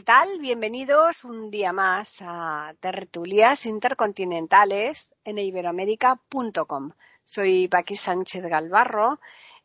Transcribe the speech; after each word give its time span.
¿Qué 0.00 0.06
tal? 0.06 0.38
Bienvenidos 0.40 1.24
un 1.24 1.50
día 1.50 1.74
más 1.74 2.22
a 2.22 2.72
Tertulias 2.80 3.66
Intercontinentales 3.66 5.14
en 5.26 5.36
iberoamérica.com. 5.36 6.92
Soy 7.22 7.68
Paqui 7.68 7.96
Sánchez 7.96 8.44
Galvarro 8.44 9.20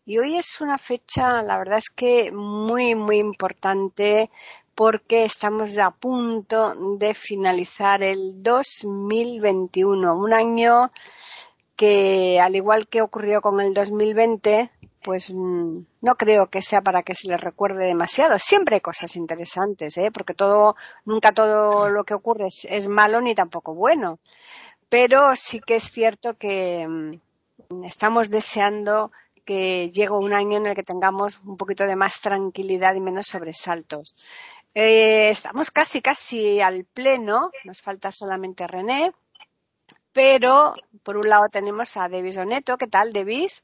y 0.05 0.17
hoy 0.17 0.35
es 0.35 0.59
una 0.59 0.77
fecha, 0.77 1.41
la 1.41 1.57
verdad 1.57 1.77
es 1.77 1.89
que 1.89 2.33
muy, 2.33 2.95
muy 2.95 3.19
importante 3.19 4.29
porque 4.75 5.23
estamos 5.23 5.77
a 5.77 5.91
punto 5.91 6.75
de 6.97 7.13
finalizar 7.13 8.03
el 8.03 8.43
2021, 8.43 10.17
un 10.17 10.33
año 10.33 10.91
que 11.77 12.41
al 12.41 12.57
igual 12.57 12.89
que 12.89 13.01
ocurrió 13.01 13.39
con 13.39 13.61
el 13.61 13.73
2020, 13.73 14.69
pues 15.05 15.31
mm, 15.31 15.81
no 16.01 16.15
creo 16.15 16.47
que 16.47 16.63
sea 16.63 16.81
para 16.81 17.03
que 17.03 17.13
se 17.13 17.27
le 17.27 17.37
recuerde 17.37 17.85
demasiado. 17.85 18.39
Siempre 18.39 18.77
hay 18.77 18.81
cosas 18.81 19.15
interesantes, 19.15 19.95
¿eh? 19.99 20.09
porque 20.11 20.33
todo, 20.33 20.75
nunca 21.05 21.31
todo 21.31 21.89
lo 21.91 22.03
que 22.05 22.15
ocurre 22.15 22.47
es, 22.47 22.87
malo 22.87 23.21
ni 23.21 23.35
tampoco 23.35 23.75
bueno. 23.75 24.17
Pero 24.89 25.35
sí 25.35 25.59
que 25.59 25.75
es 25.75 25.91
cierto 25.91 26.33
que 26.37 26.87
mm, 26.87 27.83
estamos 27.85 28.31
deseando 28.31 29.11
que 29.45 29.91
llegue 29.91 30.09
un 30.09 30.33
año 30.33 30.57
en 30.57 30.65
el 30.65 30.75
que 30.75 30.81
tengamos 30.81 31.39
un 31.45 31.55
poquito 31.55 31.85
de 31.85 31.95
más 31.95 32.19
tranquilidad 32.19 32.95
y 32.95 33.01
menos 33.01 33.27
sobresaltos. 33.27 34.15
Eh, 34.73 35.29
estamos 35.29 35.69
casi, 35.69 36.01
casi 36.01 36.61
al 36.61 36.85
pleno, 36.85 37.51
nos 37.63 37.79
falta 37.79 38.11
solamente 38.11 38.65
René, 38.65 39.13
pero 40.13 40.73
por 41.03 41.17
un 41.17 41.29
lado 41.29 41.47
tenemos 41.51 41.95
a 41.95 42.09
Devis 42.09 42.37
Oneto. 42.37 42.77
¿Qué 42.77 42.87
tal, 42.87 43.13
Devis? 43.13 43.61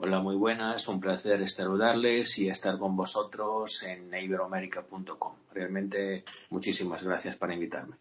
Hola, 0.00 0.20
muy 0.20 0.36
buenas. 0.36 0.86
Un 0.86 1.00
placer 1.00 1.50
saludarles 1.50 2.38
y 2.38 2.48
estar 2.48 2.78
con 2.78 2.94
vosotros 2.94 3.82
en 3.82 4.14
iberoamérica.com. 4.14 5.32
Realmente 5.52 6.22
muchísimas 6.50 7.02
gracias 7.02 7.34
por 7.34 7.52
invitarme. 7.52 7.96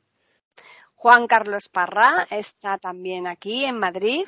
Juan 0.93 1.25
Carlos 1.25 1.69
Parra 1.69 2.27
está 2.29 2.77
también 2.77 3.25
aquí 3.25 3.65
en 3.65 3.79
Madrid. 3.79 4.27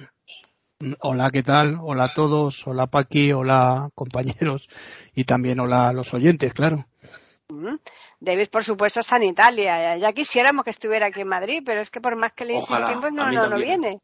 Hola, 1.01 1.29
¿qué 1.29 1.43
tal? 1.43 1.77
Hola 1.83 2.05
a 2.05 2.13
todos. 2.15 2.65
Hola, 2.65 2.87
Paqui. 2.87 3.33
Hola, 3.33 3.91
compañeros. 3.93 4.67
Y 5.13 5.25
también 5.25 5.59
hola 5.59 5.89
a 5.89 5.93
los 5.93 6.11
oyentes, 6.15 6.55
claro. 6.55 6.87
David, 8.19 8.49
por 8.49 8.63
supuesto, 8.63 8.99
está 8.99 9.17
en 9.17 9.23
Italia. 9.23 9.97
Ya 9.97 10.13
quisiéramos 10.13 10.63
que 10.63 10.69
estuviera 10.69 11.07
aquí 11.07 11.21
en 11.21 11.27
Madrid, 11.27 11.63
pero 11.65 11.81
es 11.81 11.89
que 11.89 11.99
por 11.99 12.15
más 12.15 12.33
que 12.33 12.45
le 12.45 12.55
insistimos, 12.55 13.11
no, 13.11 13.31
no, 13.31 13.47
no 13.47 13.57
viene. 13.57 14.01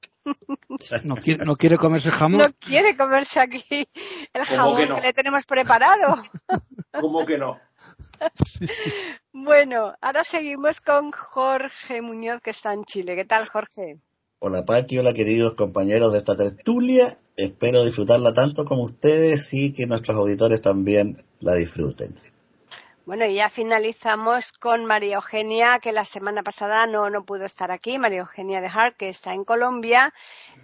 No 1.03 1.15
quiere, 1.15 1.45
no 1.45 1.55
quiere 1.55 1.77
comerse 1.77 2.09
el 2.09 2.15
jamón. 2.15 2.41
No 2.41 2.47
quiere 2.59 2.97
comerse 2.97 3.39
aquí 3.39 3.87
el 4.33 4.45
jamón 4.45 4.95
que, 4.95 5.01
le 5.01 5.13
tenemos 5.13 5.45
preparado. 5.45 6.15
¿Cómo 6.99 7.25
que 7.25 7.37
no? 7.37 7.59
Bueno, 9.31 9.93
ahora 10.01 10.23
seguimos 10.23 10.81
con 10.81 11.11
Jorge 11.11 12.01
Muñoz, 12.01 12.41
que 12.41 12.49
está 12.49 12.73
en 12.73 12.85
Chile. 12.85 13.15
¿Qué 13.15 13.25
tal, 13.25 13.47
Jorge? 13.47 13.99
Hola, 14.39 14.65
Paqui. 14.65 14.97
Hola, 14.97 15.13
queridos 15.13 15.53
compañeros 15.53 16.13
de 16.13 16.19
esta 16.19 16.35
tertulia. 16.35 17.15
Espero 17.35 17.85
disfrutarla 17.85 18.33
tanto 18.33 18.65
como 18.65 18.83
ustedes 18.83 19.53
y 19.53 19.73
que 19.73 19.85
nuestros 19.85 20.17
auditores 20.17 20.61
también 20.61 21.17
la 21.39 21.53
disfruten. 21.53 22.15
Bueno, 23.05 23.27
y 23.27 23.35
ya 23.35 23.49
finalizamos 23.49 24.51
con 24.51 24.85
María 24.85 25.17
Eugenia, 25.17 25.77
que 25.79 25.91
la 25.91 26.05
semana 26.05 26.41
pasada 26.41 26.87
no, 26.87 27.11
no 27.11 27.23
pudo 27.23 27.45
estar 27.45 27.69
aquí, 27.69 27.99
María 27.99 28.21
Eugenia 28.21 28.61
de 28.61 28.67
Hart, 28.67 28.97
que 28.97 29.09
está 29.09 29.35
en 29.35 29.43
Colombia, 29.43 30.11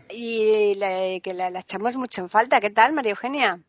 y 0.09 0.73
que 1.21 1.33
la, 1.35 1.59
echamos 1.59 1.97
mucho 1.97 2.21
en 2.21 2.29
falta. 2.29 2.59
¿Qué 2.59 2.71
tal, 2.71 2.93
María 2.93 3.11
Eugenia? 3.11 3.61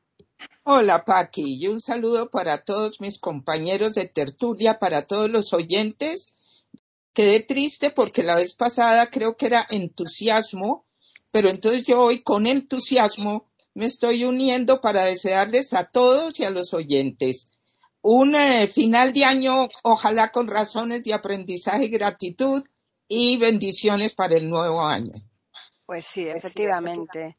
Hola, 0.65 1.05
Paqui, 1.05 1.63
y 1.63 1.69
un 1.69 1.81
saludo 1.81 2.31
para 2.31 2.65
todos 2.65 2.99
mis 3.03 3.19
compañeros 3.19 3.93
de 3.93 4.09
tertulia, 4.09 4.79
para 4.79 5.03
todos 5.03 5.29
los 5.29 5.53
oyentes. 5.53 6.33
Quedé 7.13 7.41
triste 7.41 7.91
porque 7.91 8.23
la 8.23 8.37
vez 8.37 8.55
pasada 8.55 9.11
creo 9.11 9.37
que 9.37 9.47
era 9.47 9.67
entusiasmo, 9.69 10.87
pero 11.31 11.51
entonces 11.51 11.83
yo 11.83 12.01
hoy 12.01 12.23
con 12.23 12.47
entusiasmo 12.47 13.51
me 13.75 13.85
estoy 13.85 14.25
uniendo 14.25 14.81
para 14.81 15.05
desearles 15.05 15.75
a 15.75 15.91
todos 15.91 16.41
y 16.41 16.45
a 16.45 16.51
los 16.51 16.73
oyentes 16.73 17.52
un 18.03 18.35
eh, 18.35 18.67
final 18.67 19.13
de 19.13 19.25
año, 19.25 19.69
ojalá 19.85 20.31
con 20.31 20.49
razones 20.49 21.03
de 21.03 21.15
aprendizaje 21.15 21.85
y 21.85 21.91
gratitud 21.91 22.65
y 23.09 23.39
bendiciones 23.39 24.15
para 24.15 24.37
el 24.37 24.51
nuevo 24.51 24.85
año. 24.85 25.13
Pues 25.87 26.07
sí, 26.07 26.29
efectivamente. 26.29 27.37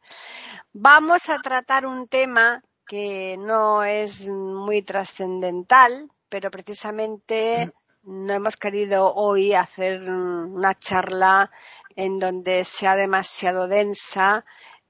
Vamos 0.72 1.30
a 1.30 1.40
tratar 1.40 1.86
un 1.86 2.08
tema 2.08 2.64
que 2.88 3.38
no 3.38 3.84
es 3.84 4.28
muy 4.28 4.82
trascendental, 4.84 6.10
pero 6.30 6.52
precisamente 6.52 7.72
no 8.04 8.34
hemos 8.34 8.58
querido 8.58 9.14
hoy 9.14 9.54
hacer 9.54 10.02
una 10.02 10.78
charla 10.78 11.52
en 11.96 12.20
donde 12.20 12.64
sea 12.64 12.96
demasiado 12.96 13.68
densa 13.68 14.46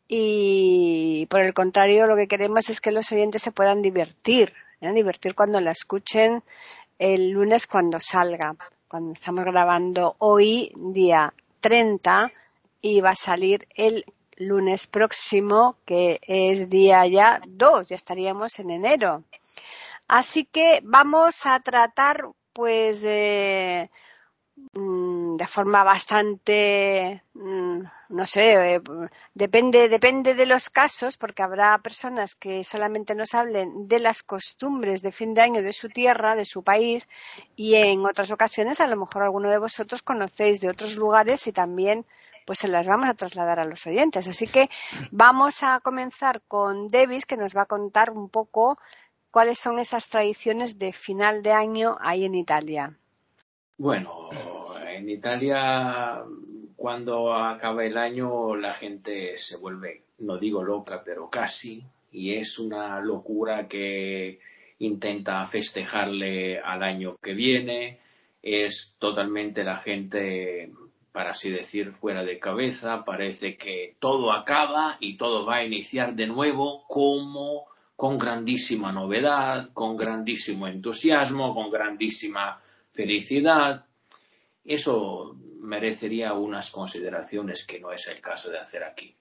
y 0.07 1.27
por 1.29 1.41
el 1.41 1.53
contrario 1.53 2.07
lo 2.07 2.15
que 2.15 2.27
queremos 2.27 2.69
es 2.69 2.81
que 2.81 2.91
los 2.91 3.11
oyentes 3.11 3.41
se 3.41 3.51
puedan 3.51 3.81
divertir 3.81 4.53
divertir 4.91 5.35
cuando 5.35 5.59
la 5.61 5.71
escuchen 5.71 6.43
el 6.99 7.31
lunes 7.31 7.67
cuando 7.67 7.99
salga, 7.99 8.55
cuando 8.87 9.13
estamos 9.13 9.45
grabando 9.45 10.15
hoy, 10.19 10.71
día 10.77 11.33
30, 11.59 12.31
y 12.81 13.01
va 13.01 13.11
a 13.11 13.15
salir 13.15 13.67
el 13.75 14.05
lunes 14.37 14.87
próximo, 14.87 15.77
que 15.85 16.19
es 16.21 16.69
día 16.69 17.05
ya 17.07 17.41
2, 17.47 17.89
ya 17.89 17.95
estaríamos 17.95 18.59
en 18.59 18.71
enero. 18.71 19.23
Así 20.07 20.45
que 20.45 20.81
vamos 20.83 21.45
a 21.45 21.59
tratar, 21.61 22.27
pues, 22.51 23.03
eh, 23.05 23.89
de 25.37 25.45
forma 25.45 25.83
bastante, 25.83 27.23
mm, 27.33 27.79
no 28.09 28.25
sé, 28.25 28.75
eh, 28.75 28.81
depende, 29.33 29.89
depende 29.89 30.33
de 30.35 30.45
los 30.45 30.69
casos, 30.69 31.17
porque 31.17 31.43
habrá 31.43 31.77
personas 31.79 32.35
que 32.35 32.63
solamente 32.63 33.15
nos 33.15 33.33
hablen 33.33 33.87
de 33.87 33.99
las 33.99 34.23
costumbres 34.23 35.01
de 35.01 35.11
fin 35.11 35.33
de 35.33 35.41
año 35.41 35.61
de 35.61 35.73
su 35.73 35.89
tierra, 35.89 36.35
de 36.35 36.45
su 36.45 36.63
país, 36.63 37.07
y 37.55 37.75
en 37.75 38.05
otras 38.05 38.31
ocasiones 38.31 38.79
a 38.81 38.87
lo 38.87 38.97
mejor 38.97 39.23
alguno 39.23 39.49
de 39.49 39.57
vosotros 39.57 40.01
conocéis 40.01 40.59
de 40.61 40.69
otros 40.69 40.95
lugares 40.95 41.47
y 41.47 41.51
también 41.51 42.05
pues 42.45 42.59
se 42.59 42.67
las 42.67 42.87
vamos 42.87 43.07
a 43.07 43.13
trasladar 43.13 43.59
a 43.59 43.65
los 43.65 43.85
oyentes. 43.87 44.27
Así 44.27 44.47
que 44.47 44.69
vamos 45.11 45.63
a 45.63 45.79
comenzar 45.79 46.41
con 46.47 46.89
Davis, 46.89 47.25
que 47.25 47.37
nos 47.37 47.55
va 47.55 47.63
a 47.63 47.67
contar 47.67 48.11
un 48.11 48.29
poco 48.29 48.77
cuáles 49.31 49.59
son 49.59 49.79
esas 49.79 50.07
tradiciones 50.09 50.77
de 50.77 50.93
final 50.93 51.41
de 51.41 51.53
año 51.53 51.97
ahí 52.01 52.25
en 52.25 52.35
Italia. 52.35 52.97
Bueno, 53.77 54.29
en 55.03 55.09
Italia 55.09 56.23
cuando 56.77 57.33
acaba 57.33 57.85
el 57.85 57.97
año 57.97 58.55
la 58.55 58.73
gente 58.73 59.37
se 59.37 59.57
vuelve, 59.57 60.03
no 60.19 60.37
digo 60.37 60.63
loca, 60.63 61.03
pero 61.03 61.29
casi, 61.29 61.83
y 62.11 62.35
es 62.35 62.57
una 62.57 63.01
locura 63.01 63.67
que 63.67 64.39
intenta 64.79 65.45
festejarle 65.45 66.59
al 66.59 66.83
año 66.83 67.17
que 67.21 67.33
viene, 67.33 67.99
es 68.41 68.95
totalmente 68.97 69.63
la 69.63 69.77
gente, 69.77 70.71
para 71.11 71.31
así 71.31 71.51
decir, 71.51 71.91
fuera 71.91 72.23
de 72.23 72.39
cabeza, 72.39 73.03
parece 73.05 73.57
que 73.57 73.95
todo 73.99 74.31
acaba 74.31 74.97
y 74.99 75.17
todo 75.17 75.45
va 75.45 75.57
a 75.57 75.65
iniciar 75.65 76.15
de 76.15 76.27
nuevo 76.27 76.85
como 76.87 77.65
con 77.95 78.17
grandísima 78.17 78.91
novedad, 78.91 79.69
con 79.73 79.97
grandísimo 79.97 80.67
entusiasmo, 80.67 81.53
con 81.53 81.69
grandísima 81.71 82.61
felicidad, 82.91 83.85
eso 84.63 85.37
merecería 85.59 86.33
unas 86.33 86.71
consideraciones 86.71 87.65
que 87.65 87.79
no 87.79 87.91
es 87.91 88.07
el 88.07 88.21
caso 88.21 88.49
de 88.51 88.59
hacer 88.59 88.83
aquí. 88.83 89.15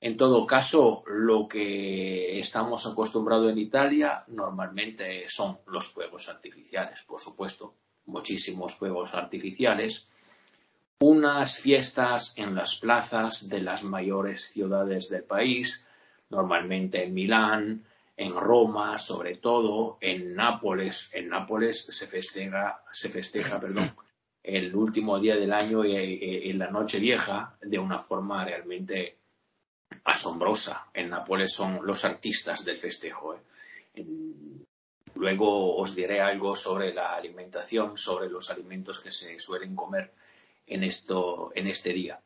En 0.00 0.16
todo 0.16 0.46
caso, 0.46 1.02
lo 1.06 1.48
que 1.48 2.38
estamos 2.38 2.86
acostumbrados 2.86 3.50
en 3.50 3.58
Italia 3.58 4.24
normalmente 4.28 5.26
son 5.28 5.58
los 5.66 5.88
fuegos 5.88 6.28
artificiales, 6.28 7.04
por 7.06 7.20
supuesto, 7.20 7.74
muchísimos 8.06 8.74
fuegos 8.74 9.14
artificiales, 9.14 10.10
unas 11.00 11.58
fiestas 11.58 12.34
en 12.36 12.54
las 12.54 12.76
plazas 12.76 13.48
de 13.48 13.60
las 13.60 13.82
mayores 13.82 14.50
ciudades 14.50 15.08
del 15.08 15.24
país, 15.24 15.86
normalmente 16.28 17.04
en 17.04 17.14
Milán, 17.14 17.84
en 18.16 18.34
Roma, 18.34 18.98
sobre 18.98 19.36
todo, 19.36 19.98
en 20.00 20.34
Nápoles. 20.34 21.10
En 21.12 21.28
Nápoles 21.28 21.82
se 21.82 22.06
festeja, 22.06 22.82
se 22.92 23.08
festeja, 23.08 23.60
perdón, 23.60 23.90
el 24.44 24.76
último 24.76 25.18
día 25.18 25.36
del 25.36 25.54
año 25.54 25.82
en 25.84 26.58
la 26.58 26.70
noche 26.70 26.98
vieja 26.98 27.56
de 27.62 27.78
una 27.78 27.98
forma 27.98 28.44
realmente 28.44 29.16
asombrosa. 30.04 30.88
En 30.92 31.08
Nápoles 31.08 31.52
son 31.52 31.80
los 31.84 32.04
artistas 32.04 32.62
del 32.62 32.76
festejo. 32.76 33.34
¿eh? 33.34 34.04
Luego 35.14 35.76
os 35.76 35.94
diré 35.94 36.20
algo 36.20 36.54
sobre 36.54 36.92
la 36.92 37.14
alimentación, 37.14 37.96
sobre 37.96 38.28
los 38.28 38.50
alimentos 38.50 39.00
que 39.00 39.10
se 39.10 39.38
suelen 39.38 39.74
comer 39.74 40.12
en, 40.66 40.84
esto, 40.84 41.50
en 41.54 41.68
este 41.68 41.94
día. 41.94 42.20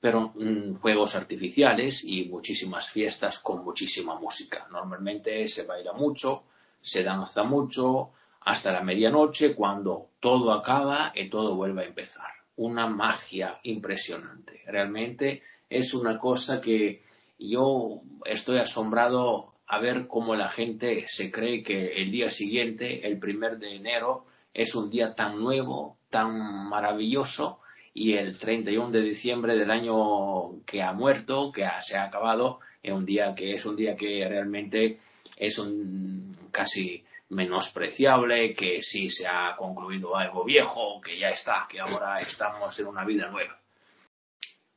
Pero 0.00 0.32
mm, 0.34 0.76
juegos 0.80 1.14
artificiales 1.14 2.02
y 2.02 2.24
muchísimas 2.24 2.88
fiestas 2.88 3.40
con 3.40 3.62
muchísima 3.62 4.18
música. 4.18 4.66
Normalmente 4.70 5.46
se 5.48 5.64
baila 5.64 5.92
mucho, 5.92 6.44
se 6.80 7.04
danza 7.04 7.42
mucho, 7.42 8.12
hasta 8.44 8.72
la 8.72 8.82
medianoche 8.82 9.54
cuando 9.54 10.08
todo 10.20 10.52
acaba 10.52 11.12
y 11.14 11.28
todo 11.28 11.56
vuelve 11.56 11.82
a 11.82 11.86
empezar. 11.86 12.30
Una 12.56 12.86
magia 12.86 13.58
impresionante. 13.62 14.62
Realmente 14.66 15.42
es 15.68 15.94
una 15.94 16.18
cosa 16.18 16.60
que 16.60 17.02
yo 17.38 18.02
estoy 18.24 18.58
asombrado 18.58 19.52
a 19.66 19.78
ver 19.80 20.06
cómo 20.06 20.34
la 20.34 20.48
gente 20.48 21.06
se 21.06 21.30
cree 21.30 21.62
que 21.62 22.02
el 22.02 22.10
día 22.10 22.28
siguiente, 22.28 23.06
el 23.06 23.18
primer 23.18 23.58
de 23.58 23.76
enero, 23.76 24.26
es 24.52 24.74
un 24.74 24.90
día 24.90 25.14
tan 25.14 25.40
nuevo, 25.40 25.96
tan 26.10 26.68
maravilloso, 26.68 27.60
y 27.94 28.14
el 28.14 28.38
31 28.38 28.90
de 28.90 29.00
diciembre 29.02 29.56
del 29.56 29.70
año 29.70 30.62
que 30.66 30.82
ha 30.82 30.92
muerto, 30.92 31.52
que 31.52 31.66
se 31.80 31.96
ha 31.96 32.04
acabado, 32.04 32.60
es 32.82 32.92
un 32.92 33.04
día 33.04 33.34
que 33.34 33.54
es 33.54 33.64
un 33.64 33.76
día 33.76 33.96
que 33.96 34.26
realmente 34.28 34.98
es 35.36 35.58
un 35.58 36.36
casi 36.50 37.04
menospreciable, 37.32 38.54
que 38.54 38.82
sí 38.82 39.08
se 39.08 39.26
ha 39.26 39.56
concluido 39.56 40.16
algo 40.16 40.44
viejo, 40.44 41.00
que 41.00 41.18
ya 41.18 41.30
está, 41.30 41.66
que 41.68 41.80
ahora 41.80 42.18
estamos 42.18 42.78
en 42.78 42.86
una 42.86 43.04
vida 43.04 43.28
nueva. 43.28 43.58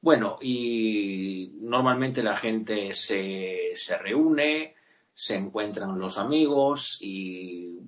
Bueno, 0.02 0.38
y 0.42 1.52
normalmente 1.62 2.24
la 2.24 2.38
gente 2.38 2.94
se, 2.94 3.72
se 3.74 3.98
reúne, 3.98 4.76
se 5.14 5.36
encuentran 5.36 5.98
los 5.98 6.18
amigos 6.18 6.98
y 7.02 7.80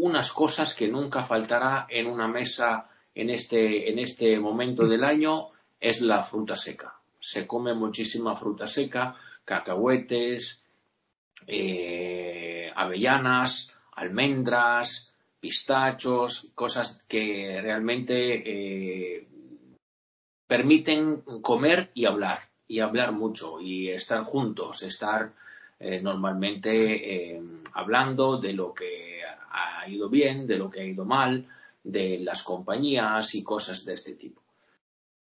unas 0.00 0.32
cosas 0.32 0.74
que 0.74 0.88
nunca 0.88 1.22
faltará 1.22 1.86
en 1.88 2.06
una 2.06 2.28
mesa 2.28 2.90
en 3.14 3.30
este, 3.30 3.90
en 3.90 3.98
este 3.98 4.38
momento 4.38 4.86
del 4.86 5.04
año 5.04 5.48
es 5.80 6.00
la 6.00 6.24
fruta 6.24 6.56
seca. 6.56 6.94
Se 7.18 7.46
come 7.46 7.74
muchísima 7.74 8.36
fruta 8.36 8.66
seca, 8.66 9.16
cacahuetes, 9.44 10.64
eh, 11.46 12.72
avellanas, 12.74 13.76
almendras, 13.96 15.14
pistachos, 15.40 16.50
cosas 16.54 17.04
que 17.06 17.60
realmente 17.60 18.14
eh, 18.16 19.28
permiten 20.46 21.22
comer 21.42 21.90
y 21.94 22.06
hablar, 22.06 22.40
y 22.66 22.80
hablar 22.80 23.12
mucho, 23.12 23.60
y 23.60 23.90
estar 23.90 24.24
juntos, 24.24 24.82
estar 24.82 25.32
eh, 25.78 26.00
normalmente 26.00 27.34
eh, 27.34 27.42
hablando 27.72 28.38
de 28.38 28.52
lo 28.52 28.72
que 28.72 29.20
ha 29.50 29.88
ido 29.88 30.08
bien, 30.08 30.46
de 30.46 30.56
lo 30.56 30.70
que 30.70 30.80
ha 30.80 30.84
ido 30.84 31.04
mal, 31.04 31.46
de 31.82 32.18
las 32.20 32.42
compañías 32.42 33.34
y 33.34 33.42
cosas 33.42 33.84
de 33.84 33.94
este 33.94 34.14
tipo. 34.14 34.42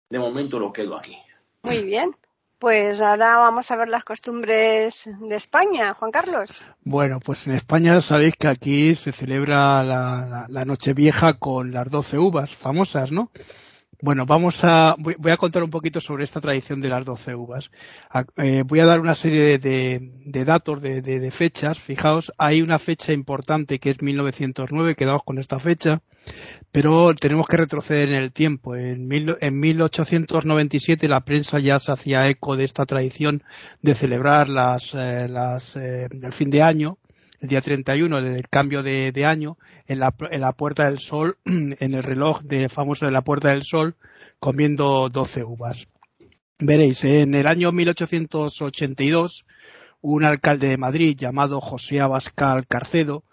De 0.10 0.19
momento 0.19 0.60
lo 0.60 0.71
quedo 0.71 0.95
aquí. 0.95 1.18
Muy 1.63 1.83
bien. 1.83 2.15
Pues 2.63 3.01
ahora 3.01 3.36
vamos 3.36 3.69
a 3.71 3.75
ver 3.75 3.89
las 3.89 4.06
costumbres 4.06 5.04
de 5.19 5.36
España, 5.36 5.94
Juan 5.95 6.12
Carlos. 6.12 6.57
Bueno, 6.86 7.19
pues 7.19 7.45
en 7.45 7.56
España 7.56 8.00
sabéis 8.00 8.36
que 8.39 8.48
aquí 8.48 8.95
se 8.95 9.12
celebra 9.12 9.83
la, 9.83 10.45
la, 10.48 10.63
Nochevieja 10.63 11.33
con 11.33 11.74
las 11.74 11.89
doce 11.89 12.18
uvas 12.18 12.56
famosas, 12.56 13.12
¿no? 13.12 13.31
Bueno, 14.04 14.26
vamos 14.26 14.60
a, 14.64 14.98
voy, 15.00 15.32
a 15.32 15.38
contar 15.38 15.64
un 15.64 15.70
poquito 15.70 16.02
sobre 16.02 16.26
esta 16.26 16.42
tradición 16.42 16.82
de 16.82 16.90
las 16.90 17.06
doce 17.06 17.36
uvas. 17.36 17.72
Eh, 18.36 18.64
voy 18.66 18.82
a 18.82 18.86
dar 18.86 19.00
una 19.00 19.16
serie 19.16 19.58
de, 19.58 20.12
de, 20.26 20.44
datos, 20.44 20.82
de, 20.82 21.02
de, 21.02 21.32
fechas. 21.32 21.80
Fijaos, 21.80 22.30
hay 22.38 22.62
una 22.62 22.80
fecha 22.80 23.14
importante 23.14 23.80
que 23.80 23.92
es 23.92 24.02
1909, 24.02 24.96
quedamos 24.96 25.24
con 25.24 25.40
esta 25.40 25.58
fecha 25.58 26.02
pero 26.72 27.14
tenemos 27.14 27.48
que 27.48 27.58
retroceder 27.58 28.10
en 28.10 28.16
el 28.16 28.32
tiempo. 28.32 28.76
En, 28.76 29.10
en 29.12 29.60
1897 29.60 31.08
la 31.08 31.22
prensa 31.22 31.60
ya 31.60 31.80
se 31.80 31.92
hacía 31.92 32.28
eco 32.28 32.58
de 32.58 32.64
esta 32.64 32.86
tradición 32.86 33.44
de 33.82 33.96
celebrar 33.96 34.50
las, 34.50 34.94
eh, 34.96 35.28
las, 35.30 35.76
eh, 35.76 36.08
el 36.12 36.34
fin 36.34 36.50
de 36.50 36.62
año, 36.62 36.98
el 37.44 37.50
día 37.50 37.62
31 37.62 38.22
del 38.22 38.48
cambio 38.48 38.81
de, 38.84 39.25
año, 39.25 39.57
en 39.86 40.00
la, 40.00 40.16
en 40.31 40.40
la, 40.40 40.54
Puerta 40.54 40.86
del 40.86 41.00
Sol, 41.00 41.38
en 41.45 41.94
el 41.94 42.01
reloj 42.01 42.42
de, 42.42 42.69
famoso 42.69 43.06
de 43.06 43.12
la 43.12 43.22
Puerta 43.22 43.50
del 43.50 43.63
Sol, 43.63 43.95
comiendo 44.40 45.10
12 45.10 45.44
uvas. 45.44 45.88
Veréis, 46.60 47.04
en 47.04 47.34
el 47.34 47.45
año 47.48 47.74
1882, 47.74 49.45
un 50.00 50.24
alcalde 50.24 50.69
de 50.69 50.78
Madrid 50.78 51.18
llamado 51.18 51.60
José 51.60 52.00
Abascal 52.00 52.66
Carcedo 52.66 53.25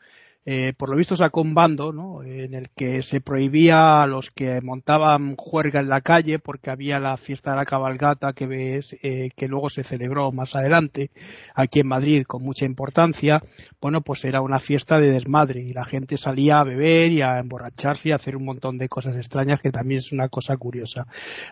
eh, 0.46 0.72
por 0.74 0.88
lo 0.88 0.96
visto 0.96 1.16
sacó 1.16 1.42
un 1.42 1.52
bando 1.52 1.92
¿no? 1.92 2.22
en 2.22 2.54
el 2.54 2.70
que 2.70 3.02
se 3.02 3.20
prohibía 3.20 4.02
a 4.02 4.06
los 4.06 4.30
que 4.30 4.62
montaban 4.62 5.36
juerga 5.36 5.80
en 5.80 5.90
la 5.90 6.00
calle 6.00 6.38
porque 6.38 6.70
había 6.70 6.98
la 6.98 7.18
fiesta 7.18 7.50
de 7.50 7.58
la 7.58 7.66
cabalgata 7.66 8.32
que 8.32 8.46
ves 8.46 8.96
eh, 9.02 9.30
que 9.36 9.48
luego 9.48 9.68
se 9.68 9.84
celebró 9.84 10.32
más 10.32 10.56
adelante 10.56 11.10
aquí 11.54 11.80
en 11.80 11.88
Madrid 11.88 12.24
con 12.26 12.42
mucha 12.42 12.64
importancia. 12.64 13.42
Bueno 13.82 14.00
pues 14.00 14.24
era 14.24 14.40
una 14.40 14.60
fiesta 14.60 14.98
de 14.98 15.10
desmadre 15.10 15.60
y 15.60 15.74
la 15.74 15.84
gente 15.84 16.16
salía 16.16 16.60
a 16.60 16.64
beber 16.64 17.12
y 17.12 17.20
a 17.20 17.38
emborracharse 17.38 18.08
y 18.08 18.12
a 18.12 18.16
hacer 18.16 18.34
un 18.34 18.46
montón 18.46 18.78
de 18.78 18.88
cosas 18.88 19.16
extrañas 19.16 19.60
que 19.60 19.70
también 19.70 19.98
es 19.98 20.10
una 20.10 20.30
cosa 20.30 20.56
curiosa. 20.56 21.06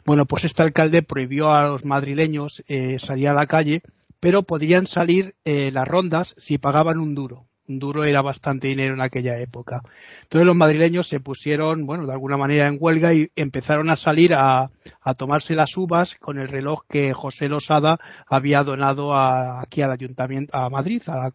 Bueno 0.07 0.25
pues 0.25 0.45
este 0.45 0.63
alcalde 0.63 1.03
prohibió 1.03 1.53
a 1.53 1.69
los 1.69 1.85
madrileños 1.85 2.65
eh, 2.69 2.99
salir 2.99 3.29
a 3.29 3.35
la 3.35 3.47
calle 3.47 3.83
pero 4.19 4.45
podían 4.45 4.87
salir 4.87 5.35
eh, 5.45 5.71
las 5.73 5.87
rondas 5.87 6.35
si 6.39 6.57
pagaban 6.57 6.99
un 6.99 7.15
duro 7.15 7.48
duro 7.69 8.05
era 8.05 8.23
bastante 8.23 8.69
dinero 8.69 8.95
en 8.95 9.01
aquella 9.01 9.39
época. 9.39 9.83
Entonces 10.23 10.47
los 10.47 10.57
madrileños 10.57 11.07
se 11.07 11.21
pusieron, 11.21 11.87
bueno, 11.87 12.07
de 12.07 12.13
alguna 12.13 12.37
manera 12.37 12.67
en 12.67 12.79
huelga 12.81 13.15
y 13.15 13.31
empezaron 13.37 13.91
a 13.91 13.97
salir 13.97 14.35
a, 14.35 14.71
a 15.03 15.15
tomarse 15.15 15.55
las 15.55 15.77
uvas 15.77 16.15
con 16.15 16.39
el 16.39 16.49
reloj 16.49 16.83
que 16.89 17.13
José 17.13 17.49
Losada 17.49 17.99
había 18.27 18.63
donado 18.63 19.15
aquí 19.15 19.83
al 19.83 19.93
ayuntamiento, 19.93 20.57
a 20.57 20.71
Madrid, 20.71 21.03
a 21.07 21.31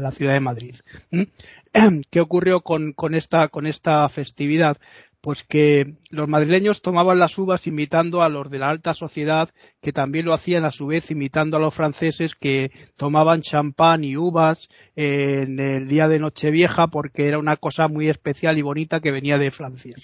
la, 0.00 0.10
ciudad 0.12 0.34
de 0.34 0.40
Madrid. 0.40 0.74
¿Mm? 1.10 1.22
¿Qué 2.10 2.20
ocurrió 2.20 2.60
con, 2.62 2.92
con, 2.92 3.14
esta, 3.14 3.48
con 3.48 3.66
esta 3.66 4.08
festividad? 4.08 4.78
Pues 5.28 5.42
que 5.42 5.96
los 6.08 6.26
madrileños 6.26 6.80
tomaban 6.80 7.18
las 7.18 7.36
uvas 7.36 7.66
imitando 7.66 8.22
a 8.22 8.30
los 8.30 8.48
de 8.48 8.58
la 8.58 8.70
alta 8.70 8.94
sociedad, 8.94 9.50
que 9.82 9.92
también 9.92 10.24
lo 10.24 10.32
hacían 10.32 10.64
a 10.64 10.72
su 10.72 10.86
vez 10.86 11.10
imitando 11.10 11.58
a 11.58 11.60
los 11.60 11.74
franceses 11.74 12.34
que 12.34 12.70
tomaban 12.96 13.42
champán 13.42 14.04
y 14.04 14.16
uvas 14.16 14.70
en 14.96 15.60
el 15.60 15.86
día 15.86 16.08
de 16.08 16.18
Nochevieja 16.18 16.86
porque 16.86 17.28
era 17.28 17.38
una 17.38 17.58
cosa 17.58 17.88
muy 17.88 18.08
especial 18.08 18.56
y 18.56 18.62
bonita 18.62 19.00
que 19.00 19.12
venía 19.12 19.36
de 19.36 19.50
Francia. 19.50 19.96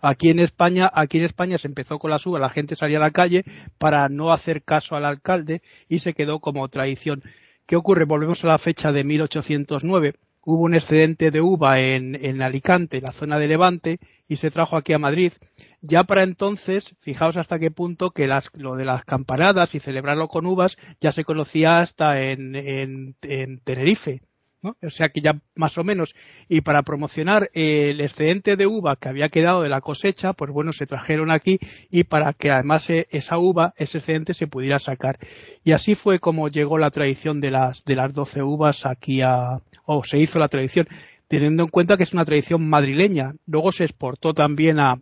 Aquí 0.00 0.30
en 0.30 0.40
España, 0.40 0.90
aquí 0.92 1.18
en 1.18 1.26
España 1.26 1.58
se 1.58 1.68
empezó 1.68 2.00
con 2.00 2.10
las 2.10 2.26
uvas, 2.26 2.40
la 2.40 2.50
gente 2.50 2.74
salía 2.74 2.98
a 2.98 3.02
la 3.02 3.12
calle 3.12 3.44
para 3.78 4.08
no 4.08 4.32
hacer 4.32 4.64
caso 4.64 4.96
al 4.96 5.04
alcalde 5.04 5.62
y 5.88 6.00
se 6.00 6.12
quedó 6.12 6.40
como 6.40 6.66
tradición. 6.66 7.22
¿Qué 7.66 7.76
ocurre? 7.76 8.04
Volvemos 8.04 8.42
a 8.42 8.48
la 8.48 8.58
fecha 8.58 8.90
de 8.90 9.04
1809 9.04 10.14
hubo 10.44 10.62
un 10.62 10.74
excedente 10.74 11.30
de 11.30 11.40
uva 11.40 11.80
en, 11.80 12.14
en 12.24 12.42
Alicante, 12.42 13.00
la 13.00 13.12
zona 13.12 13.38
de 13.38 13.48
Levante, 13.48 13.98
y 14.28 14.36
se 14.36 14.50
trajo 14.50 14.76
aquí 14.76 14.92
a 14.92 14.98
Madrid. 14.98 15.32
Ya 15.80 16.04
para 16.04 16.22
entonces, 16.22 16.96
fijaos 17.00 17.36
hasta 17.36 17.58
qué 17.58 17.70
punto 17.70 18.10
que 18.10 18.26
las, 18.26 18.50
lo 18.54 18.76
de 18.76 18.84
las 18.84 19.04
campanadas 19.04 19.74
y 19.74 19.80
celebrarlo 19.80 20.28
con 20.28 20.46
uvas 20.46 20.76
ya 21.00 21.12
se 21.12 21.24
conocía 21.24 21.80
hasta 21.80 22.20
en, 22.22 22.54
en, 22.56 23.16
en 23.22 23.58
Tenerife. 23.60 24.22
O 24.62 24.90
sea 24.90 25.08
que 25.08 25.20
ya 25.20 25.40
más 25.56 25.76
o 25.76 25.82
menos. 25.82 26.14
Y 26.48 26.60
para 26.60 26.82
promocionar 26.82 27.50
el 27.52 28.00
excedente 28.00 28.56
de 28.56 28.68
uva 28.68 28.94
que 28.94 29.08
había 29.08 29.28
quedado 29.28 29.62
de 29.62 29.68
la 29.68 29.80
cosecha, 29.80 30.34
pues 30.34 30.52
bueno, 30.52 30.72
se 30.72 30.86
trajeron 30.86 31.32
aquí 31.32 31.58
y 31.90 32.04
para 32.04 32.32
que 32.32 32.52
además 32.52 32.88
e, 32.88 33.08
esa 33.10 33.38
uva, 33.38 33.74
ese 33.76 33.98
excedente 33.98 34.34
se 34.34 34.46
pudiera 34.46 34.78
sacar. 34.78 35.18
Y 35.64 35.72
así 35.72 35.96
fue 35.96 36.20
como 36.20 36.48
llegó 36.48 36.78
la 36.78 36.92
tradición 36.92 37.40
de 37.40 37.50
las, 37.50 37.84
de 37.84 37.96
las 37.96 38.12
12 38.12 38.42
uvas 38.44 38.86
aquí 38.86 39.20
a, 39.20 39.60
o 39.84 40.04
se 40.04 40.18
hizo 40.18 40.38
la 40.38 40.48
tradición, 40.48 40.88
teniendo 41.28 41.64
en 41.64 41.68
cuenta 41.68 41.96
que 41.96 42.04
es 42.04 42.12
una 42.12 42.24
tradición 42.24 42.68
madrileña. 42.68 43.34
Luego 43.46 43.72
se 43.72 43.84
exportó 43.84 44.34
también 44.34 44.78
a, 44.78 45.00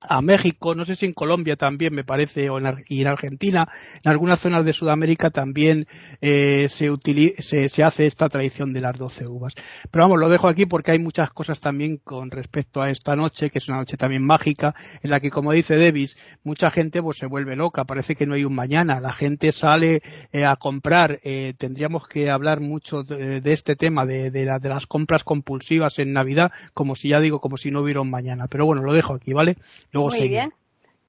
a 0.00 0.20
México, 0.20 0.74
no 0.74 0.84
sé 0.84 0.94
si 0.94 1.06
en 1.06 1.12
Colombia 1.12 1.56
también 1.56 1.94
me 1.94 2.04
parece, 2.04 2.50
o 2.50 2.58
en, 2.58 2.84
y 2.88 3.00
en 3.00 3.08
Argentina, 3.08 3.66
en 4.02 4.10
algunas 4.10 4.40
zonas 4.40 4.64
de 4.64 4.72
Sudamérica 4.72 5.30
también 5.30 5.86
eh, 6.20 6.68
se, 6.68 7.82
hace 7.82 8.06
esta 8.06 8.28
tradición 8.28 8.72
de 8.72 8.80
las 8.80 8.96
doce 8.96 9.26
uvas. 9.26 9.54
Pero 9.90 10.04
vamos, 10.04 10.20
lo 10.20 10.28
dejo 10.28 10.48
aquí 10.48 10.66
porque 10.66 10.92
hay 10.92 10.98
muchas 10.98 11.30
cosas 11.30 11.60
también 11.60 11.96
con 11.96 12.30
respecto 12.30 12.82
a 12.82 12.90
esta 12.90 13.16
noche, 13.16 13.50
que 13.50 13.58
es 13.58 13.68
una 13.68 13.78
noche 13.78 13.96
también 13.96 14.24
mágica, 14.24 14.74
en 15.02 15.10
la 15.10 15.20
que, 15.20 15.30
como 15.30 15.52
dice 15.52 15.76
Davis, 15.76 16.16
mucha 16.44 16.70
gente 16.70 17.02
pues 17.02 17.16
se 17.18 17.26
vuelve 17.26 17.56
loca, 17.56 17.84
parece 17.84 18.14
que 18.14 18.26
no 18.26 18.34
hay 18.34 18.44
un 18.44 18.54
mañana, 18.54 19.00
la 19.00 19.12
gente 19.12 19.50
sale 19.52 20.02
eh, 20.32 20.44
a 20.44 20.56
comprar, 20.56 21.18
eh, 21.24 21.54
tendríamos 21.56 22.06
que 22.06 22.30
hablar 22.30 22.60
mucho 22.60 23.02
de, 23.02 23.40
este 23.44 23.76
tema, 23.76 24.04
de, 24.04 24.30
de 24.30 24.68
las 24.68 24.86
compras 24.86 25.24
compulsivas 25.24 25.98
en 25.98 26.12
Navidad, 26.12 26.52
como 26.74 26.94
si 26.94 27.08
ya 27.08 27.20
digo, 27.20 27.40
como 27.40 27.56
si 27.56 27.70
no 27.70 27.80
hubiera 27.80 28.00
un 28.02 28.10
mañana. 28.10 28.46
Pero 28.48 28.66
bueno, 28.66 28.82
lo 28.82 28.92
dejo 28.92 29.14
aquí, 29.14 29.32
¿vale? 29.32 29.56
Luego 29.92 30.08
Muy 30.10 30.28
bien. 30.28 30.52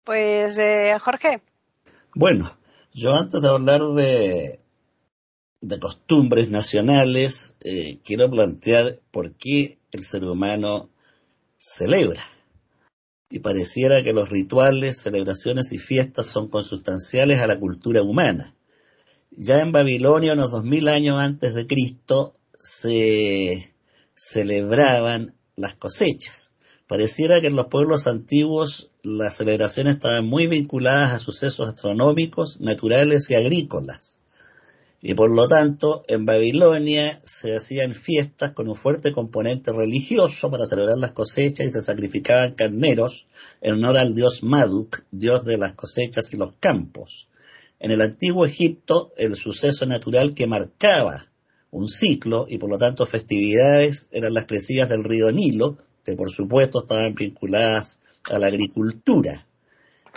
Pues, 0.04 0.58
eh, 0.58 0.96
Jorge. 1.00 1.42
Bueno, 2.16 2.58
yo 2.94 3.14
antes 3.14 3.42
de 3.42 3.48
hablar 3.48 3.82
de, 3.94 4.60
de 5.62 5.80
costumbres 5.80 6.50
nacionales, 6.50 7.56
eh, 7.62 8.00
quiero 8.04 8.30
plantear 8.30 9.00
por 9.12 9.34
qué 9.34 9.78
el 9.92 10.04
ser 10.04 10.24
humano 10.24 10.90
celebra. 11.58 12.22
Y 13.30 13.40
pareciera 13.40 14.02
que 14.04 14.14
los 14.14 14.30
rituales, 14.30 15.02
celebraciones 15.02 15.74
y 15.74 15.78
fiestas 15.78 16.28
son 16.28 16.48
consustanciales 16.48 17.40
a 17.40 17.48
la 17.48 17.60
cultura 17.60 18.02
humana. 18.02 18.56
Ya 19.32 19.62
en 19.62 19.72
Babilonia, 19.72 20.34
unos 20.34 20.52
dos 20.52 20.64
mil 20.64 20.88
años 20.88 21.20
antes 21.20 21.54
de 21.54 21.68
Cristo, 21.68 22.34
se 22.60 23.74
celebraban 24.16 25.36
las 25.56 25.76
cosechas. 25.76 26.47
Pareciera 26.88 27.42
que 27.42 27.48
en 27.48 27.56
los 27.58 27.68
pueblos 27.68 28.08
antiguos 28.08 28.92
las 29.04 29.36
celebraciones 29.36 29.96
estaban 29.96 30.26
muy 30.26 30.48
vinculadas 30.48 31.12
a 31.12 31.20
sucesos 31.20 31.68
astronómicos, 31.68 32.62
naturales 32.62 33.30
y 33.30 33.36
agrícolas. 33.36 34.20
Y 35.02 35.14
por 35.14 35.30
lo 35.30 35.48
tanto, 35.48 36.04
en 36.08 36.26
Babilonia 36.26 37.20
se 37.24 37.56
hacían 37.56 37.94
fiestas 37.94 38.54
con 38.54 38.70
un 38.70 38.76
fuerte 38.76 39.12
componente 39.12 39.72
religioso 39.74 40.50
para 40.50 40.66
celebrar 40.66 40.98
las 40.98 41.12
cosechas 41.12 41.68
y 41.68 41.70
se 41.70 41.82
sacrificaban 41.82 42.54
carneros 42.54 43.28
en 43.62 43.76
honor 43.76 43.98
al 43.98 44.16
dios 44.16 44.42
Maduk, 44.42 45.04
dios 45.12 45.46
de 45.46 45.58
las 45.58 45.74
cosechas 45.74 46.34
y 46.34 46.38
los 46.38 46.54
campos. 46.60 47.28
En 47.80 47.92
el 47.92 48.02
antiguo 48.02 48.46
Egipto, 48.46 49.14
el 49.18 49.36
suceso 49.36 49.86
natural 49.86 50.34
que 50.34 50.48
marcaba 50.48 51.28
un 51.70 51.90
ciclo 51.90 52.48
y 52.50 52.58
por 52.58 52.70
lo 52.70 52.78
tanto 52.78 53.06
festividades 53.06 54.08
eran 54.12 54.34
las 54.34 54.46
crecidas 54.46 54.90
del 54.90 55.04
río 55.04 55.32
Nilo, 55.32 55.78
que 56.08 56.16
por 56.16 56.32
supuesto 56.32 56.80
estaban 56.80 57.16
vinculadas 57.16 58.00
a 58.24 58.40
la 58.40 58.48
agricultura. 58.48 59.46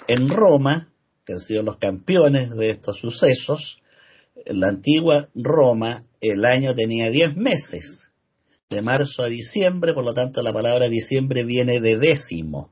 En 0.06 0.28
Roma, 0.28 0.92
que 1.25 1.32
han 1.32 1.40
sido 1.40 1.64
los 1.64 1.78
campeones 1.78 2.54
de 2.54 2.70
estos 2.70 2.99
sucesos, 2.99 3.82
en 4.37 4.61
la 4.61 4.68
antigua 4.68 5.30
Roma 5.35 6.04
el 6.20 6.44
año 6.44 6.76
tenía 6.76 7.11
10 7.11 7.37
meses, 7.37 8.11
de 8.68 8.82
marzo 8.82 9.25
a 9.25 9.28
diciembre, 9.28 9.92
por 9.92 10.04
lo 10.04 10.14
tanto 10.14 10.42
la 10.42 10.52
palabra 10.52 10.88
diciembre 10.88 11.42
viene 11.42 11.80
de 11.80 11.99
décimo, 11.99 12.70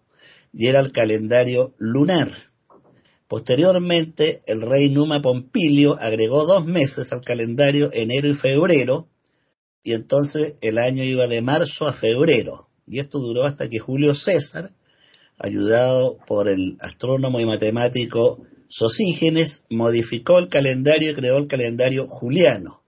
y 0.52 0.68
era 0.68 0.78
el 0.78 0.92
calendario 0.92 1.74
lunar. 1.76 2.30
Posteriormente, 3.26 4.42
el 4.46 4.62
rey 4.62 4.90
Numa 4.90 5.20
Pompilio 5.20 5.98
agregó 6.00 6.44
dos 6.44 6.64
meses 6.66 7.12
al 7.12 7.22
calendario 7.22 7.90
enero 7.92 8.28
y 8.28 8.34
febrero, 8.34 9.08
y 9.82 9.94
entonces 9.94 10.54
el 10.60 10.78
año 10.78 11.02
iba 11.02 11.26
de 11.26 11.42
marzo 11.42 11.88
a 11.88 11.92
febrero. 11.92 12.67
Y 12.90 13.00
esto 13.00 13.18
duró 13.18 13.44
hasta 13.44 13.68
que 13.68 13.78
Julio 13.78 14.14
César, 14.14 14.72
ayudado 15.38 16.18
por 16.26 16.48
el 16.48 16.76
astrónomo 16.80 17.40
y 17.40 17.46
matemático 17.46 18.42
Sosígenes 18.70 19.64
modificó 19.70 20.38
el 20.38 20.48
calendario 20.48 21.10
y 21.10 21.14
creó 21.14 21.38
el 21.38 21.48
calendario 21.48 22.06
juliano. 22.06 22.82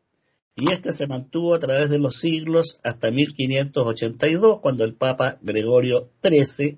Y 0.55 0.71
este 0.71 0.93
se 0.93 1.07
mantuvo 1.07 1.55
a 1.55 1.59
través 1.59 1.89
de 1.89 1.99
los 1.99 2.17
siglos 2.17 2.79
hasta 2.85 3.11
1582, 3.11 4.61
cuando 4.61 4.85
el 4.85 4.95
Papa 4.95 5.39
Gregorio 5.41 6.11
XIII 6.23 6.77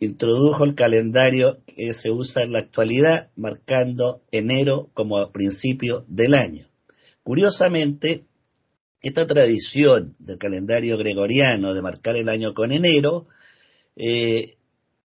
introdujo 0.00 0.64
el 0.64 0.74
calendario 0.74 1.60
que 1.64 1.94
se 1.94 2.10
usa 2.10 2.42
en 2.42 2.52
la 2.52 2.58
actualidad, 2.58 3.30
marcando 3.36 4.20
enero 4.32 4.90
como 4.94 5.30
principio 5.30 6.04
del 6.08 6.34
año. 6.34 6.66
Curiosamente, 7.22 8.24
esta 9.08 9.26
tradición 9.26 10.14
del 10.18 10.38
calendario 10.38 10.96
gregoriano 10.96 11.74
de 11.74 11.82
marcar 11.82 12.16
el 12.16 12.28
año 12.28 12.54
con 12.54 12.72
enero 12.72 13.26
eh, 13.96 14.56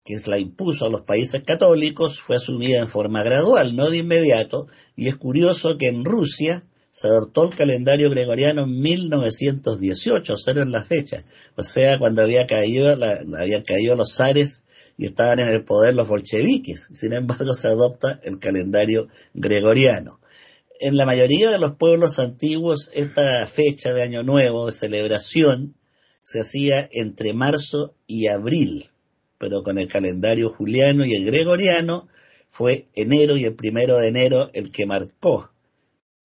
que 0.03 0.17
la 0.25 0.39
impuso 0.39 0.85
a 0.85 0.89
los 0.89 1.01
países 1.01 1.43
católicos, 1.43 2.19
fue 2.19 2.37
asumida 2.37 2.79
en 2.79 2.87
forma 2.87 3.21
gradual, 3.21 3.75
no 3.75 3.89
de 3.89 3.97
inmediato, 3.97 4.67
y 4.95 5.07
es 5.07 5.15
curioso 5.17 5.77
que 5.77 5.87
en 5.87 6.03
Rusia 6.03 6.63
se 6.91 7.07
adoptó 7.07 7.43
el 7.43 7.55
calendario 7.55 8.09
gregoriano 8.09 8.63
en 8.63 8.81
1918, 8.81 10.35
cero 10.37 10.61
en 10.61 10.71
la 10.71 10.83
fecha, 10.83 11.23
o 11.55 11.63
sea, 11.63 11.99
cuando 11.99 12.23
había 12.23 12.47
caído, 12.47 12.95
la, 12.95 13.19
habían 13.37 13.61
caído 13.61 13.95
los 13.95 14.15
zares 14.15 14.63
y 14.97 15.05
estaban 15.05 15.39
en 15.39 15.49
el 15.49 15.63
poder 15.63 15.93
los 15.93 16.07
bolcheviques. 16.07 16.89
Sin 16.91 17.13
embargo, 17.13 17.53
se 17.53 17.67
adopta 17.67 18.19
el 18.23 18.39
calendario 18.39 19.07
gregoriano. 19.33 20.18
En 20.79 20.97
la 20.97 21.05
mayoría 21.05 21.51
de 21.51 21.59
los 21.59 21.75
pueblos 21.75 22.19
antiguos, 22.19 22.89
esta 22.93 23.45
fecha 23.47 23.93
de 23.93 24.01
Año 24.01 24.23
Nuevo, 24.23 24.65
de 24.65 24.71
celebración, 24.71 25.75
se 26.23 26.39
hacía 26.39 26.89
entre 26.91 27.33
marzo 27.33 27.95
y 28.07 28.27
abril 28.27 28.89
pero 29.39 29.63
con 29.63 29.79
el 29.79 29.87
calendario 29.87 30.51
juliano 30.51 31.05
y 31.05 31.13
el 31.15 31.25
gregoriano 31.25 32.07
fue 32.49 32.89
enero 32.93 33.37
y 33.37 33.45
el 33.45 33.55
primero 33.55 33.97
de 33.97 34.07
enero 34.07 34.51
el 34.53 34.69
que 34.69 34.85
marcó 34.85 35.49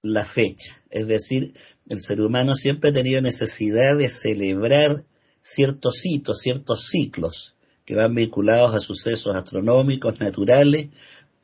la 0.03 0.25
fecha. 0.25 0.83
Es 0.91 1.07
decir, 1.07 1.55
el 1.89 2.01
ser 2.01 2.21
humano 2.21 2.55
siempre 2.57 2.91
ha 2.91 2.93
tenido 2.93 3.23
necesidad 3.23 3.97
de 3.97 4.11
celebrar 4.11 5.07
ciertos 5.41 6.05
hitos, 6.05 6.41
ciertos 6.41 6.89
ciclos 6.89 7.55
que 7.85 7.95
van 7.95 8.15
vinculados 8.15 8.75
a 8.75 8.81
sucesos 8.81 9.37
astronómicos, 9.37 10.19
naturales 10.19 10.89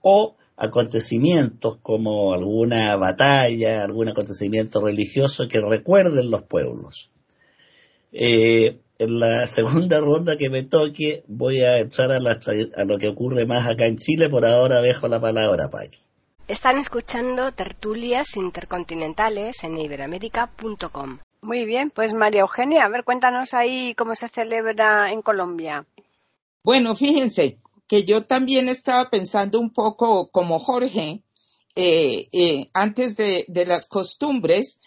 o 0.01 0.37
acontecimientos 0.61 1.79
como 1.79 2.35
alguna 2.35 2.95
batalla, 2.97 3.83
algún 3.83 4.09
acontecimiento 4.09 4.85
religioso 4.85 5.49
que 5.49 5.59
recuerden 5.59 6.31
los 6.31 6.43
pueblos. 6.43 7.11
Eh, 8.13 8.79
en 8.99 9.21
la 9.21 9.47
segunda 9.47 10.01
ronda 10.01 10.37
que 10.37 10.51
me 10.51 10.63
toque 10.63 11.25
voy 11.27 11.63
a 11.63 11.79
echar 11.79 12.13
a, 12.13 12.17
a, 12.17 12.85
lo 12.85 12.99
que 12.99 13.09
ocurre 13.09 13.47
más 13.47 13.67
acá 13.67 13.87
en 13.87 13.97
Chile. 13.97 14.29
Por 14.29 14.45
ahora 14.45 14.83
dejo 14.83 15.09
la 15.09 15.19
palabra, 15.19 15.71
Paqui. 15.71 15.99
Están 16.47 16.77
escuchando 16.77 17.53
tertulias 17.53 18.37
intercontinentales 18.37 19.65
en 19.65 19.79
iberamérica.com. 19.79 21.21
Muy 21.41 21.65
bien, 21.65 21.91
pues 21.91 22.13
María 22.13 22.43
Eugenia, 22.43 22.85
a 22.85 22.91
ver, 22.91 23.03
cuéntanos 23.05 23.55
ahí 23.55 23.95
cómo 23.95 24.15
se 24.15 24.29
celebra 24.29 25.11
en 25.11 25.23
Colombia. 25.23 25.87
Bueno, 26.63 26.95
fíjense 26.95 27.57
que 27.91 28.05
yo 28.05 28.23
también 28.23 28.69
estaba 28.69 29.11
pensando 29.11 29.59
un 29.59 29.73
poco 29.73 30.31
como 30.31 30.61
Jorge, 30.61 31.25
eh, 31.75 32.29
eh, 32.31 32.71
antes 32.73 33.17
de, 33.17 33.45
las 33.67 33.87
costumbres, 33.87 34.79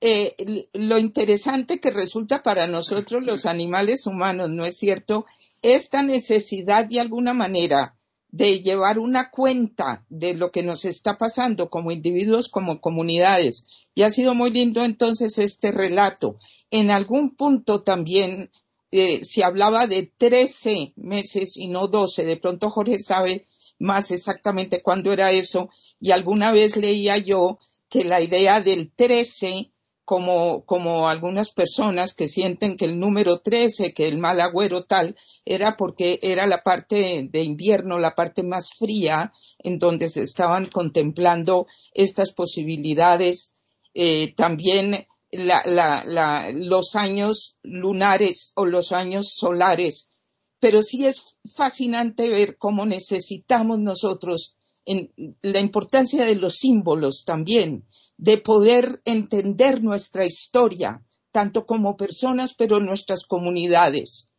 eh, 0.00 0.34
lo 0.72 0.98
interesante 0.98 1.78
que 1.78 1.92
resulta 1.92 2.42
para 2.42 2.66
nosotros 2.66 3.22
los 3.22 3.46
animales 3.46 4.04
humanos, 4.04 4.50
¿no 4.50 4.64
es 4.64 4.76
cierto? 4.76 5.26
Esta 5.62 6.02
necesidad 6.02 6.86
de 6.86 6.98
alguna 6.98 7.34
manera 7.34 7.94
de 8.32 8.62
llevar 8.62 8.98
una 8.98 9.30
cuenta 9.30 10.04
de 10.08 10.34
lo 10.34 10.50
que 10.50 10.64
nos 10.64 10.84
está 10.84 11.18
pasando 11.18 11.70
como 11.70 11.92
individuos, 11.92 12.48
como 12.48 12.80
comunidades. 12.80 13.68
Y 13.94 14.02
ha 14.02 14.10
sido 14.10 14.34
muy 14.34 14.50
lindo 14.50 14.82
entonces 14.82 15.38
este 15.38 15.70
relato. 15.70 16.40
En 16.72 16.90
algún 16.90 17.36
punto 17.36 17.84
también 17.84 18.50
eh, 18.90 19.22
se 19.22 19.44
hablaba 19.44 19.86
de 19.86 20.10
13 20.16 20.94
meses 20.96 21.56
y 21.56 21.68
no 21.68 21.88
12. 21.88 22.24
De 22.24 22.36
pronto 22.36 22.70
Jorge 22.70 22.98
sabe 22.98 23.46
más 23.78 24.10
exactamente 24.10 24.82
cuándo 24.82 25.12
era 25.12 25.32
eso. 25.32 25.70
Y 26.00 26.10
alguna 26.10 26.52
vez 26.52 26.76
leía 26.76 27.16
yo 27.18 27.58
que 27.88 28.04
la 28.04 28.20
idea 28.20 28.60
del 28.60 28.92
13 28.94 29.70
como, 30.04 30.64
como 30.64 31.08
algunas 31.08 31.52
personas 31.52 32.14
que 32.14 32.26
sienten 32.26 32.76
que 32.76 32.84
el 32.84 32.98
número 32.98 33.38
13, 33.38 33.92
que 33.94 34.08
el 34.08 34.18
mal 34.18 34.40
agüero 34.40 34.82
tal, 34.82 35.16
era 35.44 35.76
porque 35.76 36.18
era 36.20 36.48
la 36.48 36.64
parte 36.64 37.28
de 37.30 37.42
invierno, 37.44 37.96
la 37.96 38.16
parte 38.16 38.42
más 38.42 38.72
fría, 38.76 39.32
en 39.60 39.78
donde 39.78 40.08
se 40.08 40.22
estaban 40.22 40.66
contemplando 40.66 41.68
estas 41.94 42.32
posibilidades. 42.32 43.54
Eh, 43.94 44.34
también 44.36 45.06
la, 45.32 45.62
la, 45.64 46.04
la, 46.04 46.50
los 46.52 46.96
años 46.96 47.58
lunares 47.62 48.52
o 48.56 48.66
los 48.66 48.92
años 48.92 49.34
solares. 49.34 50.10
Pero 50.58 50.82
sí 50.82 51.06
es 51.06 51.36
fascinante 51.54 52.28
ver 52.28 52.58
cómo 52.58 52.84
necesitamos 52.84 53.78
nosotros 53.78 54.56
en 54.84 55.12
la 55.42 55.60
importancia 55.60 56.24
de 56.24 56.34
los 56.34 56.56
símbolos 56.56 57.24
también 57.24 57.86
de 58.16 58.36
poder 58.36 59.00
entender 59.06 59.82
nuestra 59.82 60.26
historia, 60.26 61.02
tanto 61.32 61.64
como 61.64 61.96
personas, 61.96 62.52
pero 62.52 62.78
nuestras 62.80 63.24
comunidades. 63.24 64.30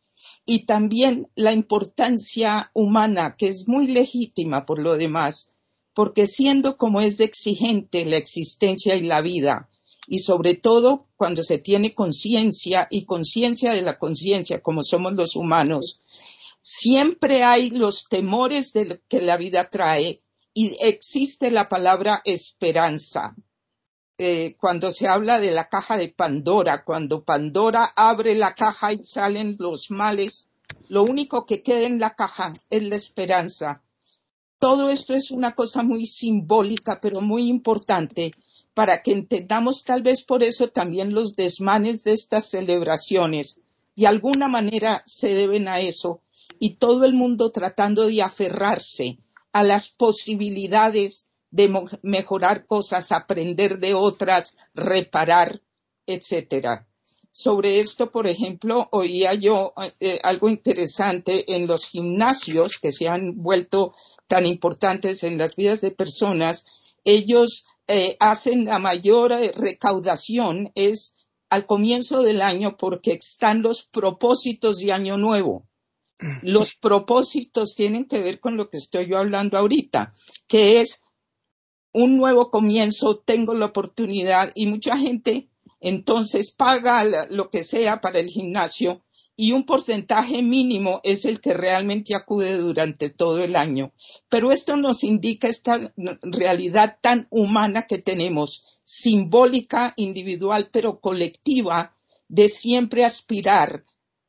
Y 0.46 0.66
también 0.66 1.28
la 1.34 1.52
importancia 1.52 2.70
humana, 2.74 3.34
que 3.36 3.48
es 3.48 3.66
muy 3.66 3.88
legítima 3.88 4.66
por 4.66 4.78
lo 4.78 4.96
demás, 4.96 5.52
porque 5.94 6.26
siendo 6.26 6.76
como 6.76 7.00
es 7.00 7.18
exigente 7.18 8.04
la 8.04 8.18
existencia 8.18 8.94
y 8.94 9.02
la 9.02 9.20
vida, 9.20 9.68
y 10.06 10.18
sobre 10.20 10.54
todo 10.54 11.06
cuando 11.16 11.42
se 11.42 11.58
tiene 11.58 11.94
conciencia 11.94 12.86
y 12.90 13.04
conciencia 13.04 13.72
de 13.72 13.82
la 13.82 13.98
conciencia, 13.98 14.60
como 14.60 14.82
somos 14.82 15.12
los 15.14 15.36
humanos, 15.36 16.00
siempre 16.60 17.44
hay 17.44 17.70
los 17.70 18.08
temores 18.08 18.72
de 18.72 19.02
que 19.08 19.20
la 19.20 19.36
vida 19.36 19.68
trae 19.68 20.22
y 20.54 20.76
existe 20.80 21.50
la 21.50 21.68
palabra 21.68 22.20
esperanza. 22.24 23.34
Eh, 24.18 24.56
cuando 24.58 24.92
se 24.92 25.08
habla 25.08 25.40
de 25.40 25.50
la 25.50 25.68
caja 25.68 25.96
de 25.96 26.08
Pandora, 26.08 26.84
cuando 26.84 27.24
Pandora 27.24 27.92
abre 27.96 28.34
la 28.34 28.54
caja 28.54 28.92
y 28.92 29.04
salen 29.06 29.56
los 29.58 29.90
males 29.90 30.48
Lo 30.88 31.02
único 31.02 31.46
que 31.46 31.62
queda 31.62 31.86
en 31.86 31.98
la 31.98 32.14
caja 32.14 32.52
es 32.68 32.82
la 32.82 32.96
esperanza. 32.96 33.82
Todo 34.58 34.90
esto 34.90 35.14
es 35.14 35.30
una 35.30 35.52
cosa 35.52 35.82
muy 35.82 36.06
simbólica, 36.06 36.98
pero 37.00 37.20
muy 37.20 37.48
importante 37.48 38.30
para 38.74 39.02
que 39.02 39.12
entendamos 39.12 39.84
tal 39.84 40.02
vez 40.02 40.22
por 40.22 40.42
eso 40.42 40.68
también 40.68 41.12
los 41.12 41.36
desmanes 41.36 42.04
de 42.04 42.12
estas 42.12 42.48
celebraciones. 42.48 43.60
De 43.96 44.06
alguna 44.06 44.48
manera 44.48 45.02
se 45.06 45.34
deben 45.34 45.68
a 45.68 45.80
eso 45.80 46.20
y 46.58 46.76
todo 46.76 47.04
el 47.04 47.12
mundo 47.12 47.50
tratando 47.50 48.06
de 48.06 48.22
aferrarse 48.22 49.18
a 49.52 49.62
las 49.62 49.90
posibilidades 49.90 51.28
de 51.50 51.70
mejorar 52.02 52.66
cosas, 52.66 53.12
aprender 53.12 53.78
de 53.78 53.92
otras, 53.94 54.56
reparar, 54.74 55.60
etcétera. 56.06 56.86
Sobre 57.30 57.78
esto, 57.78 58.10
por 58.10 58.26
ejemplo, 58.26 58.88
oía 58.92 59.34
yo 59.34 59.72
eh, 60.00 60.18
algo 60.22 60.48
interesante 60.48 61.56
en 61.56 61.66
los 61.66 61.86
gimnasios 61.86 62.78
que 62.78 62.92
se 62.92 63.08
han 63.08 63.42
vuelto 63.42 63.94
tan 64.26 64.44
importantes 64.46 65.24
en 65.24 65.38
las 65.38 65.56
vidas 65.56 65.80
de 65.80 65.90
personas. 65.90 66.66
Ellos 67.04 67.66
eh, 67.94 68.16
hacen 68.20 68.64
la 68.64 68.78
mayor 68.78 69.32
eh, 69.32 69.52
recaudación 69.54 70.72
es 70.74 71.14
al 71.50 71.66
comienzo 71.66 72.22
del 72.22 72.40
año 72.40 72.78
porque 72.78 73.12
están 73.12 73.60
los 73.60 73.82
propósitos 73.82 74.78
de 74.78 74.92
año 74.92 75.18
nuevo. 75.18 75.68
Los 76.42 76.74
propósitos 76.74 77.74
tienen 77.74 78.06
que 78.06 78.22
ver 78.22 78.40
con 78.40 78.56
lo 78.56 78.70
que 78.70 78.78
estoy 78.78 79.10
yo 79.10 79.18
hablando 79.18 79.58
ahorita, 79.58 80.14
que 80.48 80.80
es 80.80 81.02
un 81.92 82.16
nuevo 82.16 82.50
comienzo, 82.50 83.18
tengo 83.18 83.52
la 83.52 83.66
oportunidad 83.66 84.52
y 84.54 84.68
mucha 84.68 84.96
gente 84.96 85.50
entonces 85.78 86.50
paga 86.50 87.04
lo 87.28 87.50
que 87.50 87.62
sea 87.62 88.00
para 88.00 88.20
el 88.20 88.28
gimnasio 88.28 89.04
y 89.42 89.50
un 89.50 89.64
porcentaje 89.64 90.40
mínimo 90.40 91.00
es 91.02 91.24
el 91.24 91.40
que 91.40 91.52
realmente 91.52 92.14
acude 92.14 92.58
durante 92.58 93.10
todo 93.10 93.42
el 93.42 93.56
año. 93.56 93.92
Pero 94.28 94.52
esto 94.52 94.76
nos 94.76 95.02
indica 95.02 95.48
esta 95.48 95.92
realidad 96.22 96.98
tan 97.02 97.26
humana 97.28 97.86
que 97.88 97.98
tenemos, 97.98 98.78
simbólica, 98.84 99.94
individual, 99.96 100.68
pero 100.72 101.00
colectiva, 101.00 101.96
de 102.28 102.48
siempre 102.48 103.04
aspirar 103.04 103.82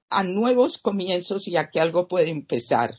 a 0.10 0.24
nuevos 0.24 0.80
comienzos 0.80 1.48
y 1.48 1.58
a 1.58 1.70
que 1.70 1.80
algo 1.80 2.08
puede 2.08 2.32
empezar. 2.32 2.96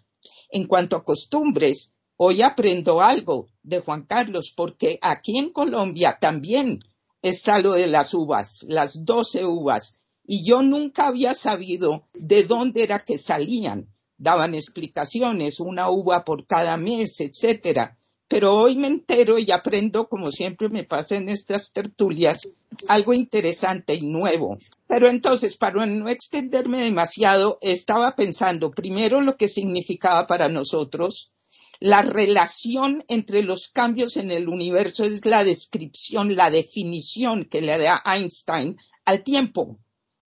En 0.50 0.68
cuanto 0.68 0.94
a 0.94 1.02
costumbres, 1.02 1.97
hoy 2.16 2.42
aprendo 2.42 3.00
algo 3.00 3.49
de 3.64 3.80
Juan 3.80 4.06
Carlos, 4.06 4.54
porque 4.56 5.00
aquí 5.02 5.37
en 5.37 5.50
Colombia 5.52 6.18
también 6.21 6.78
está 7.23 7.59
lo 7.59 7.73
de 7.73 7.88
las 7.88 8.14
uvas, 8.14 8.64
las 8.68 9.04
doce 9.04 9.44
uvas, 9.44 9.99
y 10.26 10.45
yo 10.45 10.62
nunca 10.62 11.07
había 11.07 11.35
sabido 11.35 12.04
de 12.14 12.45
dónde 12.45 12.83
era 12.83 12.99
que 12.99 13.19
salían. 13.19 13.88
Daban 14.16 14.54
explicaciones, 14.54 15.61
una 15.61 15.90
uva 15.90 16.25
por 16.25 16.47
cada 16.47 16.76
mes, 16.76 17.21
etcétera. 17.21 17.97
Pero 18.26 18.54
hoy 18.54 18.76
me 18.76 18.87
entero 18.87 19.38
y 19.38 19.50
aprendo, 19.50 20.09
como 20.09 20.31
siempre 20.31 20.71
me 20.71 20.85
pasa 20.85 21.16
en 21.16 21.28
estas 21.28 21.73
tertulias, 21.73 22.49
algo 22.88 23.12
interesante 23.12 23.95
y 23.95 24.00
nuevo. 24.00 24.57
Pero 24.87 25.09
entonces, 25.09 25.59
para 25.59 25.85
no 25.85 26.09
extenderme 26.09 26.83
demasiado, 26.83 27.59
estaba 27.61 28.16
pensando 28.16 28.71
primero 28.71 29.21
lo 29.21 29.37
que 29.37 29.49
significaba 29.49 30.26
para 30.26 30.49
nosotros. 30.49 31.33
La 31.81 32.00
relación 32.00 33.04
entre 33.09 33.43
los 33.43 33.69
cambios 33.69 34.16
en 34.16 34.31
el 34.31 34.49
universo 34.49 35.04
es 35.04 35.26
la 35.26 35.45
descripción, 35.45 36.35
la 36.35 36.50
definición 36.50 37.45
que 37.45 37.61
le 37.61 37.76
da 37.76 38.02
Einstein 38.07 38.78
al 39.04 39.23
tiempo 39.23 39.78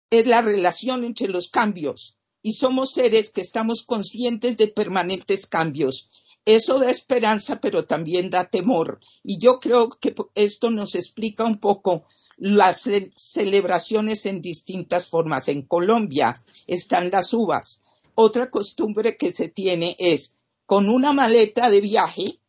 es 0.10 0.28
la 0.28 0.42
relación 0.42 1.04
entre 1.04 1.28
los 1.28 1.50
cambios 1.50 2.18
y 2.42 2.54
somos 2.54 2.94
seres 2.94 3.30
que 3.30 3.42
estamos 3.42 3.84
conscientes 3.84 4.58
de 4.58 4.68
permanentes 4.68 5.46
cambios. 5.46 6.10
Eso 6.46 6.80
da 6.80 6.90
esperanza, 6.90 7.60
pero 7.60 7.86
también 7.86 8.30
da 8.30 8.50
temor. 8.50 9.00
Y 9.24 9.40
yo 9.40 9.60
creo 9.60 9.90
que 9.90 10.16
esto 10.36 10.70
nos 10.70 10.96
explica 10.96 11.44
un 11.44 11.60
poco 11.60 12.06
las 12.38 12.90
celebraciones 13.16 14.26
en 14.26 14.42
distintas 14.42 15.08
formas. 15.08 15.50
En 15.50 15.64
Colombia 15.64 16.34
están 16.66 17.12
las 17.12 17.34
uvas. 17.34 17.84
Otra 18.16 18.50
costumbre 18.50 19.18
que 19.18 19.32
se 19.32 19.50
tiene 19.50 19.96
es 20.00 20.36
con 20.66 20.90
una 20.90 21.14
maleta 21.14 21.70
de 21.70 21.82
viaje, 21.82 22.40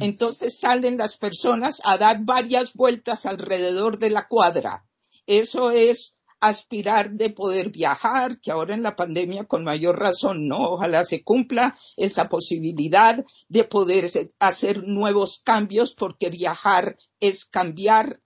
entonces 0.00 0.58
salen 0.58 0.98
las 0.98 1.16
personas 1.16 1.80
a 1.84 1.98
dar 1.98 2.24
varias 2.24 2.74
vueltas 2.74 3.26
alrededor 3.26 3.98
de 3.98 4.10
la 4.10 4.28
cuadra. 4.28 4.84
Eso 5.26 5.70
es 5.70 6.19
aspirar 6.40 7.12
de 7.12 7.30
poder 7.30 7.70
viajar, 7.70 8.40
que 8.40 8.50
ahora 8.50 8.74
en 8.74 8.82
la 8.82 8.96
pandemia 8.96 9.44
con 9.44 9.62
mayor 9.62 9.98
razón 9.98 10.48
no, 10.48 10.72
ojalá 10.72 11.04
se 11.04 11.22
cumpla 11.22 11.76
esa 11.96 12.28
posibilidad 12.28 13.24
de 13.48 13.64
poder 13.64 14.10
hacer 14.38 14.86
nuevos 14.86 15.42
cambios 15.44 15.94
porque 15.94 16.30
viajar 16.30 16.96
es 17.20 17.44
cambiar. 17.44 18.20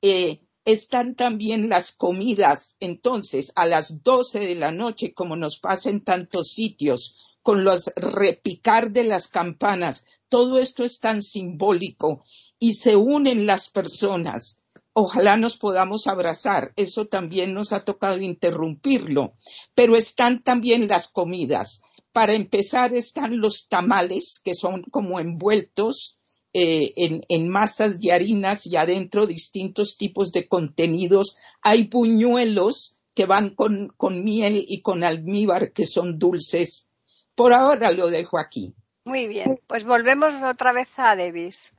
Eh, 0.00 0.40
están 0.64 1.14
también 1.14 1.68
las 1.68 1.92
comidas, 1.92 2.76
entonces 2.80 3.52
a 3.54 3.66
las 3.66 4.02
12 4.02 4.40
de 4.40 4.56
la 4.56 4.72
noche, 4.72 5.14
como 5.14 5.36
nos 5.36 5.60
pasa 5.60 5.90
en 5.90 6.02
tantos 6.02 6.50
sitios, 6.50 7.14
con 7.40 7.62
los 7.62 7.92
repicar 7.94 8.90
de 8.90 9.04
las 9.04 9.28
campanas, 9.28 10.04
todo 10.28 10.58
esto 10.58 10.82
es 10.82 10.98
tan 10.98 11.22
simbólico 11.22 12.24
y 12.58 12.72
se 12.72 12.96
unen 12.96 13.46
las 13.46 13.68
personas 13.68 14.60
ojalá 14.98 15.36
nos 15.36 15.58
podamos 15.58 16.06
abrazar. 16.06 16.72
Eso 16.74 17.04
también 17.04 17.52
nos 17.52 17.74
ha 17.74 17.84
tocado 17.84 18.18
interrumpirlo. 18.18 19.34
Pero 19.74 19.94
están 19.94 20.42
también 20.42 20.88
las 20.88 21.06
comidas. 21.06 21.82
Para 22.12 22.32
empezar 22.32 22.94
están 22.94 23.38
los 23.38 23.68
tamales, 23.68 24.40
que 24.42 24.54
son 24.54 24.84
como 24.84 25.20
envueltos 25.20 26.18
eh, 26.54 26.94
en, 27.28 27.48
masas 27.50 28.00
de 28.00 28.12
harinas 28.12 28.66
y 28.66 28.76
adentro 28.76 29.26
distintos 29.26 29.98
tipos 29.98 30.32
de 30.32 30.48
contenidos. 30.48 31.36
Hay 31.60 31.88
puñuelos 31.88 32.96
que 33.14 33.26
van 33.26 33.54
con, 33.54 33.92
con 33.98 34.24
miel 34.24 34.64
y 34.66 34.80
con 34.80 35.04
almíbar, 35.04 35.72
que 35.72 35.84
son 35.84 36.18
dulces. 36.18 36.90
Por 37.34 37.52
ahora 37.52 37.92
lo 37.92 38.08
dejo 38.08 38.38
aquí. 38.38 38.74
Muy 39.04 39.28
bien, 39.28 39.60
pues 39.66 39.84
volvemos 39.84 40.32
otra 40.42 40.72
vez 40.72 40.88
a 40.96 41.14
Davis. 41.16 41.75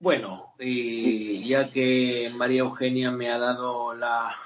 Bueno, 0.00 0.54
y 0.60 1.48
ya 1.48 1.70
que 1.72 2.30
María 2.32 2.60
Eugenia 2.60 3.10
me 3.10 3.30
ha 3.30 3.38
dado 3.38 3.94
la, 3.94 4.36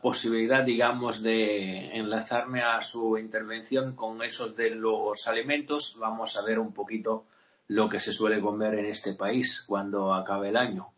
posibilidad, 0.00 0.64
digamos, 0.64 1.22
de 1.22 1.96
enlazarme 1.98 2.62
a 2.62 2.80
su 2.80 3.18
intervención 3.18 3.94
con 3.94 4.22
esos 4.22 4.56
de 4.56 4.70
los 4.70 5.28
alimentos, 5.28 5.96
vamos 5.98 6.38
a 6.38 6.42
ver 6.44 6.58
un 6.58 6.72
poquito 6.72 7.26
lo 7.68 7.90
que 7.90 8.00
se 8.00 8.14
suele 8.14 8.40
comer 8.40 8.74
en 8.78 8.86
este 8.86 9.12
país 9.14 9.62
cuando 9.66 10.14
acabe 10.14 10.48
el 10.48 10.56
año. 10.56 10.88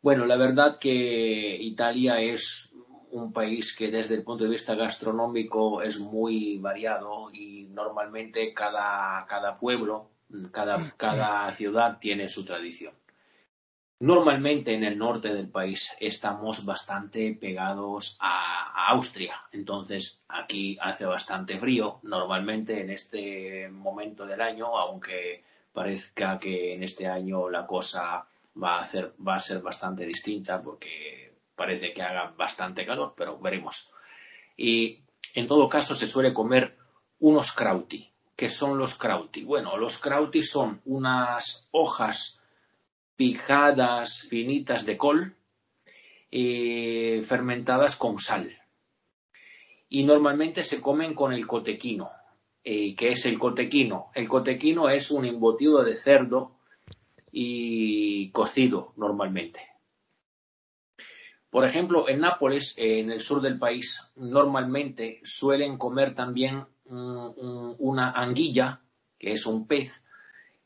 Bueno, 0.00 0.24
la 0.24 0.36
verdad 0.36 0.78
que 0.78 1.56
Italia 1.60 2.20
es 2.20 2.72
un 3.10 3.32
país 3.32 3.74
que 3.74 3.90
desde 3.90 4.14
el 4.14 4.22
punto 4.22 4.44
de 4.44 4.50
vista 4.50 4.76
gastronómico 4.76 5.82
es 5.82 5.98
muy 5.98 6.58
variado 6.58 7.30
y 7.32 7.64
normalmente 7.72 8.54
cada, 8.54 9.26
cada 9.26 9.58
pueblo 9.58 10.13
cada, 10.50 11.52
ciudad 11.52 11.98
tiene 11.98 12.28
su 12.28 12.44
tradición. 12.44 12.94
Normalmente 14.00 14.74
en 14.74 14.84
el 14.84 14.98
norte 14.98 15.32
del 15.32 15.48
país 15.48 15.92
estamos 16.00 16.64
bastante 16.64 17.36
pegados 17.40 18.16
a, 18.20 18.62
Austria, 18.86 19.40
entonces 19.50 20.22
aquí 20.28 20.76
hace 20.78 21.06
bastante 21.06 21.58
frío 21.58 22.00
normalmente 22.02 22.82
en 22.82 22.90
este 22.90 23.70
momento 23.70 24.26
del 24.26 24.42
año, 24.42 24.76
aunque 24.76 25.42
parezca 25.72 26.38
que 26.38 26.74
en 26.74 26.82
este 26.82 27.06
año 27.06 27.48
la 27.48 27.66
cosa 27.66 28.26
va 28.62 28.82
a, 28.82 28.88
va 29.26 29.36
a 29.36 29.40
ser 29.40 29.60
bastante 29.60 30.04
distinta 30.04 30.62
porque 30.62 31.32
parece 31.56 31.94
que 31.94 32.02
haga 32.02 32.34
bastante 32.36 32.84
calor, 32.84 33.14
pero 33.16 33.38
veremos. 33.38 33.90
Y 34.56 35.00
en 35.34 35.48
todo 35.48 35.68
caso 35.68 35.96
se 35.96 36.06
suele 36.06 36.34
comer 36.34 36.76
unos 37.20 37.52
krauti. 37.52 38.13
¿Qué 38.36 38.50
son 38.50 38.78
los 38.78 38.96
krauti? 38.96 39.44
Bueno, 39.44 39.76
los 39.76 39.98
krauti 39.98 40.42
son 40.42 40.80
unas 40.84 41.68
hojas 41.70 42.40
picadas 43.16 44.22
finitas 44.22 44.84
de 44.86 44.96
col 44.96 45.36
eh, 46.30 47.22
fermentadas 47.22 47.94
con 47.96 48.18
sal. 48.18 48.58
Y 49.88 50.04
normalmente 50.04 50.64
se 50.64 50.80
comen 50.80 51.14
con 51.14 51.32
el 51.32 51.46
cotequino. 51.46 52.10
Eh, 52.64 52.96
¿Qué 52.96 53.12
es 53.12 53.26
el 53.26 53.38
cotequino? 53.38 54.10
El 54.14 54.28
cotequino 54.28 54.88
es 54.88 55.12
un 55.12 55.26
embutido 55.26 55.84
de 55.84 55.94
cerdo 55.94 56.56
y 57.30 58.30
cocido 58.30 58.94
normalmente. 58.96 59.60
Por 61.50 61.64
ejemplo, 61.64 62.08
en 62.08 62.18
Nápoles, 62.18 62.74
en 62.78 63.12
el 63.12 63.20
sur 63.20 63.40
del 63.40 63.60
país, 63.60 64.00
normalmente 64.16 65.20
suelen 65.22 65.76
comer 65.76 66.16
también 66.16 66.66
una 66.86 68.10
anguilla, 68.12 68.80
que 69.18 69.32
es 69.32 69.46
un 69.46 69.66
pez, 69.66 70.02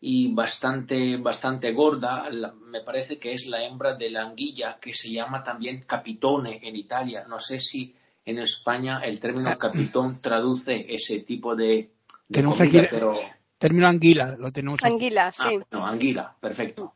y 0.01 0.33
bastante, 0.33 1.17
bastante 1.17 1.73
gorda. 1.73 2.29
me 2.67 2.81
parece 2.83 3.19
que 3.19 3.33
es 3.33 3.47
la 3.47 3.65
hembra 3.65 3.97
de 3.97 4.11
la 4.11 4.23
anguilla, 4.23 4.79
que 4.81 4.95
se 4.95 5.11
llama 5.11 5.43
también 5.43 5.83
capitone 5.87 6.61
en 6.63 6.77
Italia. 6.77 7.25
No 7.29 7.39
sé 7.39 7.59
si 7.61 7.95
en 8.25 8.39
España 8.39 9.01
el 9.05 9.19
término 9.21 9.57
capitón 9.59 10.21
traduce 10.21 10.87
ese 10.95 11.21
tipo 11.21 11.57
de, 11.57 11.65
de 11.67 11.91
Tenemos 12.31 12.59
comida, 12.59 12.81
aquí- 12.83 12.89
pero 12.91 13.19
Término 13.59 13.89
anguila, 13.89 14.37
lo 14.39 14.53
tenemos 14.53 14.79
aquí. 14.85 14.93
Anguila, 14.93 15.33
sí. 15.33 15.43
Ah, 15.61 15.67
no, 15.73 15.85
anguila, 15.87 16.37
perfecto. 16.41 16.95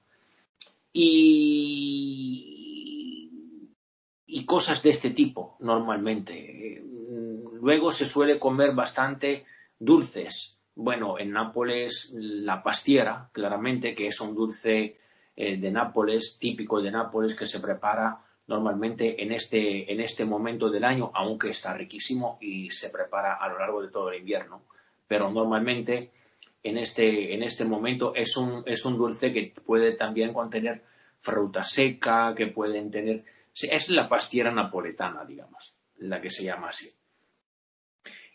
Y, 1.73 3.71
y 4.27 4.45
cosas 4.45 4.83
de 4.83 4.91
este 4.91 5.11
tipo, 5.11 5.57
normalmente. 5.61 6.83
Luego 7.63 7.93
se 7.93 8.07
suele 8.07 8.41
comer 8.41 8.75
bastante 8.75 9.45
dulces. 9.79 10.59
Bueno, 10.75 11.17
en 11.21 11.31
Nápoles 11.31 12.11
la 12.13 12.61
pastiera, 12.61 13.31
claramente, 13.31 13.95
que 13.95 14.09
es 14.09 14.21
un 14.21 14.35
dulce 14.35 14.99
eh, 15.37 15.57
de 15.59 15.71
Nápoles, 15.71 16.39
típico 16.41 16.83
de 16.83 16.91
Nápoles, 16.91 17.37
que 17.37 17.47
se 17.47 17.61
prepara 17.61 18.19
normalmente 18.49 19.23
en 19.23 19.31
este, 19.31 19.93
en 19.93 20.01
este 20.01 20.25
momento 20.25 20.71
del 20.71 20.83
año, 20.83 21.13
aunque 21.15 21.51
está 21.51 21.73
riquísimo 21.75 22.37
y 22.41 22.69
se 22.69 22.91
prepara 22.91 23.35
a 23.35 23.49
lo 23.49 23.61
largo 23.61 23.81
de 23.81 23.93
todo 23.93 24.11
el 24.11 24.19
invierno. 24.19 24.65
Pero 25.07 25.31
normalmente 25.31 26.11
en 26.65 26.79
este, 26.79 27.33
en 27.33 27.45
este 27.45 27.65
momento 27.65 28.13
es 28.17 28.37
un, 28.37 28.65
es 28.67 28.85
un 28.85 28.99
dulce 28.99 29.33
que 29.33 29.53
puede 29.65 29.93
también 29.93 30.33
contener 30.33 30.83
fruta 31.21 31.63
seca, 31.63 32.35
que 32.37 32.49
pueden 32.49 32.91
tener. 32.91 33.23
Es 33.55 33.89
la 33.89 34.09
pastiera 34.09 34.51
napoletana, 34.51 35.25
digamos, 35.25 35.77
la 35.99 36.21
que 36.21 36.29
se 36.29 36.43
llama 36.43 36.71
así. 36.71 36.93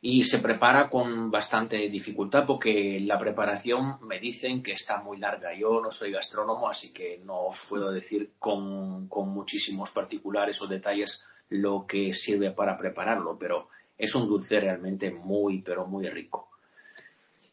Y 0.10 0.24
se 0.24 0.40
prepara 0.40 0.90
con 0.90 1.30
bastante 1.30 1.90
dificultad 1.90 2.46
porque 2.48 2.98
la 3.02 3.20
preparación 3.20 3.98
me 4.08 4.22
dicen 4.22 4.64
que 4.64 4.72
está 4.72 5.02
muy 5.04 5.18
larga. 5.18 5.54
Yo 5.54 5.82
no 5.82 5.92
soy 5.92 6.14
gastrónomo, 6.14 6.70
así 6.70 6.94
que 6.94 7.20
no 7.26 7.48
os 7.48 7.66
puedo 7.68 7.92
decir 7.92 8.32
con, 8.40 9.10
con 9.10 9.28
muchísimos 9.28 9.92
particulares 9.92 10.62
o 10.62 10.68
detalles 10.68 11.28
lo 11.50 11.86
que 11.86 12.14
sirve 12.14 12.52
para 12.52 12.78
prepararlo, 12.78 13.38
pero 13.38 13.68
es 13.98 14.16
un 14.16 14.30
dulce 14.30 14.62
realmente 14.62 15.12
muy, 15.12 15.62
pero 15.62 15.86
muy 15.86 16.08
rico. 16.08 16.52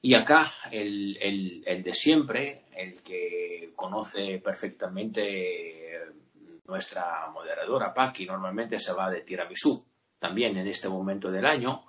Y 0.01 0.15
acá 0.15 0.53
el, 0.71 1.19
el, 1.67 1.83
de 1.83 1.93
siempre, 1.93 2.67
el 2.77 3.03
que 3.03 3.73
conoce 3.75 4.39
perfectamente 4.39 5.99
nuestra 6.69 7.29
moderadora 7.33 7.93
Paqui, 7.93 8.27
normalmente 8.27 8.79
se 8.79 8.93
va 8.93 9.11
de 9.11 9.23
tiramisú, 9.23 9.85
también 10.21 10.57
en 10.57 10.69
este 10.69 10.89
momento 10.89 11.33
del 11.33 11.47
año, 11.47 11.87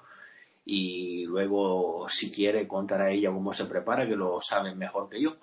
y 0.66 1.26
luego 1.26 2.08
si 2.10 2.32
quiere 2.32 2.68
contar 2.68 3.02
a 3.02 3.12
ella 3.12 3.32
cómo 3.32 3.54
se 3.54 3.66
prepara, 3.66 4.08
que 4.08 4.16
lo 4.16 4.42
sabe 4.42 4.74
mejor 4.74 5.10
que 5.10 5.22
yo, 5.22 5.38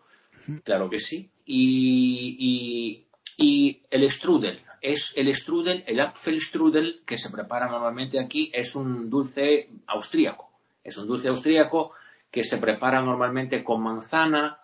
claro 0.64 0.90
que 0.90 0.98
sí. 0.98 1.30
Y, 1.46 2.36
y, 2.38 3.06
y 3.36 3.82
el 3.90 4.10
strudel, 4.10 4.60
es 4.80 5.12
el 5.16 5.32
strudel, 5.34 5.84
el 5.86 6.00
Apfelstrudel 6.00 7.02
que 7.06 7.16
se 7.16 7.30
prepara 7.30 7.70
normalmente 7.70 8.18
aquí, 8.18 8.50
es 8.52 8.74
un 8.74 9.08
dulce 9.08 9.70
austríaco, 9.86 10.50
es 10.82 10.98
un 10.98 11.06
dulce 11.06 11.28
austríaco 11.28 11.92
que 12.30 12.42
se 12.42 12.58
prepara 12.58 13.00
normalmente 13.00 13.62
con 13.62 13.82
manzana, 13.82 14.58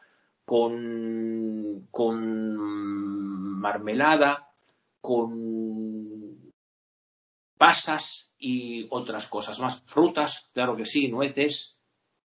con, 0.45 1.87
con 1.91 2.57
marmelada, 3.61 4.49
con 5.01 6.28
pasas 7.59 8.31
y 8.39 8.87
otras 8.91 9.27
cosas 9.27 9.59
más. 9.61 9.83
Frutas, 9.87 10.49
claro 10.55 10.77
que 10.77 10.85
sí, 10.85 11.09
nueces 11.09 11.77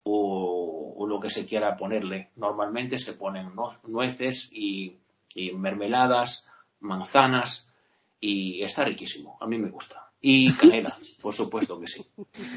o, 0.03 0.95
o 0.97 1.07
lo 1.07 1.21
que 1.21 1.31
se 1.31 1.47
quiera 1.47 1.77
ponerle. 1.77 2.31
Normalmente 2.37 2.99
se 2.99 3.13
ponen 3.13 3.51
nueces 3.87 4.49
y, 4.53 4.97
y 5.35 5.53
mermeladas, 5.53 6.47
manzanas 6.81 7.73
y 8.21 8.63
está 8.63 8.85
riquísimo. 8.85 9.37
A 9.41 9.47
mí 9.47 9.59
me 9.59 9.69
gusta. 9.71 10.11
Y 10.21 10.53
canela, 10.55 10.97
por 11.23 11.33
supuesto 11.35 11.79
que 11.79 11.87
sí. 11.87 12.05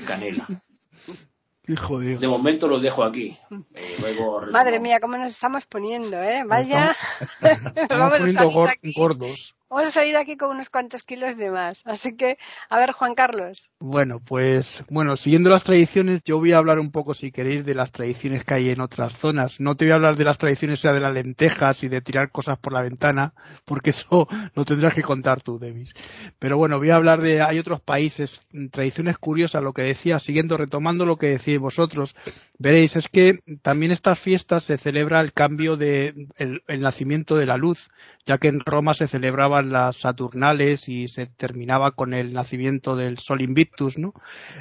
Canela. 0.07 0.47
Hijo 1.67 1.99
de 1.99 2.07
Dios. 2.07 2.19
De 2.21 2.27
momento 2.27 2.67
lo 2.67 2.79
dejo 2.79 3.03
aquí. 3.03 3.37
Eh, 3.75 3.97
luego 3.99 4.41
Madre 4.51 4.79
mía, 4.79 4.99
cómo 4.99 5.15
nos 5.17 5.31
estamos 5.31 5.65
poniendo, 5.67 6.21
¿eh? 6.21 6.43
Vaya. 6.45 6.95
Estamos 7.39 7.73
Vamos 7.89 8.13
a 8.13 8.17
poniendo 8.17 8.39
salir 8.41 8.55
gor- 8.55 8.69
aquí. 8.69 8.93
gordos. 8.95 9.55
Vamos 9.71 9.87
a 9.87 9.91
salir 9.91 10.17
aquí 10.17 10.35
con 10.35 10.49
unos 10.49 10.69
cuantos 10.69 11.03
kilos 11.03 11.37
de 11.37 11.49
más. 11.49 11.81
Así 11.85 12.17
que, 12.17 12.37
a 12.69 12.77
ver, 12.77 12.91
Juan 12.91 13.15
Carlos. 13.15 13.71
Bueno, 13.79 14.19
pues, 14.19 14.83
bueno, 14.89 15.15
siguiendo 15.15 15.49
las 15.49 15.63
tradiciones, 15.63 16.21
yo 16.25 16.39
voy 16.39 16.51
a 16.51 16.57
hablar 16.57 16.77
un 16.77 16.91
poco, 16.91 17.13
si 17.13 17.31
queréis, 17.31 17.65
de 17.65 17.73
las 17.73 17.93
tradiciones 17.93 18.43
que 18.43 18.53
hay 18.53 18.69
en 18.69 18.81
otras 18.81 19.13
zonas. 19.13 19.61
No 19.61 19.75
te 19.75 19.85
voy 19.85 19.93
a 19.93 19.95
hablar 19.95 20.17
de 20.17 20.25
las 20.25 20.37
tradiciones 20.37 20.81
ya 20.81 20.91
de 20.91 20.99
las 20.99 21.13
lentejas 21.13 21.83
y 21.83 21.87
de 21.87 22.01
tirar 22.01 22.31
cosas 22.31 22.59
por 22.59 22.73
la 22.73 22.81
ventana, 22.81 23.33
porque 23.63 23.91
eso 23.91 24.27
lo 24.55 24.65
tendrás 24.65 24.93
que 24.93 25.03
contar 25.03 25.41
tú, 25.41 25.57
Davis. 25.57 25.93
Pero 26.37 26.57
bueno, 26.57 26.77
voy 26.77 26.89
a 26.89 26.97
hablar 26.97 27.21
de, 27.21 27.41
hay 27.41 27.57
otros 27.57 27.79
países, 27.79 28.41
mm, 28.51 28.67
tradiciones 28.67 29.17
curiosas, 29.19 29.63
lo 29.63 29.71
que 29.71 29.83
decía, 29.83 30.19
siguiendo, 30.19 30.57
retomando 30.57 31.05
lo 31.05 31.15
que 31.15 31.27
decís 31.27 31.57
vosotros, 31.57 32.13
veréis, 32.59 32.97
es 32.97 33.07
que 33.07 33.39
también 33.61 33.93
estas 33.93 34.19
fiestas 34.19 34.63
se 34.63 34.77
celebra 34.77 35.21
el 35.21 35.31
cambio 35.31 35.77
de, 35.77 36.27
el, 36.37 36.81
nacimiento 36.81 37.37
de 37.37 37.45
la 37.45 37.55
luz, 37.55 37.89
ya 38.25 38.37
que 38.37 38.49
en 38.49 38.59
Roma 38.59 38.93
se 38.93 39.07
las 39.63 39.97
Saturnales 39.97 40.87
y 40.89 41.07
se 41.07 41.27
terminaba 41.27 41.91
con 41.91 42.13
el 42.13 42.33
nacimiento 42.33 42.95
del 42.95 43.17
Sol 43.17 43.41
Invictus, 43.41 43.97
¿no? 43.97 44.13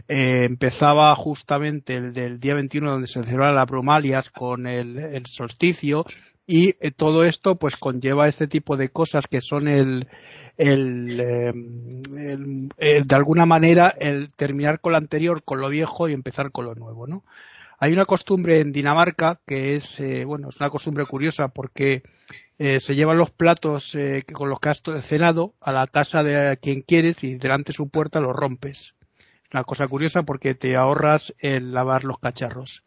Eh, 0.09 0.45
empezaba 0.45 1.15
justamente 1.17 1.97
el 1.97 2.13
del 2.13 2.41
día 2.41 2.55
21 2.55 2.91
donde 2.93 3.07
se 3.09 3.23
celebraba 3.23 3.53
la 3.53 3.65
Bromalias 3.67 4.31
con 4.31 4.67
el, 4.67 4.99
el 4.99 5.27
solsticio 5.27 6.05
y 6.47 6.75
eh, 6.81 6.91
todo 6.91 7.25
esto 7.25 7.57
pues 7.57 7.77
conlleva 7.77 8.29
este 8.29 8.49
tipo 8.49 8.77
de 8.77 8.89
cosas 8.89 9.25
que 9.31 9.41
son 9.41 9.69
el, 9.69 10.09
eh, 10.59 11.53
el- 11.55 12.69
el- 12.79 13.07
de 13.07 13.17
alguna 13.17 13.47
manera 13.47 13.95
el 13.99 14.29
terminar 14.35 14.81
con 14.81 14.93
lo 14.93 14.99
anterior, 14.99 15.43
con 15.45 15.61
lo 15.61 15.69
viejo 15.69 16.09
y 16.09 16.13
empezar 16.13 16.51
con 16.53 16.65
lo 16.67 16.75
nuevo, 16.75 17.07
¿no? 17.07 17.25
Hay 17.79 17.93
una 17.93 18.05
costumbre 18.05 18.61
en 18.61 18.73
Dinamarca 18.73 19.41
que 19.47 19.75
es, 19.77 19.99
eh, 20.01 20.25
bueno, 20.27 20.49
es 20.51 20.61
una 20.61 20.69
costumbre 20.69 21.07
curiosa 21.07 21.49
porque 21.49 22.03
eh, 22.63 22.79
se 22.79 22.95
llevan 22.95 23.17
los 23.17 23.31
platos 23.31 23.95
eh, 23.95 24.23
con 24.31 24.51
los 24.51 24.61
que 24.61 24.69
has 24.69 24.83
cenado 25.01 25.55
a 25.63 25.73
la 25.73 25.87
casa 25.87 26.23
de 26.23 26.59
quien 26.59 26.83
quieres 26.83 27.25
y 27.25 27.37
delante 27.37 27.73
de 27.73 27.77
su 27.77 27.89
puerta 27.89 28.21
los 28.21 28.37
rompes. 28.37 28.95
Es 29.45 29.55
una 29.55 29.65
cosa 29.65 29.89
curiosa 29.89 30.25
porque 30.25 30.55
te 30.55 30.77
ahorras 30.77 31.35
el 31.39 31.73
lavar 31.73 32.05
los 32.05 32.19
cacharros. 32.19 32.85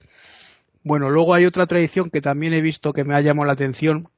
Bueno, 0.84 1.10
luego 1.10 1.34
hay 1.34 1.46
otra 1.46 1.66
tradición 1.66 2.12
que 2.12 2.22
también 2.22 2.54
he 2.54 2.62
visto 2.62 2.94
que 2.94 3.04
me 3.04 3.16
ha 3.16 3.22
llamado 3.22 3.48
la 3.48 3.54
atención. 3.54 4.10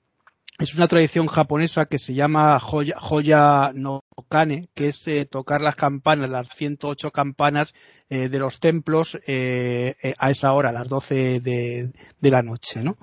Es 0.59 0.75
una 0.75 0.89
tradición 0.89 1.27
japonesa 1.27 1.85
que 1.85 1.99
se 1.99 2.13
llama 2.13 2.57
Hoya, 2.57 2.97
Hoya 3.09 3.71
no 3.73 4.03
Kane, 4.27 4.67
que 4.75 4.89
es 4.89 5.07
eh, 5.07 5.23
tocar 5.23 5.61
las 5.61 5.77
campanas, 5.77 6.29
las 6.29 6.49
108 6.49 7.11
campanas 7.11 7.73
de 8.09 8.39
los 8.39 8.59
templos 8.59 9.17
eh, 9.25 9.95
a 10.19 10.31
esa 10.31 10.51
hora, 10.51 10.71
a 10.71 10.73
las 10.73 10.89
12 10.89 11.39
de, 11.39 11.93
de 12.19 12.29
la 12.29 12.41
noche, 12.43 12.83
¿no? 12.83 12.97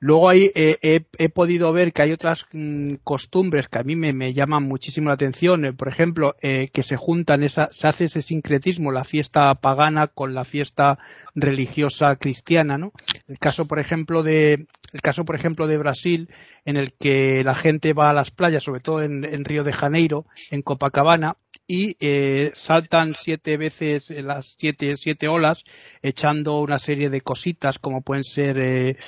Luego 0.00 0.28
hay, 0.28 0.50
eh, 0.54 0.76
he, 0.82 1.28
podido 1.30 1.72
ver 1.72 1.92
que 1.92 2.02
hay 2.02 2.12
otras 2.12 2.44
mm, 2.52 2.96
costumbres 3.04 3.68
que 3.68 3.78
a 3.78 3.84
mí 3.84 3.96
me, 3.96 4.34
llaman 4.34 4.64
muchísimo 4.64 5.08
la 5.08 5.14
atención. 5.14 5.64
Eh, 5.64 5.72
por 5.72 5.88
ejemplo, 5.88 6.36
eh, 6.42 6.68
que 6.72 6.82
se 6.82 6.96
juntan, 6.96 7.42
esa, 7.42 7.70
se 7.72 7.86
hace 7.86 8.04
ese 8.04 8.20
sincretismo, 8.20 8.92
la 8.92 9.04
fiesta 9.04 9.54
pagana 9.54 10.08
con 10.08 10.34
la 10.34 10.44
fiesta 10.44 10.98
religiosa 11.34 12.16
cristiana, 12.16 12.76
¿no? 12.76 12.92
El 13.28 13.38
caso, 13.38 13.66
por 13.66 13.78
ejemplo, 13.78 14.22
de, 14.22 14.66
el 14.92 15.00
caso, 15.00 15.24
por 15.24 15.36
ejemplo, 15.36 15.66
de 15.66 15.78
Brasil, 15.78 16.28
en 16.66 16.76
el 16.76 16.92
que 16.92 17.42
la 17.42 17.54
gente 17.54 17.94
va 17.94 18.10
a 18.10 18.14
las 18.14 18.30
playas, 18.30 18.62
sobre 18.62 18.80
todo 18.80 19.02
en, 19.02 19.44
Río 19.44 19.64
de 19.64 19.72
Janeiro, 19.72 20.26
en 20.50 20.60
Copacabana, 20.60 21.36
y 21.66 21.96
eh, 22.00 22.50
saltan 22.54 23.14
siete 23.18 23.56
veces 23.56 24.10
las 24.10 24.54
siete, 24.58 24.96
siete 24.96 25.28
olas, 25.28 25.64
echando 26.02 26.60
una 26.60 26.78
serie 26.78 27.08
de 27.08 27.22
cositas 27.22 27.78
como 27.78 28.02
pueden 28.02 28.24
ser 28.24 28.98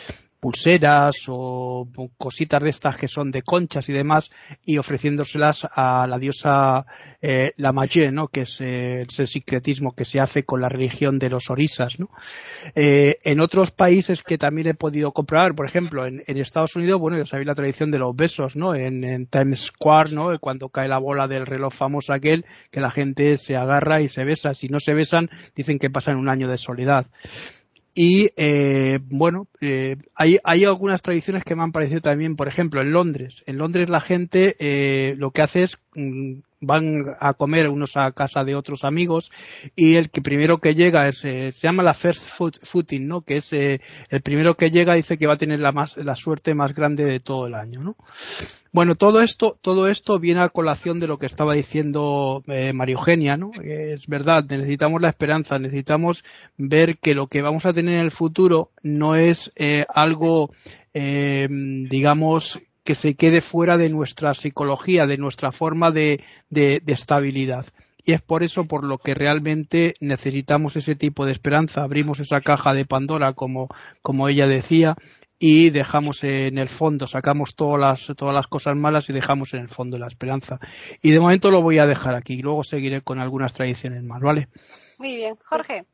pulseras 0.46 1.24
o 1.26 1.88
cositas 2.16 2.62
de 2.62 2.70
estas 2.70 2.94
que 2.94 3.08
son 3.08 3.32
de 3.32 3.42
conchas 3.42 3.88
y 3.88 3.92
demás 3.92 4.30
y 4.64 4.78
ofreciéndoselas 4.78 5.66
a 5.68 6.06
la 6.06 6.20
diosa 6.20 6.86
eh, 7.20 7.50
la 7.56 7.72
Maye, 7.72 8.12
¿no? 8.12 8.28
que 8.28 8.42
es, 8.42 8.60
eh, 8.60 9.06
es 9.08 9.18
el 9.18 9.26
secretismo 9.26 9.96
que 9.96 10.04
se 10.04 10.20
hace 10.20 10.44
con 10.44 10.60
la 10.60 10.68
religión 10.68 11.18
de 11.18 11.30
los 11.30 11.50
orisas. 11.50 11.98
¿no? 11.98 12.10
Eh, 12.76 13.16
en 13.24 13.40
otros 13.40 13.72
países 13.72 14.22
que 14.22 14.38
también 14.38 14.68
he 14.68 14.74
podido 14.74 15.10
comprobar, 15.10 15.56
por 15.56 15.66
ejemplo, 15.66 16.06
en, 16.06 16.22
en 16.28 16.38
Estados 16.38 16.76
Unidos, 16.76 17.00
bueno, 17.00 17.18
ya 17.18 17.26
sabéis 17.26 17.48
la 17.48 17.56
tradición 17.56 17.90
de 17.90 17.98
los 17.98 18.14
besos, 18.14 18.54
¿no? 18.54 18.76
En, 18.76 19.02
en 19.02 19.26
Times 19.26 19.62
Square, 19.62 20.12
¿no? 20.12 20.38
Cuando 20.38 20.68
cae 20.68 20.86
la 20.86 20.98
bola 20.98 21.26
del 21.26 21.46
reloj 21.46 21.72
famoso 21.72 22.12
aquel, 22.12 22.44
que 22.70 22.80
la 22.80 22.92
gente 22.92 23.36
se 23.36 23.56
agarra 23.56 24.00
y 24.00 24.08
se 24.08 24.24
besa. 24.24 24.54
Si 24.54 24.68
no 24.68 24.78
se 24.78 24.94
besan, 24.94 25.28
dicen 25.56 25.80
que 25.80 25.90
pasan 25.90 26.16
un 26.16 26.28
año 26.28 26.48
de 26.48 26.58
soledad. 26.58 27.06
Y 27.98 28.30
eh, 28.36 28.98
bueno, 29.08 29.48
eh, 29.62 29.96
hay, 30.14 30.36
hay 30.44 30.64
algunas 30.64 31.00
tradiciones 31.00 31.44
que 31.44 31.56
me 31.56 31.62
han 31.62 31.72
parecido 31.72 32.02
también, 32.02 32.36
por 32.36 32.46
ejemplo, 32.46 32.82
en 32.82 32.92
Londres. 32.92 33.42
En 33.46 33.56
Londres 33.56 33.88
la 33.88 34.02
gente 34.02 34.54
eh, 34.58 35.14
lo 35.16 35.30
que 35.30 35.40
hace 35.40 35.62
es 35.62 35.78
mm, 35.94 36.40
van 36.60 37.14
a 37.20 37.34
comer 37.34 37.68
unos 37.68 37.96
a 37.96 38.10
casa 38.12 38.44
de 38.44 38.54
otros 38.54 38.84
amigos 38.84 39.30
y 39.74 39.96
el 39.96 40.10
que 40.10 40.22
primero 40.22 40.58
que 40.58 40.74
llega 40.74 41.08
es, 41.08 41.24
eh, 41.24 41.52
se 41.52 41.66
llama 41.66 41.82
la 41.82 41.94
first 41.94 42.28
footing, 42.62 43.06
¿no? 43.06 43.20
Que 43.22 43.38
es 43.38 43.52
eh, 43.52 43.80
el 44.08 44.22
primero 44.22 44.56
que 44.56 44.70
llega 44.70 44.94
dice 44.94 45.18
que 45.18 45.26
va 45.26 45.34
a 45.34 45.38
tener 45.38 45.60
la 45.60 45.72
más, 45.72 45.96
la 45.98 46.14
suerte 46.14 46.54
más 46.54 46.74
grande 46.74 47.04
de 47.04 47.20
todo 47.20 47.46
el 47.46 47.54
año, 47.54 47.82
¿no? 47.82 47.96
Bueno, 48.72 48.94
todo 48.94 49.22
esto, 49.22 49.58
todo 49.60 49.88
esto 49.88 50.18
viene 50.18 50.40
a 50.40 50.48
colación 50.48 50.98
de 50.98 51.06
lo 51.06 51.18
que 51.18 51.26
estaba 51.26 51.54
diciendo 51.54 52.42
eh, 52.46 52.72
María 52.72 52.94
Eugenia, 52.94 53.36
¿no? 53.36 53.50
Es 53.62 54.06
verdad, 54.06 54.44
necesitamos 54.48 55.00
la 55.00 55.08
esperanza, 55.08 55.58
necesitamos 55.58 56.24
ver 56.56 56.98
que 56.98 57.14
lo 57.14 57.26
que 57.26 57.42
vamos 57.42 57.64
a 57.64 57.72
tener 57.72 57.94
en 57.94 58.04
el 58.04 58.10
futuro 58.10 58.70
no 58.82 59.14
es 59.14 59.52
algo, 59.88 60.50
digamos, 60.92 62.60
que 62.86 62.94
se 62.94 63.16
quede 63.16 63.42
fuera 63.42 63.76
de 63.76 63.90
nuestra 63.90 64.32
psicología, 64.32 65.06
de 65.06 65.18
nuestra 65.18 65.50
forma 65.50 65.90
de, 65.90 66.22
de, 66.48 66.80
estabilidad. 66.86 67.66
Y 68.04 68.12
es 68.12 68.22
por 68.22 68.44
eso 68.44 68.66
por 68.66 68.84
lo 68.84 68.98
que 68.98 69.12
realmente 69.12 69.94
necesitamos 70.00 70.76
ese 70.76 70.94
tipo 70.94 71.26
de 71.26 71.32
esperanza. 71.32 71.82
Abrimos 71.82 72.20
esa 72.20 72.40
caja 72.40 72.72
de 72.72 72.86
Pandora, 72.86 73.34
como, 73.34 73.68
como 74.00 74.28
ella 74.28 74.46
decía, 74.46 74.94
y 75.40 75.70
dejamos 75.70 76.22
en 76.22 76.58
el 76.58 76.68
fondo, 76.68 77.08
sacamos 77.08 77.56
todas 77.56 77.80
las, 77.80 78.16
todas 78.16 78.32
las 78.32 78.46
cosas 78.46 78.76
malas 78.76 79.10
y 79.10 79.12
dejamos 79.12 79.52
en 79.52 79.60
el 79.60 79.68
fondo 79.68 79.98
la 79.98 80.06
esperanza. 80.06 80.60
Y 81.02 81.10
de 81.10 81.18
momento 81.18 81.50
lo 81.50 81.62
voy 81.62 81.80
a 81.80 81.86
dejar 81.86 82.14
aquí 82.14 82.34
y 82.34 82.42
luego 82.42 82.62
seguiré 82.62 83.02
con 83.02 83.18
algunas 83.18 83.52
tradiciones 83.52 84.04
más, 84.04 84.22
¿vale? 84.22 84.48
Muy 84.98 85.16
bien, 85.16 85.34
Jorge. 85.44 85.84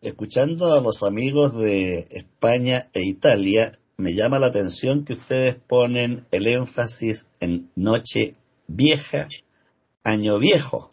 Escuchando 0.00 0.72
a 0.74 0.80
los 0.80 1.02
amigos 1.02 1.58
de 1.58 2.06
España 2.12 2.88
e 2.92 3.02
Italia, 3.02 3.72
me 3.98 4.14
llama 4.14 4.38
la 4.38 4.46
atención 4.46 5.04
que 5.04 5.14
ustedes 5.14 5.56
ponen 5.56 6.24
el 6.30 6.46
énfasis 6.46 7.30
en 7.40 7.70
noche 7.74 8.34
vieja, 8.68 9.28
año 10.04 10.38
viejo, 10.38 10.90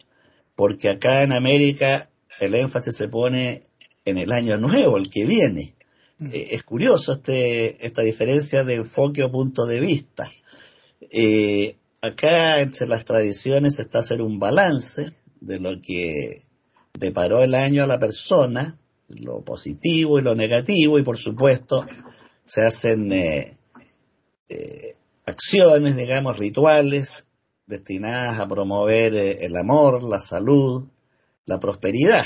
porque 0.56 0.88
acá 0.88 1.22
en 1.22 1.32
América 1.32 2.10
el 2.40 2.56
énfasis 2.56 2.96
se 2.96 3.08
pone 3.08 3.62
en 4.04 4.18
el 4.18 4.32
año 4.32 4.58
nuevo, 4.58 4.98
el 4.98 5.08
que 5.08 5.24
viene. 5.24 5.76
Mm. 6.18 6.26
Eh, 6.32 6.48
es 6.50 6.64
curioso 6.64 7.12
este, 7.12 7.86
esta 7.86 8.02
diferencia 8.02 8.64
de 8.64 8.74
enfoque 8.74 9.22
o 9.22 9.30
punto 9.30 9.66
de 9.66 9.80
vista. 9.80 10.28
Eh, 11.00 11.76
acá 12.02 12.60
entre 12.60 12.88
las 12.88 13.04
tradiciones 13.04 13.78
está 13.78 14.00
hacer 14.00 14.20
un 14.20 14.40
balance 14.40 15.12
de 15.40 15.60
lo 15.60 15.80
que 15.80 16.42
deparó 16.98 17.40
el 17.40 17.54
año 17.54 17.84
a 17.84 17.86
la 17.86 18.00
persona, 18.00 18.80
lo 19.08 19.44
positivo 19.44 20.18
y 20.18 20.22
lo 20.22 20.34
negativo, 20.34 20.98
y 20.98 21.04
por 21.04 21.18
supuesto 21.18 21.86
se 22.46 22.64
hacen 22.64 23.12
eh, 23.12 23.58
eh, 24.48 24.94
acciones, 25.26 25.96
digamos, 25.96 26.38
rituales 26.38 27.26
destinadas 27.66 28.38
a 28.38 28.48
promover 28.48 29.14
eh, 29.14 29.44
el 29.44 29.56
amor, 29.56 30.02
la 30.04 30.20
salud, 30.20 30.88
la 31.44 31.58
prosperidad. 31.58 32.24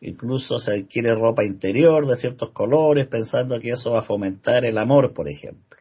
Incluso 0.00 0.58
se 0.58 0.72
adquiere 0.72 1.14
ropa 1.14 1.44
interior 1.44 2.06
de 2.06 2.16
ciertos 2.16 2.50
colores 2.50 3.06
pensando 3.06 3.60
que 3.60 3.70
eso 3.70 3.92
va 3.92 4.00
a 4.00 4.02
fomentar 4.02 4.64
el 4.64 4.78
amor, 4.78 5.12
por 5.12 5.28
ejemplo. 5.28 5.78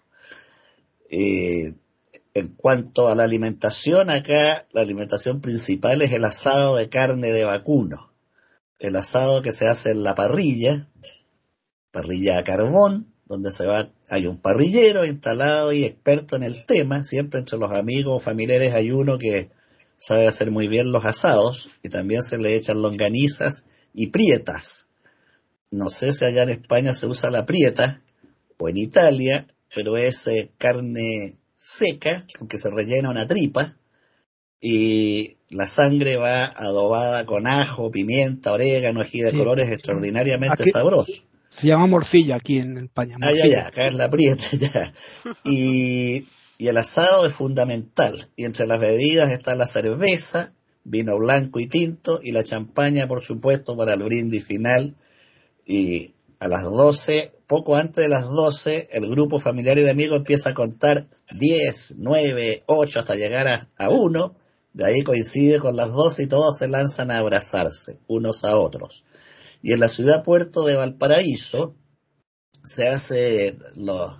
en 1.10 2.50
cuanto 2.56 3.08
a 3.08 3.16
la 3.16 3.24
alimentación, 3.24 4.10
acá 4.10 4.68
la 4.72 4.82
alimentación 4.82 5.42
principal 5.42 6.02
es 6.02 6.12
el 6.12 6.26
asado 6.26 6.76
de 6.76 6.90
carne 6.90 7.32
de 7.32 7.46
vacuno. 7.46 8.12
El 8.80 8.96
asado 8.96 9.42
que 9.42 9.52
se 9.52 9.68
hace 9.68 9.92
en 9.92 10.04
la 10.04 10.14
parrilla, 10.14 10.90
parrilla 11.92 12.40
a 12.40 12.44
carbón, 12.44 13.14
donde 13.28 13.52
se 13.52 13.66
va, 13.66 13.92
hay 14.10 14.26
un 14.26 14.38
parrillero 14.38 15.06
instalado 15.06 15.74
y 15.74 15.84
experto 15.84 16.36
en 16.36 16.44
el 16.44 16.66
tema, 16.66 17.04
siempre 17.04 17.40
entre 17.40 17.58
los 17.58 17.72
amigos 17.72 18.18
o 18.18 18.20
familiares 18.20 18.74
hay 18.74 18.92
uno 18.92 19.18
que 19.18 19.50
sabe 19.98 20.28
hacer 20.28 20.52
muy 20.52 20.68
bien 20.68 20.92
los 20.92 21.06
asados 21.06 21.70
y 21.84 21.90
también 21.90 22.24
se 22.24 22.38
le 22.38 22.56
echan 22.56 22.82
longanizas 22.82 23.66
y 23.94 24.08
prietas. 24.08 24.88
No 25.72 25.90
sé 25.90 26.14
si 26.14 26.24
allá 26.24 26.44
en 26.44 26.50
España 26.50 26.94
se 26.94 27.08
usa 27.08 27.30
la 27.30 27.46
prieta 27.46 28.02
o 28.58 28.70
en 28.70 28.78
Italia, 28.78 29.48
pero 29.76 29.98
es 29.98 30.26
eh, 30.28 30.50
carne 30.58 31.36
seca, 31.56 32.26
aunque 32.40 32.58
se 32.58 32.70
rellena 32.72 33.10
una 33.10 33.28
tripa 33.28 33.76
y 34.62 35.38
la 35.50 35.68
sangre 35.68 36.18
va 36.18 36.46
adobada 36.46 37.26
con 37.26 37.48
ajo, 37.48 37.92
pimienta, 37.92 38.54
orégano, 38.54 39.02
ají 39.02 39.22
de 39.22 39.32
colores 39.32 39.70
extraordinariamente 39.70 40.64
sabroso. 40.72 41.24
Se 41.50 41.68
llama 41.68 41.88
morcilla 41.88 42.36
aquí 42.36 42.60
en 42.60 42.78
España. 42.78 43.18
Ah, 43.22 43.32
ya, 43.32 43.72
ya, 43.72 43.92
la 43.92 44.10
prieta, 44.10 44.44
ya. 44.52 44.94
Y, 45.44 46.28
y 46.58 46.68
el 46.68 46.78
asado 46.78 47.26
es 47.26 47.34
fundamental. 47.34 48.30
Y 48.36 48.46
entre 48.46 48.68
las 48.68 48.80
bebidas 48.80 49.32
está 49.32 49.56
la 49.56 49.66
cerveza, 49.66 50.54
vino 50.84 51.18
blanco 51.18 51.60
y 51.60 51.68
tinto, 51.68 52.20
y 52.22 52.32
la 52.32 52.44
champaña, 52.44 53.08
por 53.08 53.24
supuesto, 53.24 53.78
para 53.78 53.94
el 53.94 54.04
brindis 54.04 54.46
final. 54.46 54.96
Y 55.66 56.14
a 56.40 56.48
las 56.48 56.64
12, 56.64 57.34
poco 57.48 57.76
antes 57.76 58.04
de 58.04 58.10
las 58.10 58.26
12, 58.26 58.90
el 58.92 59.10
grupo 59.10 59.40
familiar 59.40 59.78
y 59.78 59.84
de 59.84 59.92
amigos 59.92 60.18
empieza 60.18 60.50
a 60.52 60.54
contar 60.54 61.08
10, 61.32 61.96
9, 61.98 62.64
8 62.68 63.00
hasta 63.00 63.16
llegar 63.16 63.48
a, 63.48 63.68
a 63.78 63.90
1. 63.90 64.36
De 64.74 64.86
ahí 64.86 65.02
coincide 65.02 65.60
con 65.60 65.76
las 65.76 65.92
12 65.92 66.24
y 66.24 66.28
todos 66.28 66.58
se 66.58 66.68
lanzan 66.68 67.10
a 67.10 67.18
abrazarse 67.18 68.00
unos 68.08 68.44
a 68.44 68.56
otros. 68.58 69.04
Y 69.62 69.74
en 69.74 69.80
la 69.80 69.90
ciudad 69.90 70.24
puerto 70.24 70.66
de 70.66 70.76
Valparaíso 70.76 71.76
se 72.64 72.88
hace 72.88 73.58
los 73.76 74.16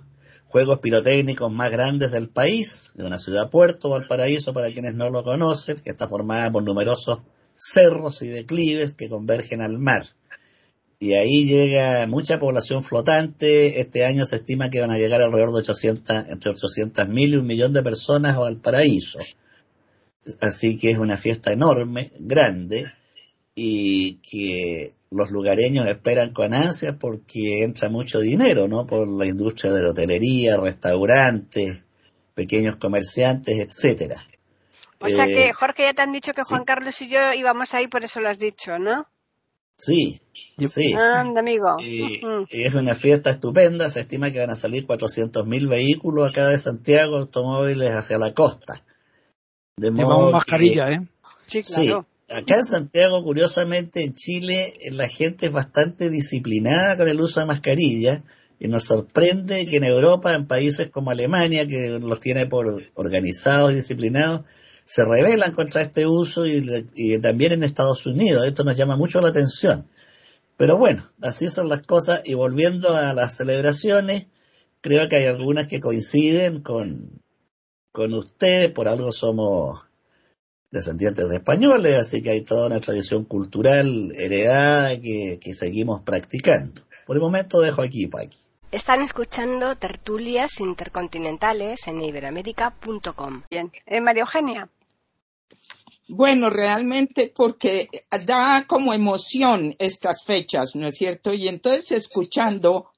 juegos 0.46 0.78
pirotécnicos 0.80 1.52
más 1.52 1.70
grandes 1.70 2.10
del 2.10 2.28
país, 2.28 2.92
de 2.94 3.04
una 3.04 3.18
ciudad 3.18 3.50
puerto, 3.50 3.90
Valparaíso, 3.90 4.54
para 4.54 4.70
quienes 4.70 4.94
no 4.94 5.10
lo 5.10 5.22
conocen, 5.22 5.76
que 5.76 5.90
está 5.90 6.08
formada 6.08 6.50
por 6.50 6.62
numerosos 6.62 7.18
cerros 7.54 8.22
y 8.22 8.28
declives 8.28 8.92
que 8.92 9.08
convergen 9.08 9.60
al 9.60 9.78
mar. 9.78 10.06
Y 11.00 11.14
ahí 11.14 11.44
llega 11.44 12.06
mucha 12.08 12.40
población 12.40 12.82
flotante. 12.82 13.80
Este 13.80 14.04
año 14.04 14.26
se 14.26 14.36
estima 14.36 14.68
que 14.68 14.80
van 14.80 14.90
a 14.90 14.98
llegar 14.98 15.22
alrededor 15.22 15.52
de 15.52 15.58
800, 15.58 16.28
entre 16.28 16.50
800 16.50 17.08
mil 17.08 17.34
y 17.34 17.36
un 17.36 17.46
millón 17.46 17.72
de 17.72 17.82
personas 17.82 18.36
a 18.36 18.40
Valparaíso. 18.40 19.20
Así 20.40 20.78
que 20.78 20.90
es 20.90 20.98
una 20.98 21.16
fiesta 21.16 21.52
enorme, 21.52 22.12
grande, 22.18 22.92
y 23.60 24.20
que 24.22 24.94
los 25.10 25.32
lugareños 25.32 25.88
esperan 25.88 26.32
con 26.32 26.54
ansia 26.54 26.96
porque 26.96 27.64
entra 27.64 27.88
mucho 27.88 28.20
dinero, 28.20 28.68
¿no? 28.68 28.86
Por 28.86 29.08
la 29.08 29.26
industria 29.26 29.72
de 29.72 29.82
la 29.82 29.90
hotelería, 29.90 30.56
restaurantes, 30.58 31.82
pequeños 32.34 32.76
comerciantes, 32.76 33.58
etcétera. 33.58 34.14
O 35.00 35.08
sea 35.08 35.26
que, 35.26 35.46
eh, 35.46 35.52
Jorge, 35.52 35.82
ya 35.82 35.92
te 35.92 36.02
han 36.02 36.12
dicho 36.12 36.34
que 36.34 36.42
Juan 36.44 36.64
Carlos 36.64 37.02
y 37.02 37.08
yo 37.08 37.32
íbamos 37.34 37.74
ahí, 37.74 37.88
por 37.88 38.04
eso 38.04 38.20
lo 38.20 38.28
has 38.28 38.38
dicho, 38.38 38.78
¿no? 38.78 39.08
Sí, 39.76 40.20
sí. 40.68 40.94
Anda, 40.94 41.40
amigo. 41.40 41.76
Y, 41.80 42.20
es 42.50 42.74
una 42.74 42.94
fiesta 42.94 43.30
estupenda, 43.30 43.90
se 43.90 44.00
estima 44.00 44.30
que 44.30 44.38
van 44.38 44.50
a 44.50 44.56
salir 44.56 44.86
400.000 44.86 45.68
vehículos 45.68 46.30
acá 46.30 46.46
de 46.46 46.58
Santiago, 46.58 47.16
automóviles 47.16 47.90
hacia 47.90 48.18
la 48.18 48.32
costa. 48.34 48.84
De 49.76 49.90
modo 49.90 50.30
mascarilla, 50.30 50.92
¿eh? 50.92 51.00
Sí, 51.48 51.62
claro. 51.62 52.06
Acá 52.28 52.56
en 52.56 52.64
Santiago, 52.66 53.22
curiosamente, 53.24 54.04
en 54.04 54.12
Chile, 54.12 54.74
la 54.92 55.08
gente 55.08 55.46
es 55.46 55.52
bastante 55.52 56.10
disciplinada 56.10 56.98
con 56.98 57.08
el 57.08 57.20
uso 57.20 57.40
de 57.40 57.46
mascarilla 57.46 58.22
y 58.60 58.68
nos 58.68 58.84
sorprende 58.84 59.64
que 59.64 59.76
en 59.76 59.84
Europa, 59.84 60.34
en 60.34 60.46
países 60.46 60.90
como 60.90 61.10
Alemania, 61.10 61.66
que 61.66 61.98
los 61.98 62.20
tiene 62.20 62.44
por 62.46 62.66
organizados 62.94 63.72
y 63.72 63.76
disciplinados, 63.76 64.42
se 64.84 65.06
rebelan 65.06 65.52
contra 65.52 65.80
este 65.80 66.06
uso 66.06 66.44
y, 66.46 67.18
también 67.20 67.52
en 67.52 67.62
Estados 67.62 68.04
Unidos. 68.04 68.46
Esto 68.46 68.62
nos 68.62 68.76
llama 68.76 68.96
mucho 68.96 69.22
la 69.22 69.28
atención. 69.28 69.88
Pero 70.58 70.76
bueno, 70.76 71.10
así 71.22 71.48
son 71.48 71.70
las 71.70 71.80
cosas 71.82 72.20
y 72.24 72.34
volviendo 72.34 72.94
a 72.94 73.14
las 73.14 73.36
celebraciones, 73.36 74.26
creo 74.82 75.08
que 75.08 75.16
hay 75.16 75.26
algunas 75.26 75.66
que 75.66 75.80
coinciden 75.80 76.60
con, 76.60 77.22
con 77.90 78.12
ustedes, 78.12 78.70
por 78.70 78.86
algo 78.86 79.12
somos 79.12 79.87
descendientes 80.70 81.28
de 81.28 81.36
españoles, 81.36 81.96
así 81.96 82.22
que 82.22 82.30
hay 82.30 82.42
toda 82.42 82.66
una 82.66 82.80
tradición 82.80 83.24
cultural 83.24 84.12
heredada 84.14 85.00
que, 85.00 85.38
seguimos 85.54 86.02
practicando. 86.02 86.82
Por 87.06 87.16
el 87.16 87.22
momento 87.22 87.60
dejo 87.60 87.82
aquí, 87.82 88.06
Paqui. 88.06 88.36
Están 88.70 89.00
escuchando 89.00 89.76
tertulias 89.76 90.60
intercontinentales 90.60 91.86
en 91.86 92.02
iberamérica.com. 92.02 93.44
Bien, 93.50 93.72
eh, 93.86 94.00
María 94.00 94.22
Eugenia. 94.22 94.68
Bueno, 96.06 96.50
realmente 96.50 97.32
porque 97.34 97.88
da 98.26 98.64
como 98.66 98.92
emoción 98.92 99.74
estas 99.78 100.24
fechas, 100.24 100.74
¿no 100.74 100.86
es 100.86 100.96
cierto? 100.96 101.32
Y 101.32 101.48
entonces 101.48 101.92
escuchando 101.92 102.90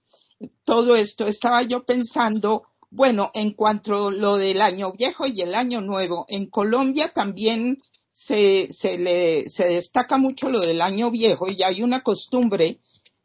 todo 0.65 0.97
esto, 0.97 1.27
estaba 1.27 1.63
yo 1.63 1.85
pensando 1.85 2.70
bueno, 2.91 3.31
en 3.35 3.53
cuanto 3.53 4.09
a 4.09 4.13
lo 4.13 4.37
del 4.37 4.61
año 4.61 4.93
viejo 4.93 5.27
y 5.27 5.41
el 5.41 5.55
año 5.55 5.81
nuevo, 5.81 6.27
en 6.29 6.51
Colombia 6.51 7.13
también 7.15 7.79
se, 8.11 8.67
se, 8.71 8.99
le, 8.99 9.49
se 9.49 9.69
destaca 9.69 10.19
mucho 10.19 10.51
lo 10.51 10.61
del 10.61 10.83
año 10.83 11.11
viejo 11.11 11.49
y 11.49 11.63
hay 11.63 11.83
una 11.83 12.03
costumbre 12.03 12.81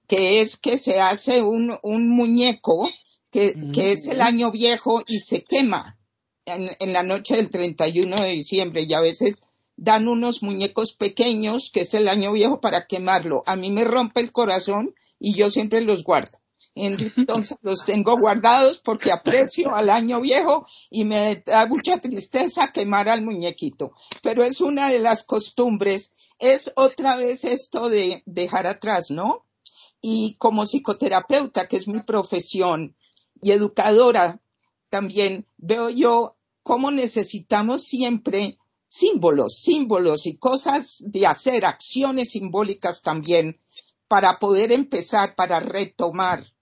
que 0.08 0.40
es 0.40 0.58
que 0.58 0.78
se 0.78 1.00
hace 1.00 1.42
un, 1.42 1.76
un 1.82 2.10
muñeco 2.10 2.88
que, 3.32 3.56
que, 3.74 3.94
es 3.94 4.08
el 4.08 4.22
año 4.22 4.52
viejo 4.52 5.00
y 5.08 5.20
se 5.20 5.44
quema 5.44 5.98
en, 6.46 6.70
en, 6.80 6.94
la 6.94 7.04
noche 7.04 7.36
del 7.36 7.50
31 7.50 8.16
de 8.16 8.30
diciembre 8.30 8.86
y 8.88 8.94
a 8.94 9.02
veces 9.02 9.44
dan 9.76 10.08
unos 10.08 10.42
muñecos 10.42 10.94
pequeños, 10.94 11.72
que 11.74 11.82
es 11.82 11.94
el 11.96 12.08
año 12.08 12.32
viejo, 12.32 12.62
para 12.62 12.86
quemarlo. 12.88 13.44
A 13.46 13.56
mí 13.56 13.72
me 13.72 13.84
rompe 13.84 14.22
el 14.22 14.32
corazón 14.32 14.94
y 15.20 15.36
yo 15.36 15.50
siempre 15.50 15.82
los 15.82 16.04
guardo. 16.04 16.38
Entonces 16.76 17.58
los 17.62 17.86
tengo 17.86 18.16
guardados 18.20 18.80
porque 18.80 19.12
aprecio 19.12 19.74
al 19.74 19.90
año 19.90 20.22
viejo 20.22 20.68
y 20.90 21.06
me 21.06 21.42
da 21.46 21.66
mucha 21.66 22.00
tristeza 22.00 22.72
quemar 22.74 23.10
al 23.10 23.24
muñequito. 23.24 23.94
Pero 24.22 24.44
es 24.44 24.62
una 24.62 24.90
de 24.90 25.00
las 25.00 25.24
costumbres. 25.24 26.12
Es 26.38 26.72
otra 26.76 27.16
vez 27.16 27.46
esto 27.46 27.90
de 27.90 28.22
dejar 28.26 28.68
atrás, 28.68 29.10
¿no? 29.10 29.46
Y 30.02 30.36
como 30.38 30.66
psicoterapeuta, 30.66 31.68
que 31.68 31.78
es 31.78 31.88
mi 31.88 32.04
profesión, 32.04 32.96
y 33.42 33.52
educadora, 33.52 34.40
también 34.90 35.46
veo 35.58 35.90
yo 35.90 36.36
cómo 36.64 36.92
necesitamos 36.92 37.84
siempre 37.84 38.58
símbolos, 38.88 39.60
símbolos 39.60 40.26
y 40.26 40.38
cosas 40.38 41.04
de 41.06 41.28
hacer, 41.28 41.66
acciones 41.66 42.32
simbólicas 42.32 43.02
también 43.02 43.60
para 44.08 44.40
poder 44.40 44.72
empezar, 44.72 45.36
para 45.36 45.60
retomar. 45.60 46.55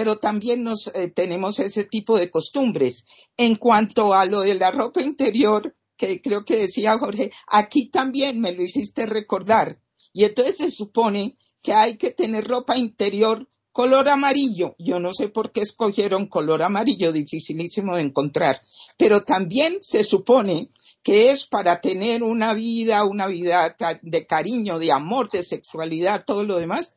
Pero 0.00 0.16
también 0.16 0.64
nos, 0.64 0.86
eh, 0.94 1.12
tenemos 1.14 1.60
ese 1.60 1.84
tipo 1.84 2.16
de 2.16 2.30
costumbres. 2.30 3.04
En 3.36 3.56
cuanto 3.56 4.14
a 4.14 4.24
lo 4.24 4.40
de 4.40 4.54
la 4.54 4.70
ropa 4.70 5.02
interior, 5.02 5.76
que 5.94 6.22
creo 6.22 6.42
que 6.42 6.56
decía 6.56 6.98
Jorge, 6.98 7.30
aquí 7.46 7.90
también 7.90 8.40
me 8.40 8.52
lo 8.52 8.62
hiciste 8.62 9.04
recordar. 9.04 9.78
Y 10.14 10.24
entonces 10.24 10.56
se 10.56 10.70
supone 10.70 11.36
que 11.60 11.74
hay 11.74 11.98
que 11.98 12.12
tener 12.12 12.48
ropa 12.48 12.78
interior 12.78 13.46
color 13.72 14.08
amarillo. 14.08 14.74
Yo 14.78 15.00
no 15.00 15.12
sé 15.12 15.28
por 15.28 15.52
qué 15.52 15.60
escogieron 15.60 16.28
color 16.28 16.62
amarillo, 16.62 17.12
dificilísimo 17.12 17.96
de 17.96 18.00
encontrar. 18.04 18.62
Pero 18.96 19.24
también 19.24 19.82
se 19.82 20.02
supone 20.02 20.70
que 21.02 21.30
es 21.30 21.46
para 21.46 21.82
tener 21.82 22.22
una 22.22 22.54
vida, 22.54 23.04
una 23.04 23.26
vida 23.26 23.76
de 24.00 24.26
cariño, 24.26 24.78
de 24.78 24.92
amor, 24.92 25.28
de 25.28 25.42
sexualidad, 25.42 26.24
todo 26.24 26.42
lo 26.42 26.56
demás. 26.56 26.96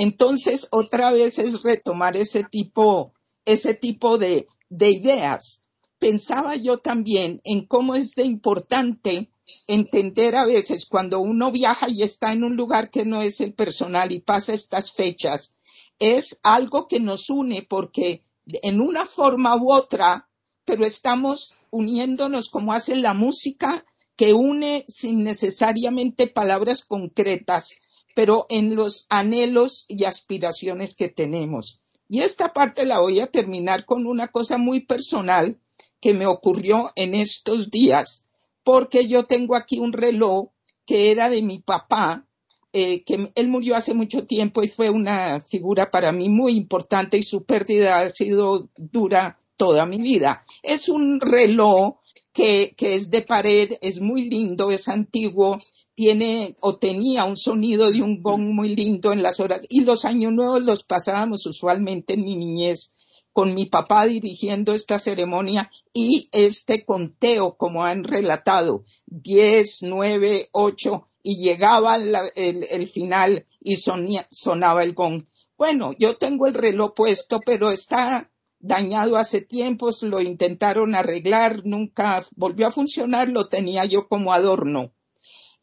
Entonces, 0.00 0.68
otra 0.70 1.10
vez 1.10 1.40
es 1.40 1.60
retomar 1.64 2.16
ese 2.16 2.44
tipo, 2.44 3.12
ese 3.44 3.74
tipo 3.74 4.16
de, 4.16 4.46
de 4.68 4.90
ideas. 4.92 5.64
Pensaba 5.98 6.54
yo 6.54 6.78
también 6.78 7.40
en 7.42 7.66
cómo 7.66 7.96
es 7.96 8.14
de 8.14 8.24
importante 8.24 9.32
entender 9.66 10.36
a 10.36 10.46
veces 10.46 10.86
cuando 10.86 11.18
uno 11.18 11.50
viaja 11.50 11.88
y 11.90 12.04
está 12.04 12.32
en 12.32 12.44
un 12.44 12.54
lugar 12.54 12.90
que 12.90 13.04
no 13.04 13.22
es 13.22 13.40
el 13.40 13.54
personal 13.54 14.12
y 14.12 14.20
pasa 14.20 14.54
estas 14.54 14.92
fechas, 14.92 15.56
es 15.98 16.38
algo 16.44 16.86
que 16.86 17.00
nos 17.00 17.28
une 17.28 17.66
porque 17.68 18.22
en 18.46 18.80
una 18.80 19.04
forma 19.04 19.56
u 19.56 19.72
otra, 19.72 20.28
pero 20.64 20.84
estamos 20.84 21.56
uniéndonos 21.70 22.50
como 22.50 22.72
hace 22.72 22.94
la 22.94 23.14
música, 23.14 23.84
que 24.14 24.32
une 24.32 24.84
sin 24.86 25.24
necesariamente 25.24 26.28
palabras 26.28 26.84
concretas, 26.84 27.72
pero 28.18 28.46
en 28.48 28.74
los 28.74 29.06
anhelos 29.10 29.84
y 29.86 30.02
aspiraciones 30.02 30.96
que 30.96 31.08
tenemos. 31.08 31.80
Y 32.08 32.22
esta 32.22 32.52
parte 32.52 32.84
la 32.84 32.98
voy 32.98 33.20
a 33.20 33.28
terminar 33.28 33.84
con 33.84 34.08
una 34.08 34.26
cosa 34.26 34.58
muy 34.58 34.80
personal 34.80 35.60
que 36.00 36.14
me 36.14 36.26
ocurrió 36.26 36.90
en 36.96 37.14
estos 37.14 37.70
días, 37.70 38.26
porque 38.64 39.06
yo 39.06 39.26
tengo 39.26 39.54
aquí 39.54 39.78
un 39.78 39.92
reloj 39.92 40.48
que 40.84 41.12
era 41.12 41.30
de 41.30 41.42
mi 41.42 41.60
papá, 41.60 42.26
eh, 42.72 43.04
que 43.04 43.30
él 43.36 43.46
murió 43.46 43.76
hace 43.76 43.94
mucho 43.94 44.26
tiempo 44.26 44.64
y 44.64 44.68
fue 44.68 44.90
una 44.90 45.38
figura 45.38 45.92
para 45.92 46.10
mí 46.10 46.28
muy 46.28 46.56
importante 46.56 47.18
y 47.18 47.22
su 47.22 47.44
pérdida 47.44 48.00
ha 48.00 48.08
sido 48.08 48.68
dura 48.76 49.38
toda 49.56 49.86
mi 49.86 49.98
vida. 49.98 50.42
Es 50.64 50.88
un 50.88 51.20
reloj 51.20 51.98
que, 52.32 52.74
que 52.76 52.96
es 52.96 53.10
de 53.10 53.22
pared, 53.22 53.74
es 53.80 54.00
muy 54.00 54.28
lindo, 54.28 54.72
es 54.72 54.88
antiguo, 54.88 55.60
tiene 55.98 56.54
o 56.60 56.76
tenía 56.76 57.24
un 57.24 57.36
sonido 57.36 57.90
de 57.90 58.02
un 58.02 58.22
gong 58.22 58.54
muy 58.54 58.76
lindo 58.76 59.12
en 59.12 59.20
las 59.20 59.40
horas 59.40 59.66
y 59.68 59.80
los 59.80 60.04
años 60.04 60.32
nuevos 60.32 60.62
los 60.62 60.84
pasábamos 60.84 61.44
usualmente 61.44 62.14
en 62.14 62.24
mi 62.24 62.36
niñez 62.36 62.94
con 63.32 63.52
mi 63.52 63.66
papá 63.66 64.06
dirigiendo 64.06 64.74
esta 64.74 65.00
ceremonia 65.00 65.72
y 65.92 66.28
este 66.30 66.84
conteo, 66.84 67.56
como 67.56 67.82
han 67.84 68.04
relatado, 68.04 68.84
diez, 69.06 69.80
nueve, 69.82 70.48
ocho, 70.52 71.08
y 71.20 71.42
llegaba 71.42 71.96
el, 71.96 72.86
final 72.86 73.46
y 73.58 73.74
sonaba 73.76 74.84
el 74.84 74.94
gong. 74.94 75.24
Bueno, 75.56 75.94
yo 75.98 76.16
tengo 76.16 76.46
el 76.46 76.54
reloj 76.54 76.94
puesto, 76.94 77.40
pero 77.44 77.72
está 77.72 78.30
dañado 78.60 79.16
hace 79.16 79.40
tiempos, 79.40 80.04
lo 80.04 80.20
intentaron 80.20 80.94
arreglar, 80.94 81.62
nunca 81.64 82.24
volvió 82.36 82.68
a 82.68 82.72
funcionar, 82.72 83.28
lo 83.30 83.48
tenía 83.48 83.84
yo 83.84 84.06
como 84.06 84.32
adorno. 84.32 84.92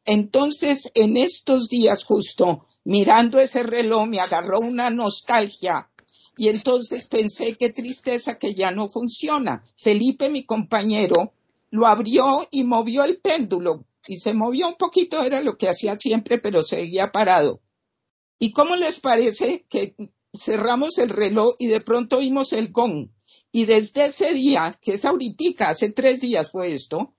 Entonces, 0.06 0.92
en 0.94 1.18
estos 1.18 1.68
días 1.68 2.04
justo, 2.04 2.68
mirando 2.84 3.40
ese 3.40 3.64
reloj, 3.64 4.08
me 4.08 4.20
agarró 4.20 4.60
una 4.60 4.90
nostalgia 4.90 5.90
y 6.38 6.50
entonces 6.50 7.08
pensé, 7.08 7.56
qué 7.58 7.70
tristeza 7.70 8.36
que 8.36 8.54
ya 8.54 8.72
no 8.72 8.88
funciona. 8.88 9.64
Felipe, 9.78 10.30
mi 10.30 10.46
compañero, 10.46 11.34
lo 11.72 11.88
abrió 11.88 12.48
y 12.52 12.64
movió 12.64 13.04
el 13.04 13.20
péndulo 13.20 13.86
y 14.08 14.18
se 14.18 14.34
movió 14.34 14.68
un 14.68 14.76
poquito, 14.76 15.24
era 15.24 15.42
lo 15.42 15.58
que 15.58 15.70
hacía 15.70 15.96
siempre, 15.96 16.40
pero 16.40 16.62
seguía 16.62 17.12
parado. 17.12 17.62
¿Y 18.38 18.52
cómo 18.52 18.76
les 18.76 19.00
parece 19.00 19.66
que 19.70 19.96
cerramos 20.38 20.98
el 20.98 21.10
reloj 21.10 21.56
y 21.60 21.68
de 21.68 21.82
pronto 21.82 22.18
oímos 22.18 22.54
el 22.54 22.72
gong. 22.72 23.10
Y 23.52 23.66
desde 23.66 24.06
ese 24.06 24.34
día, 24.34 24.78
que 24.82 24.94
es 24.94 25.06
ahorita, 25.06 25.70
hace 25.70 25.92
tres 25.92 26.22
días 26.22 26.52
fue 26.52 26.74
esto, 26.74 27.16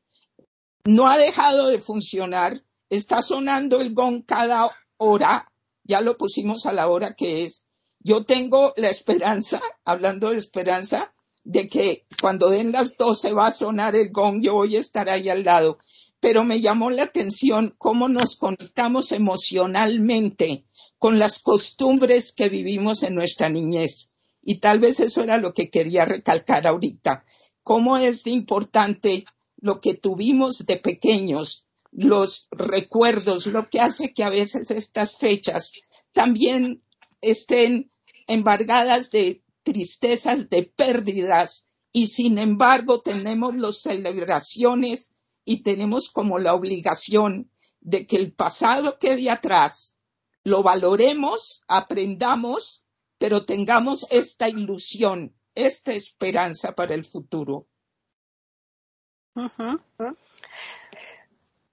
no 0.85 1.09
ha 1.09 1.19
dejado 1.19 1.69
de 1.69 1.81
funcionar, 1.81 2.63
está 2.89 3.23
sonando 3.23 3.81
el 3.81 3.95
gong 3.95 4.25
cada 4.25 4.71
hora, 4.97 5.51
ya 5.85 6.01
lo 6.01 6.17
pusimos 6.17 6.67
a 6.67 6.73
la 6.73 6.89
hora 6.89 7.15
que 7.15 7.45
es. 7.45 7.65
Yo 8.01 8.25
tengo 8.25 8.73
la 8.77 8.89
esperanza, 8.89 9.61
hablando 9.85 10.31
de 10.31 10.37
esperanza, 10.37 11.13
de 11.45 11.69
que 11.69 12.07
cuando 12.21 12.49
den 12.49 12.73
las 12.73 12.97
doce 12.97 13.33
va 13.33 13.49
a 13.49 13.53
sonar 13.53 13.95
el 13.95 14.11
gong, 14.11 14.43
yo 14.43 14.55
voy 14.55 14.77
a 14.77 14.81
estar 14.81 15.09
ahí 15.09 15.29
al 15.29 15.45
lado. 15.45 15.79
Pero 16.21 16.45
me 16.45 16.61
llamó 16.61 16.91
la 16.91 17.05
atención 17.05 17.75
cómo 17.79 18.09
nos 18.09 18.37
conectamos 18.37 19.13
emocionalmente 19.13 20.65
con 20.99 21.19
las 21.19 21.39
costumbres 21.39 22.33
que 22.33 22.49
vivimos 22.49 23.03
en 23.03 23.15
nuestra 23.15 23.49
niñez. 23.49 24.11
Y 24.43 24.61
tal 24.61 24.81
vez 24.81 25.01
eso 25.01 25.23
era 25.23 25.39
lo 25.39 25.53
que 25.53 25.71
quería 25.71 26.05
recalcar 26.05 26.67
ahorita. 26.67 27.25
Cómo 27.63 27.97
es 27.97 28.27
importante 28.27 29.25
lo 29.57 29.81
que 29.81 29.95
tuvimos 29.95 30.65
de 30.67 30.77
pequeños, 30.77 31.66
los 31.97 32.49
recuerdos, 32.51 33.47
lo 33.47 33.71
que 33.71 33.81
hace 33.81 34.13
que 34.13 34.23
a 34.23 34.29
veces 34.29 34.71
estas 34.71 35.17
fechas 35.17 35.73
también 36.13 36.83
estén 37.23 37.91
embargadas 38.27 39.11
de 39.11 39.43
tristezas, 39.63 40.51
de 40.51 40.65
pérdidas, 40.65 41.71
y 41.93 42.09
sin 42.09 42.39
embargo 42.39 43.01
tenemos 43.01 43.57
las 43.57 43.81
celebraciones 43.81 45.15
y 45.47 45.63
tenemos 45.63 46.11
como 46.11 46.39
la 46.39 46.53
obligación 46.53 47.51
de 47.81 48.07
que 48.07 48.17
el 48.17 48.35
pasado 48.35 48.99
quede 48.99 49.31
atrás 49.31 49.99
lo 50.45 50.63
valoremos, 50.63 51.63
aprendamos, 51.67 52.85
pero 53.19 53.47
tengamos 53.47 54.07
esta 54.11 54.51
ilusión, 54.51 55.35
esta 55.55 55.95
esperanza 55.95 56.75
para 56.75 56.95
el 56.95 57.05
futuro. 57.05 57.67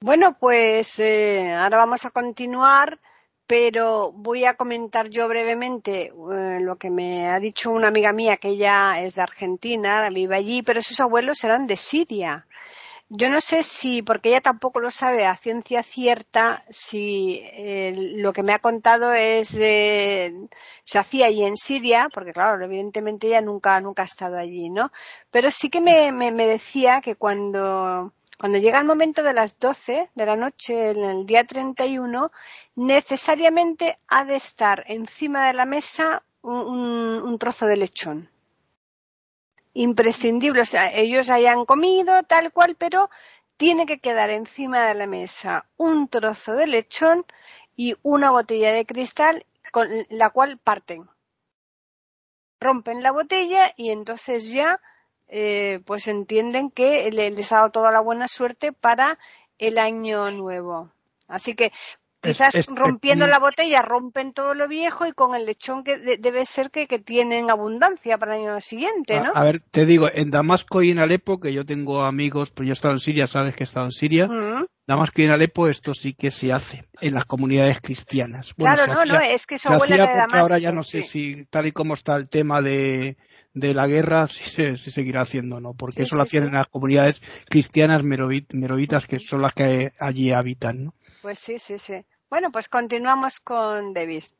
Bueno, 0.03 0.37
pues 0.37 0.99
eh, 0.99 1.53
ahora 1.53 1.77
vamos 1.77 2.03
a 2.03 2.09
continuar, 2.09 2.99
pero 3.47 4.11
voy 4.11 4.43
a 4.43 4.55
comentar 4.55 5.07
yo 5.09 5.29
brevemente 5.29 6.07
eh, 6.07 6.59
lo 6.59 6.75
que 6.75 6.89
me 6.89 7.29
ha 7.29 7.39
dicho 7.39 7.71
una 7.71 7.87
amiga 7.87 8.11
mía, 8.11 8.35
que 8.35 8.49
ella 8.49 8.91
es 8.99 9.15
de 9.15 9.21
Argentina, 9.21 10.09
vive 10.09 10.35
allí, 10.35 10.61
pero 10.61 10.81
sus 10.81 10.99
abuelos 10.99 11.41
eran 11.45 11.67
de 11.67 11.77
Siria. 11.77 12.45
Yo 13.07 13.29
no 13.29 13.39
sé 13.39 13.63
si, 13.63 14.01
porque 14.01 14.29
ella 14.29 14.41
tampoco 14.41 14.81
lo 14.81 14.91
sabe 14.91 15.25
a 15.25 15.37
ciencia 15.37 15.83
cierta, 15.83 16.65
si 16.69 17.39
eh, 17.41 17.93
lo 18.17 18.33
que 18.33 18.43
me 18.43 18.53
ha 18.53 18.59
contado 18.59 19.13
es 19.13 19.47
se 19.49 20.99
hacía 20.99 21.27
allí 21.27 21.45
en 21.45 21.55
Siria, 21.55 22.09
porque 22.13 22.33
claro, 22.33 22.65
evidentemente 22.65 23.27
ella 23.27 23.41
nunca, 23.41 23.79
nunca 23.79 24.01
ha 24.01 24.05
estado 24.05 24.37
allí, 24.37 24.69
¿no? 24.69 24.91
Pero 25.31 25.49
sí 25.49 25.69
que 25.69 25.79
me, 25.79 26.11
me, 26.11 26.45
decía 26.47 26.99
que 27.01 27.15
cuando, 27.15 28.11
cuando 28.43 28.59
llega 28.59 28.77
el 28.77 28.85
momento 28.85 29.23
de 29.23 29.31
las 29.31 29.57
12 29.57 30.09
de 30.13 30.25
la 30.25 30.35
noche, 30.35 30.91
en 30.91 31.01
el 31.01 31.25
día 31.25 31.45
31, 31.45 32.29
necesariamente 32.75 33.97
ha 34.09 34.25
de 34.25 34.35
estar 34.35 34.83
encima 34.87 35.47
de 35.47 35.53
la 35.53 35.65
mesa 35.65 36.23
un 36.41 37.37
trozo 37.39 37.67
de 37.67 37.77
lechón 37.77 38.29
imprescindible. 39.73 40.59
O 40.59 40.65
sea, 40.65 40.93
ellos 40.93 41.29
hayan 41.29 41.63
comido 41.63 42.21
tal 42.23 42.51
cual, 42.51 42.75
pero 42.77 43.09
tiene 43.55 43.85
que 43.85 43.99
quedar 43.99 44.29
encima 44.29 44.89
de 44.89 44.95
la 44.95 45.07
mesa 45.07 45.65
un 45.77 46.09
trozo 46.09 46.53
de 46.53 46.67
lechón 46.67 47.25
y 47.77 47.95
una 48.01 48.29
botella 48.29 48.73
de 48.73 48.85
cristal 48.85 49.45
con 49.71 49.87
la 50.09 50.31
cual 50.31 50.57
parten. 50.57 51.07
Rompen 52.59 53.03
la 53.03 53.13
botella 53.13 53.73
y 53.77 53.91
entonces 53.91 54.51
ya 54.51 54.81
eh, 55.35 55.79
pues 55.87 56.07
entienden 56.07 56.69
que 56.69 57.09
les 57.11 57.51
ha 57.51 57.55
dado 57.55 57.71
toda 57.71 57.91
la 57.91 58.01
buena 58.01 58.27
suerte 58.27 58.71
para 58.71 59.17
el 59.57 59.79
año 59.79 60.29
nuevo. 60.29 60.91
Así 61.27 61.55
que 61.55 61.71
quizás 62.23 62.53
rompiendo 62.67 63.27
la 63.27 63.39
botella 63.39 63.81
rompen 63.81 64.33
todo 64.33 64.53
lo 64.53 64.67
viejo 64.67 65.05
y 65.05 65.11
con 65.11 65.35
el 65.35 65.45
lechón 65.45 65.83
que 65.83 65.97
debe 66.19 66.45
ser 66.45 66.71
que, 66.71 66.87
tienen 67.03 67.49
abundancia 67.49 68.17
para 68.17 68.35
el 68.35 68.47
año 68.47 68.61
siguiente, 68.61 69.19
¿no? 69.19 69.31
A, 69.33 69.43
ver, 69.43 69.59
te 69.59 69.85
digo, 69.85 70.07
en 70.13 70.29
Damasco 70.29 70.81
y 70.81 70.91
en 70.91 71.01
Alepo, 71.01 71.39
que 71.39 71.51
yo 71.51 71.65
tengo 71.65 72.03
amigos, 72.03 72.51
pues 72.51 72.67
yo 72.67 72.71
he 72.71 72.73
estado 72.73 72.93
en 72.93 72.99
Siria, 72.99 73.27
sabes 73.27 73.55
que 73.55 73.63
he 73.63 73.65
estado 73.65 73.87
en 73.87 73.91
Siria, 73.91 74.27
mm. 74.27 74.65
Damasco 74.87 75.21
y 75.21 75.25
en 75.25 75.31
Alepo 75.31 75.67
esto 75.67 75.93
sí 75.93 76.13
que 76.13 76.31
se 76.31 76.53
hace 76.53 76.85
en 77.01 77.13
las 77.13 77.25
comunidades 77.25 77.81
cristianas. 77.81 78.53
claro, 78.53 78.87
no, 78.87 79.05
no, 79.05 79.19
es 79.19 79.45
que 79.45 79.55
eso 79.55 79.69
huele 79.69 79.97
de 79.97 80.07
Damasco. 80.07 80.37
Ahora 80.37 80.59
ya 80.59 80.71
no 80.71 80.83
sé 80.83 81.01
si, 81.01 81.45
tal 81.45 81.67
y 81.67 81.71
como 81.71 81.93
está 81.93 82.15
el 82.15 82.29
tema 82.29 82.61
de, 82.61 83.17
de 83.53 83.73
la 83.73 83.87
guerra, 83.87 84.27
si 84.27 84.43
se 84.49 84.75
seguirá 84.75 85.21
haciendo 85.21 85.59
no, 85.59 85.73
porque 85.73 86.03
eso 86.03 86.15
lo 86.15 86.23
hacían 86.23 86.45
en 86.45 86.53
las 86.53 86.67
comunidades 86.67 87.21
cristianas 87.49 88.03
merovitas, 88.03 89.05
que 89.05 89.19
son 89.19 89.41
las 89.41 89.53
que 89.53 89.93
allí 89.99 90.31
habitan, 90.31 90.85
¿no? 90.85 90.93
Pues 91.21 91.39
sí, 91.39 91.57
sí, 91.57 91.79
sí. 91.79 92.05
Bueno, 92.33 92.51
pues 92.51 92.67
continuamos 92.67 93.39
con 93.39 93.93
Davis. 93.93 94.33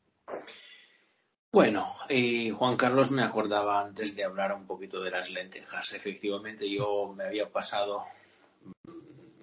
Bueno, 1.52 1.94
y 2.08 2.50
Juan 2.50 2.76
Carlos 2.76 3.12
me 3.12 3.22
acordaba 3.22 3.80
antes 3.80 4.16
de 4.16 4.24
hablar 4.24 4.52
un 4.52 4.66
poquito 4.66 5.00
de 5.00 5.12
las 5.12 5.30
lentejas. 5.30 5.92
Efectivamente, 5.92 6.68
yo 6.68 7.14
me 7.16 7.22
había 7.22 7.48
pasado 7.48 8.02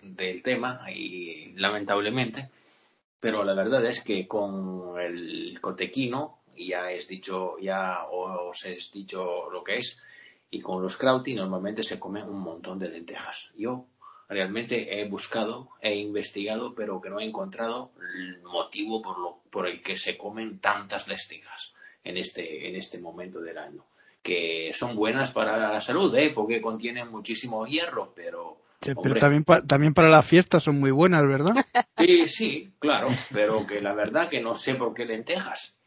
del 0.02 0.44
tema 0.44 0.92
y 0.92 1.54
lamentablemente, 1.54 2.52
pero 3.22 3.46
la 3.46 3.54
verdad 3.54 3.86
es 3.86 4.04
que 4.04 4.28
con 4.28 5.00
el 5.00 5.58
cotequino 5.62 6.40
ya 6.58 6.92
es 6.92 7.08
dicho, 7.08 7.58
ya 7.58 8.00
os 8.12 8.66
he 8.66 8.78
dicho 8.92 9.50
lo 9.50 9.64
que 9.64 9.78
es, 9.78 10.04
y 10.50 10.60
con 10.60 10.82
los 10.82 10.98
krauti 10.98 11.36
normalmente 11.36 11.84
se 11.84 11.98
come 11.98 12.22
un 12.22 12.42
montón 12.42 12.80
de 12.80 12.90
lentejas. 12.90 13.54
Yo 13.56 13.86
realmente 14.32 15.00
he 15.00 15.08
buscado, 15.10 15.70
he 15.82 15.96
investigado, 15.96 16.74
pero 16.74 17.02
que 17.02 17.10
no 17.10 17.20
he 17.20 17.26
encontrado 17.26 17.92
el 18.16 18.42
motivo 18.42 19.02
por, 19.02 19.20
lo, 19.20 19.40
por 19.50 19.68
el 19.68 19.84
que 19.84 19.98
se 19.98 20.18
comen 20.18 20.60
tantas 20.60 21.08
lentejas 21.10 21.76
en 22.04 22.18
este, 22.18 22.70
en 22.70 22.78
este 22.78 23.00
momento 23.00 23.42
del 23.42 23.58
año. 23.58 23.84
Que 24.24 24.72
son 24.74 24.96
buenas 24.96 25.32
para 25.32 25.58
la 25.58 25.82
salud, 25.82 26.16
¿eh? 26.16 26.32
porque 26.34 26.62
contienen 26.62 27.10
muchísimo 27.10 27.66
hierro, 27.66 28.14
pero. 28.16 28.58
pero 28.80 29.16
también, 29.16 29.44
también 29.68 29.94
para 29.94 30.10
la 30.10 30.22
fiesta 30.22 30.60
son 30.60 30.80
muy 30.80 30.92
buenas, 30.92 31.28
¿verdad? 31.28 31.54
Sí, 31.98 32.26
sí, 32.26 32.74
claro, 32.80 33.10
pero 33.32 33.68
que 33.68 33.80
la 33.80 33.94
verdad 33.94 34.28
que 34.28 34.42
no 34.42 34.56
sé 34.56 34.74
por 34.74 34.94
qué 34.96 35.06
lentejas. 35.06 35.78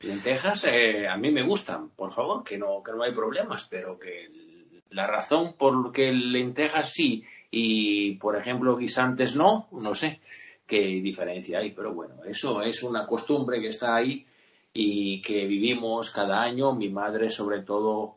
Lentejas 0.00 0.66
eh, 0.66 1.06
a 1.08 1.16
mí 1.16 1.30
me 1.30 1.46
gustan, 1.46 1.90
por 1.90 2.12
favor, 2.12 2.44
que 2.44 2.58
no, 2.58 2.82
que 2.82 2.92
no 2.92 3.04
hay 3.04 3.14
problemas, 3.14 3.68
pero 3.70 3.98
que 3.98 4.28
la 4.90 5.06
razón 5.06 5.54
por 5.56 5.92
que 5.92 6.12
lentejas 6.12 6.92
sí 6.92 7.24
y, 7.54 8.14
por 8.14 8.36
ejemplo, 8.36 8.78
guisantes 8.78 9.36
no, 9.36 9.68
no 9.72 9.94
sé 9.94 10.20
qué 10.66 10.80
diferencia 10.80 11.58
hay, 11.58 11.72
pero 11.72 11.92
bueno, 11.92 12.24
eso 12.24 12.62
es 12.62 12.82
una 12.82 13.06
costumbre 13.06 13.60
que 13.60 13.68
está 13.68 13.94
ahí 13.94 14.26
y 14.72 15.20
que 15.20 15.44
vivimos 15.44 16.10
cada 16.10 16.40
año. 16.40 16.74
Mi 16.74 16.88
madre, 16.88 17.28
sobre 17.28 17.60
todo, 17.60 18.16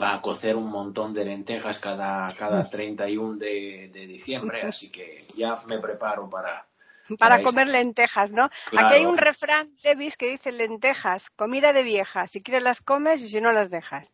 va 0.00 0.14
a 0.14 0.20
cocer 0.20 0.56
un 0.56 0.70
montón 0.70 1.14
de 1.14 1.24
lentejas 1.24 1.80
cada, 1.80 2.26
cada 2.36 2.68
31 2.68 3.38
de, 3.38 3.90
de 3.90 4.06
diciembre, 4.06 4.60
así 4.60 4.92
que 4.92 5.24
ya 5.34 5.62
me 5.66 5.78
preparo 5.78 6.28
para, 6.28 6.66
para, 7.18 7.42
comer 7.42 7.70
lentejas, 7.70 8.30
¿no? 8.30 8.44
Aquí 8.44 8.94
hay 8.94 9.06
un 9.06 9.16
refrán, 9.16 9.66
Davis, 9.82 10.18
que 10.18 10.28
dice 10.28 10.52
lentejas, 10.52 11.30
comida 11.30 11.72
de 11.72 11.82
vieja. 11.82 12.26
Si 12.26 12.42
quieres 12.42 12.62
las 12.62 12.82
comes 12.82 13.22
y 13.22 13.28
si 13.28 13.40
no 13.40 13.52
las 13.52 13.70
dejas. 13.70 14.12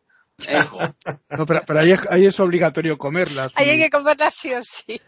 No, 1.37 1.45
pero, 1.45 1.79
ahí, 1.79 2.25
es 2.25 2.39
obligatorio 2.39 2.97
comerlas. 2.97 3.53
Ahí 3.55 3.69
hay 3.69 3.79
que 3.79 3.89
comerlas 3.89 4.35
sí 4.35 4.53
o 4.53 4.61
sí. 4.61 4.99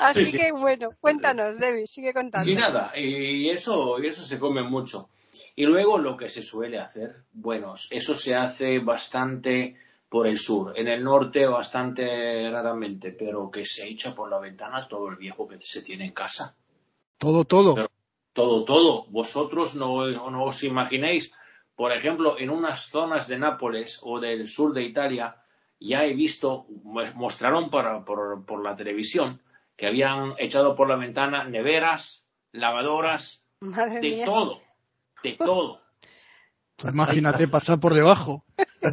Así 0.00 0.36
que 0.36 0.52
bueno, 0.52 0.88
cuéntanos, 1.00 1.58
Debbie, 1.58 1.86
sigue 1.86 2.12
contando. 2.12 2.50
Y 2.50 2.54
nada, 2.54 2.92
y 2.96 3.48
eso, 3.50 3.98
y 4.02 4.06
eso 4.06 4.22
se 4.22 4.38
come 4.38 4.62
mucho. 4.62 5.08
Y 5.54 5.64
luego 5.64 5.98
lo 5.98 6.16
que 6.16 6.28
se 6.28 6.42
suele 6.42 6.78
hacer, 6.78 7.24
bueno, 7.32 7.74
eso 7.90 8.16
se 8.16 8.34
hace 8.34 8.78
bastante 8.78 9.76
por 10.08 10.26
el 10.26 10.36
sur, 10.36 10.78
en 10.78 10.88
el 10.88 11.02
norte 11.02 11.46
bastante 11.46 12.50
raramente, 12.50 13.12
pero 13.12 13.50
que 13.50 13.64
se 13.64 13.88
echa 13.88 14.14
por 14.14 14.30
la 14.30 14.38
ventana 14.38 14.86
todo 14.86 15.08
el 15.08 15.16
viejo 15.16 15.48
que 15.48 15.58
se 15.58 15.82
tiene 15.82 16.06
en 16.06 16.12
casa. 16.12 16.54
Todo, 17.18 17.44
todo. 17.44 17.88
todo, 18.32 18.64
todo. 18.64 19.06
Vosotros 19.08 19.74
no, 19.74 20.06
no 20.06 20.44
os 20.44 20.64
imaginéis 20.64 21.32
por 21.74 21.92
ejemplo, 21.92 22.38
en 22.38 22.50
unas 22.50 22.88
zonas 22.88 23.26
de 23.28 23.38
Nápoles 23.38 24.00
o 24.02 24.20
del 24.20 24.46
sur 24.46 24.72
de 24.72 24.82
Italia, 24.82 25.36
ya 25.80 26.04
he 26.04 26.14
visto, 26.14 26.66
mostraron 27.14 27.70
por, 27.70 28.62
la 28.62 28.76
televisión, 28.76 29.40
que 29.76 29.86
habían 29.86 30.34
echado 30.38 30.76
por 30.76 30.88
la 30.88 30.96
ventana 30.96 31.44
neveras, 31.44 32.26
lavadoras, 32.52 33.42
de 33.60 34.22
todo, 34.24 34.60
de 35.22 35.32
todo. 35.32 35.80
Imagínate 36.84 37.48
pasar 37.48 37.78
por 37.78 37.94
debajo. 37.94 38.44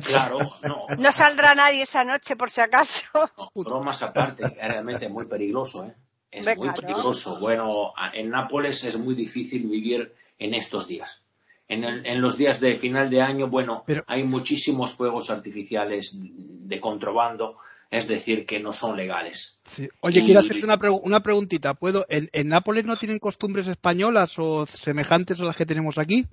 Claro, 0.05 0.37
no. 0.67 0.85
No 0.99 1.11
saldrá 1.11 1.55
nadie 1.55 1.81
esa 1.81 2.03
noche 2.03 2.35
por 2.35 2.49
si 2.49 2.61
acaso. 2.61 3.07
No, 3.13 3.63
bromas 3.63 4.03
aparte, 4.03 4.43
es 4.43 4.71
realmente 4.71 5.09
muy 5.09 5.25
peligroso, 5.25 5.85
¿eh? 5.85 5.95
Es 6.31 6.45
muy 6.45 6.71
peligroso. 6.71 7.39
Bueno, 7.39 7.93
en 8.13 8.29
Nápoles 8.29 8.83
es 8.83 8.99
muy 8.99 9.15
difícil 9.15 9.67
vivir 9.67 10.13
en 10.37 10.53
estos 10.53 10.87
días 10.87 11.23
en, 11.69 12.21
los 12.21 12.35
días 12.35 12.59
de 12.59 12.75
final 12.75 13.09
de 13.09 13.21
año, 13.21 13.47
bueno, 13.47 13.83
hay 14.07 14.23
muchísimos 14.23 14.93
fuegos 14.93 15.29
artificiales 15.29 16.17
de 16.19 16.79
contrabando, 16.81 17.57
es 17.91 18.07
decir, 18.07 18.45
que 18.47 18.59
no 18.59 18.73
son 18.73 18.97
legales. 18.97 19.61
Oye, 20.01 20.23
quiero 20.23 20.39
hacerte 20.39 20.65
una, 20.65 20.79
una 21.03 21.21
preguntita. 21.21 21.75
¿Puedo? 21.75 22.05
¿En, 22.09 22.47
Nápoles 22.47 22.85
no 22.85 22.97
tienen 22.97 23.19
costumbres 23.19 23.67
españolas 23.67 24.37
o 24.39 24.65
semejantes 24.65 25.39
a 25.39 25.43
las 25.43 25.55
que 25.55 25.67
tenemos 25.67 25.99
aquí? 25.99 26.25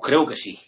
Creo 0.00 0.24
que 0.24 0.36
sí. 0.36 0.58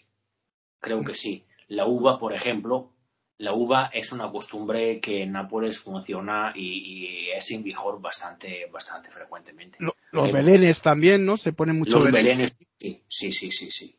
Creo 0.79 1.03
que 1.03 1.15
sí. 1.15 1.45
La 1.67 1.87
uva, 1.87 2.19
por 2.19 2.33
ejemplo, 2.33 2.91
la 3.39 3.53
uva 3.53 3.89
es 3.91 4.11
una 4.11 4.31
costumbre 4.31 4.99
que 4.99 5.23
en 5.23 5.31
Nápoles 5.31 5.79
funciona 5.79 6.53
y, 6.55 7.29
es 7.35 7.49
en 7.51 7.63
vigor 7.63 7.99
bastante, 7.99 8.67
bastante 8.71 9.09
frecuentemente. 9.09 9.79
los 10.11 10.31
belenes 10.31 10.81
también, 10.81 11.25
¿no? 11.25 11.37
Se 11.37 11.53
ponen 11.53 11.77
mucho 11.77 11.97
Los 11.97 12.11
belenes, 12.11 12.55
sí, 12.79 13.03
sí, 13.07 13.31
sí, 13.31 13.51
sí, 13.51 13.71
sí. 13.71 13.95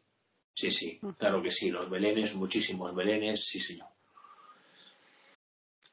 Sí, 0.53 0.71
sí, 0.71 1.01
claro 1.17 1.43
que 1.43 1.51
sí. 1.51 1.71
Los 1.71 1.89
belenes, 1.89 2.35
muchísimos 2.35 2.95
belenes, 2.95 3.45
sí, 3.45 3.61
señor. 3.61 3.89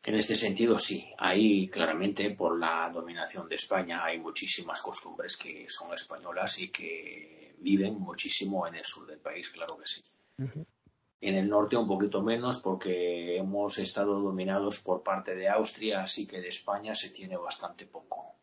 En 0.04 0.16
este 0.16 0.36
sentido, 0.36 0.78
sí. 0.78 1.06
Ahí, 1.18 1.68
claramente, 1.70 2.32
por 2.32 2.58
la 2.60 2.90
dominación 2.94 3.48
de 3.48 3.56
España, 3.56 4.04
hay 4.04 4.20
muchísimas 4.20 4.82
costumbres 4.82 5.38
que 5.38 5.68
son 5.70 5.94
españolas 5.94 6.60
y 6.60 6.70
que 6.70 7.56
viven 7.60 8.00
muchísimo 8.00 8.68
en 8.68 8.76
el 8.76 8.86
sur 8.86 9.06
del 9.06 9.20
país, 9.20 9.50
claro 9.50 9.78
que 9.78 9.86
sí. 9.86 10.04
En 11.20 11.36
el 11.36 11.50
norte 11.50 11.76
un 11.76 11.88
poquito 11.88 12.22
menos 12.22 12.60
porque 12.60 13.38
hemos 13.38 13.78
estado 13.80 14.20
dominados 14.20 14.80
por 14.80 15.02
parte 15.02 15.36
de 15.36 15.50
Austria, 15.50 16.04
así 16.04 16.28
que 16.28 16.40
de 16.40 16.50
España 16.50 16.94
se 16.94 17.10
tiene 17.10 17.36
bastante 17.38 17.86
poco. 17.86 18.36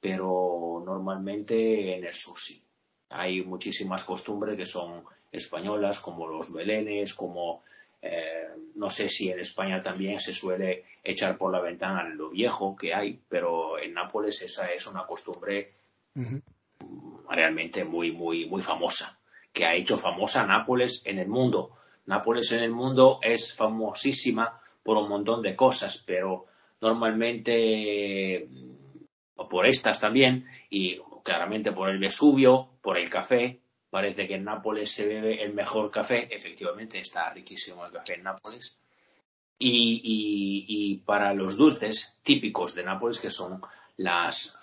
Pero 0.00 0.82
normalmente 0.84 1.96
en 1.96 2.04
el 2.04 2.14
sur 2.14 2.38
sí. 2.38 2.62
Hay 3.12 3.42
muchísimas 3.42 4.04
costumbres 4.04 4.56
que 4.56 4.64
son 4.64 5.04
españolas, 5.30 6.00
como 6.00 6.26
los 6.26 6.52
belenes, 6.52 7.14
como 7.14 7.62
eh, 8.00 8.48
no 8.74 8.90
sé 8.90 9.08
si 9.08 9.30
en 9.30 9.38
España 9.38 9.80
también 9.80 10.18
se 10.18 10.34
suele 10.34 10.84
echar 11.04 11.38
por 11.38 11.52
la 11.52 11.60
ventana 11.60 12.02
lo 12.04 12.30
viejo 12.30 12.76
que 12.76 12.92
hay, 12.92 13.20
pero 13.28 13.78
en 13.78 13.94
Nápoles 13.94 14.42
esa 14.42 14.72
es 14.72 14.86
una 14.86 15.06
costumbre 15.06 15.62
realmente 17.28 17.84
muy, 17.84 18.10
muy, 18.10 18.46
muy 18.46 18.60
famosa, 18.60 19.18
que 19.52 19.64
ha 19.64 19.74
hecho 19.74 19.96
famosa 19.98 20.44
Nápoles 20.44 21.02
en 21.06 21.18
el 21.18 21.28
mundo. 21.28 21.76
Nápoles 22.06 22.50
en 22.52 22.64
el 22.64 22.72
mundo 22.72 23.20
es 23.22 23.54
famosísima 23.54 24.60
por 24.82 24.96
un 24.96 25.08
montón 25.08 25.40
de 25.40 25.54
cosas, 25.54 26.02
pero 26.04 26.46
normalmente 26.80 28.48
o 29.36 29.48
por 29.48 29.66
estas 29.66 30.00
también 30.00 30.46
y 30.68 30.98
claramente 31.22 31.72
por 31.72 31.88
el 31.88 31.98
Vesubio, 31.98 32.70
por 32.80 32.98
el 32.98 33.08
café. 33.08 33.60
Parece 33.90 34.26
que 34.26 34.34
en 34.34 34.44
Nápoles 34.44 34.90
se 34.90 35.06
bebe 35.06 35.42
el 35.42 35.52
mejor 35.54 35.90
café. 35.90 36.28
Efectivamente, 36.34 36.98
está 36.98 37.30
riquísimo 37.32 37.84
el 37.84 37.92
café 37.92 38.14
en 38.14 38.22
Nápoles. 38.22 38.78
Y, 39.58 41.00
para 41.06 41.32
los 41.34 41.56
dulces 41.56 42.18
típicos 42.22 42.74
de 42.74 42.84
Nápoles, 42.84 43.20
que 43.20 43.30
son 43.30 43.60
las, 43.98 44.58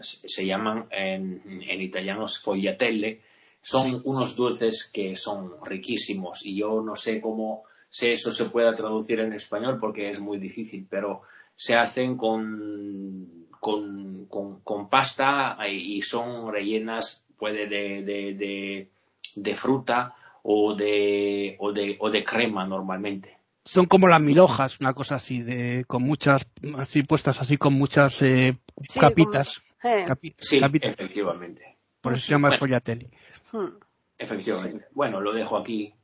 se 0.00 0.46
llaman 0.46 0.88
en, 0.90 1.62
en 1.68 1.80
italiano 1.80 2.26
sfogliatelle, 2.26 3.22
son 3.60 4.02
unos 4.04 4.34
dulces 4.34 4.90
que 4.92 5.14
son 5.14 5.64
riquísimos 5.64 6.44
y 6.44 6.56
yo 6.56 6.82
no 6.82 6.96
sé 6.96 7.20
cómo 7.20 7.62
si 7.88 8.08
eso 8.08 8.32
se 8.32 8.46
pueda 8.46 8.74
traducir 8.74 9.20
en 9.20 9.32
español 9.32 9.78
porque 9.78 10.10
es 10.10 10.18
muy 10.18 10.38
difícil, 10.38 10.86
pero 10.90 11.22
se 11.54 11.74
hacen 11.74 12.16
con, 12.16 13.46
con, 13.60 14.26
con, 14.26 14.88
pasta 14.88 15.56
y 15.68 16.02
son 16.02 16.52
rellenas 16.52 17.24
puede 17.36 17.66
de, 17.66 18.02
de, 18.04 18.88
de, 19.34 19.56
fruta 19.56 20.14
o 20.42 20.74
de, 20.74 21.56
o 21.58 21.72
de, 21.72 21.96
o 21.98 22.08
de 22.08 22.22
crema 22.22 22.64
normalmente. 22.64 23.36
son 23.64 23.86
como 23.86 24.06
las 24.06 24.20
mil 24.20 24.38
hojas, 24.38 24.78
una 24.80 24.94
cosa 24.94 25.16
así, 25.16 25.42
de, 25.42 25.84
con 25.86 26.02
muchas, 26.02 26.46
así 26.78 27.02
puestas 27.02 27.40
así 27.40 27.56
con 27.56 27.74
muchas 27.74 28.22
eh, 28.22 28.58
capitas. 28.98 29.60
Eh. 29.82 30.06
sí, 30.38 30.60
efectivamente. 30.62 31.78
Por 32.00 32.14
eso 32.14 32.26
se 32.26 32.32
llama 32.32 32.50
bueno, 32.50 33.10
hmm. 33.52 33.78
Efectivamente. 34.18 34.86
Bueno, 34.92 35.20
lo 35.20 35.32
dejo 35.32 35.56
aquí. 35.56 35.94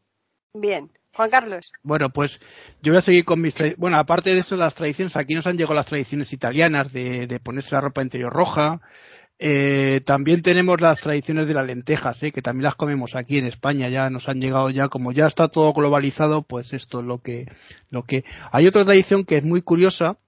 Bien. 0.54 0.90
Juan 1.14 1.30
Carlos. 1.30 1.72
Bueno, 1.82 2.10
pues 2.10 2.40
yo 2.82 2.92
voy 2.92 2.98
a 2.98 3.02
seguir 3.02 3.24
con 3.24 3.40
mis 3.40 3.54
bueno, 3.76 3.98
aparte 3.98 4.34
de 4.34 4.40
eso 4.40 4.56
las 4.56 4.74
tradiciones, 4.74 5.16
aquí 5.16 5.34
nos 5.34 5.46
han 5.46 5.56
llegado 5.56 5.74
las 5.74 5.86
tradiciones 5.86 6.32
italianas 6.32 6.92
de, 6.92 7.40
ponerse 7.42 7.74
la 7.74 7.80
ropa 7.80 8.02
interior 8.02 8.32
roja, 8.32 8.80
eh, 9.40 10.00
también 10.04 10.42
tenemos 10.42 10.80
las 10.80 11.00
tradiciones 11.00 11.46
de 11.46 11.54
las 11.54 11.66
lentejas, 11.66 12.22
¿eh? 12.22 12.32
que 12.32 12.42
también 12.42 12.64
las 12.64 12.74
comemos 12.74 13.14
aquí 13.14 13.38
en 13.38 13.46
España, 13.46 13.88
ya 13.88 14.10
nos 14.10 14.28
han 14.28 14.40
llegado 14.40 14.70
ya, 14.70 14.88
como 14.88 15.12
ya 15.12 15.26
está 15.26 15.48
todo 15.48 15.72
globalizado, 15.72 16.42
pues 16.42 16.72
esto 16.72 17.00
es 17.00 17.06
lo 17.06 17.18
que, 17.18 17.46
lo 17.90 18.02
que. 18.02 18.24
Hay 18.50 18.66
otra 18.66 18.84
tradición 18.84 19.24
que 19.24 19.36
es 19.36 19.44
muy 19.44 19.62
curiosa, 19.62 20.18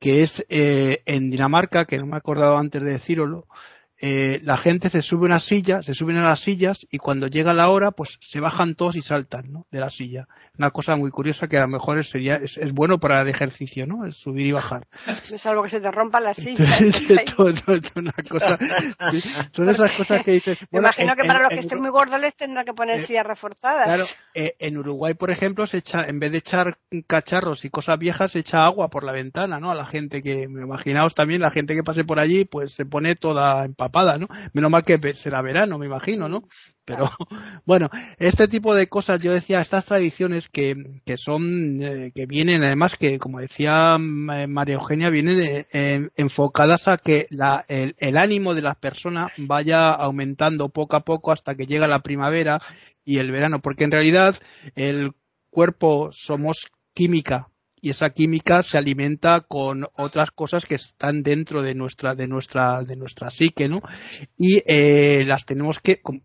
que 0.00 0.22
es 0.22 0.44
eh, 0.48 1.02
en 1.06 1.30
Dinamarca, 1.30 1.84
que 1.84 1.98
no 1.98 2.06
me 2.06 2.14
he 2.14 2.18
acordado 2.18 2.56
antes 2.56 2.82
de 2.82 2.92
decirlo, 2.92 3.46
eh, 4.06 4.42
la 4.42 4.58
gente 4.58 4.90
se 4.90 5.00
sube 5.00 5.24
a 5.24 5.30
una 5.30 5.40
silla, 5.40 5.82
se 5.82 5.94
suben 5.94 6.18
a 6.18 6.28
las 6.28 6.40
sillas 6.40 6.86
y 6.90 6.98
cuando 6.98 7.26
llega 7.26 7.54
la 7.54 7.70
hora, 7.70 7.90
pues 7.90 8.18
se 8.20 8.38
bajan 8.38 8.74
todos 8.74 8.96
y 8.96 9.00
saltan, 9.00 9.50
¿no? 9.50 9.66
De 9.70 9.80
la 9.80 9.88
silla. 9.88 10.28
Una 10.58 10.72
cosa 10.72 10.94
muy 10.94 11.10
curiosa 11.10 11.48
que 11.48 11.56
a 11.56 11.62
lo 11.62 11.68
mejor 11.68 12.04
sería, 12.04 12.34
es, 12.34 12.58
bueno 12.74 13.00
para 13.00 13.22
el 13.22 13.28
ejercicio, 13.28 13.86
¿no? 13.86 14.04
Es 14.04 14.18
subir 14.18 14.46
y 14.46 14.52
bajar. 14.52 14.86
Es 15.34 15.46
algo 15.46 15.62
que 15.62 15.70
se 15.70 15.80
te 15.80 15.90
rompa 15.90 16.20
la 16.20 16.34
silla. 16.34 16.64
una 17.96 18.12
cosa, 18.28 18.58
son 19.52 19.70
esas 19.70 19.92
cosas 19.92 20.22
que 20.22 20.32
dices. 20.32 20.58
Me 20.70 20.80
imagino 20.80 21.16
que 21.16 21.26
para 21.26 21.40
los 21.40 21.48
que 21.48 21.60
estén 21.60 21.80
muy 21.80 21.88
gordos 21.88 22.20
les 22.20 22.36
tendrá 22.36 22.62
que 22.62 22.74
poner 22.74 22.96
eh, 22.96 23.00
sillas 23.00 23.26
reforzadas. 23.26 23.86
Claro, 23.86 24.04
eh, 24.34 24.54
en 24.58 24.76
Uruguay, 24.76 25.14
por 25.14 25.30
ejemplo, 25.30 25.66
se 25.66 25.78
echa, 25.78 26.04
en 26.04 26.20
vez 26.20 26.30
de 26.30 26.38
echar 26.38 26.76
cacharros 27.06 27.64
y 27.64 27.70
cosas 27.70 27.98
viejas, 27.98 28.32
se 28.32 28.40
echa 28.40 28.66
agua 28.66 28.88
por 28.88 29.02
la 29.02 29.12
ventana, 29.12 29.58
¿no? 29.60 29.70
A 29.70 29.74
la 29.74 29.86
gente 29.86 30.22
que, 30.22 30.46
me 30.46 30.60
imaginaos 30.60 31.14
también, 31.14 31.40
la 31.40 31.50
gente 31.50 31.74
que 31.74 31.82
pase 31.82 32.04
por 32.04 32.20
allí, 32.20 32.44
pues 32.44 32.74
se 32.74 32.84
pone 32.84 33.16
toda 33.16 33.64
empapada 33.64 33.93
¿no? 34.18 34.26
Menos 34.52 34.70
mal 34.70 34.84
que 34.84 34.98
será 35.14 35.40
verano, 35.40 35.78
me 35.78 35.86
imagino, 35.86 36.28
¿no? 36.28 36.42
Pero 36.84 37.06
bueno, 37.64 37.88
este 38.18 38.48
tipo 38.48 38.74
de 38.74 38.88
cosas, 38.88 39.20
yo 39.20 39.32
decía, 39.32 39.60
estas 39.60 39.84
tradiciones 39.84 40.48
que, 40.48 40.74
que 41.04 41.16
son, 41.16 41.80
eh, 41.82 42.12
que 42.14 42.26
vienen 42.26 42.64
además 42.64 42.96
que, 42.98 43.18
como 43.18 43.40
decía 43.40 43.96
eh, 43.96 44.46
María 44.46 44.74
Eugenia, 44.74 45.10
vienen 45.10 45.64
eh, 45.72 46.08
enfocadas 46.16 46.88
a 46.88 46.98
que 46.98 47.26
la, 47.30 47.64
el, 47.68 47.94
el 47.98 48.16
ánimo 48.16 48.54
de 48.54 48.62
las 48.62 48.76
personas 48.76 49.30
vaya 49.38 49.92
aumentando 49.92 50.68
poco 50.68 50.96
a 50.96 51.04
poco 51.04 51.32
hasta 51.32 51.54
que 51.54 51.66
llega 51.66 51.86
la 51.86 52.02
primavera 52.02 52.60
y 53.04 53.18
el 53.18 53.30
verano, 53.30 53.60
porque 53.60 53.84
en 53.84 53.92
realidad 53.92 54.36
el 54.74 55.12
cuerpo 55.50 56.10
somos 56.10 56.70
química 56.94 57.48
y 57.84 57.90
esa 57.90 58.08
química 58.08 58.62
se 58.62 58.78
alimenta 58.78 59.42
con 59.42 59.86
otras 59.96 60.30
cosas 60.30 60.64
que 60.64 60.76
están 60.76 61.22
dentro 61.22 61.60
de 61.60 61.74
nuestra 61.74 62.14
de 62.14 62.26
nuestra 62.26 62.82
de 62.82 62.96
nuestra 62.96 63.30
psique 63.30 63.68
no 63.68 63.82
y 64.38 64.62
eh, 64.66 65.22
las 65.28 65.44
tenemos 65.44 65.80
que 65.80 66.00
como, 66.00 66.22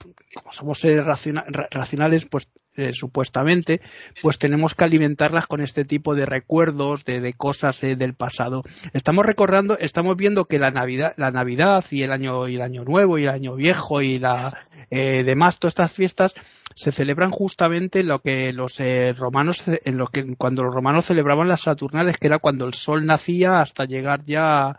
somos 0.54 0.80
seres 0.80 1.06
racionales 1.06 2.26
pues 2.28 2.48
eh, 2.78 2.94
supuestamente, 2.94 3.82
pues 4.22 4.40
tenemos 4.40 4.74
que 4.74 4.86
alimentarlas 4.86 5.48
con 5.48 5.60
este 5.60 5.84
tipo 5.84 6.16
de 6.16 6.26
recuerdos, 6.26 7.04
de, 7.04 7.34
cosas 7.34 7.84
eh, 7.84 7.98
del 7.98 8.14
pasado. 8.14 8.64
Estamos 8.94 9.26
recordando, 9.26 9.78
estamos 9.80 10.16
viendo 10.16 10.46
que 10.46 10.60
la 10.60 10.72
Navidad, 10.72 11.12
la 11.18 11.32
Navidad 11.32 11.84
y 11.92 12.04
el 12.04 12.14
año 12.14 12.48
y 12.48 12.56
el 12.56 12.62
año 12.62 12.86
nuevo 12.86 13.18
y 13.18 13.24
el 13.24 13.32
año 13.32 13.56
viejo 13.56 14.02
y 14.02 14.20
la 14.20 14.58
demás 14.90 15.60
todas 15.60 15.74
estas 15.74 15.92
fiestas 15.92 16.34
se 16.76 16.92
celebran 16.92 17.32
justamente 17.32 18.04
lo 18.04 18.20
que 18.20 18.54
los 18.54 18.80
eh, 18.80 19.14
romanos, 19.14 19.64
en 19.68 19.98
lo 19.98 20.08
que 20.08 20.36
cuando 20.38 20.64
los 20.64 20.74
romanos 20.74 21.06
celebraban 21.06 21.48
las 21.48 21.62
Saturnales, 21.62 22.18
que 22.18 22.28
era 22.28 22.40
cuando 22.40 22.66
el 22.66 22.74
sol 22.74 23.06
nacía 23.06 23.60
hasta 23.60 23.86
llegar 23.86 24.24
ya 24.26 24.78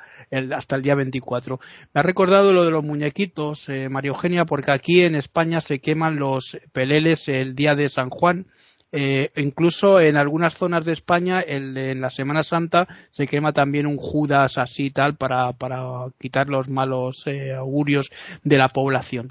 hasta 0.57 0.77
el 0.77 0.83
día 0.83 0.95
24. 0.95 1.61
Me 1.93 2.01
ha 2.01 2.03
recordado 2.03 2.53
lo 2.53 2.65
de 2.65 2.71
los 2.71 2.85
muñequitos, 2.85 3.69
eh, 3.69 3.89
María 3.89 4.11
Eugenia, 4.11 4.45
porque 4.45 4.71
aquí 4.71 5.03
en 5.03 5.15
España 5.15 5.61
se 5.61 5.81
queman 5.81 6.17
los 6.17 6.59
peleles 6.73 7.29
el 7.29 7.55
día 7.55 7.75
de 7.75 7.89
San 7.89 8.11
Juan. 8.11 8.47
Eh, 8.93 9.31
incluso 9.37 10.01
en 10.01 10.17
algunas 10.17 10.55
zonas 10.55 10.85
de 10.85 10.93
España, 10.93 11.41
en 11.47 12.01
la 12.01 12.11
Semana 12.11 12.43
Santa, 12.43 12.89
se 13.11 13.27
quema 13.29 13.53
también 13.53 13.87
un 13.87 13.99
Judas 13.99 14.59
así 14.59 14.91
tal 14.91 15.17
para, 15.17 15.53
para 15.53 16.07
quitar 16.19 16.49
los 16.49 16.69
malos 16.69 17.25
augurios 17.57 18.11
de 18.43 18.59
la 18.59 18.69
población. 18.69 19.31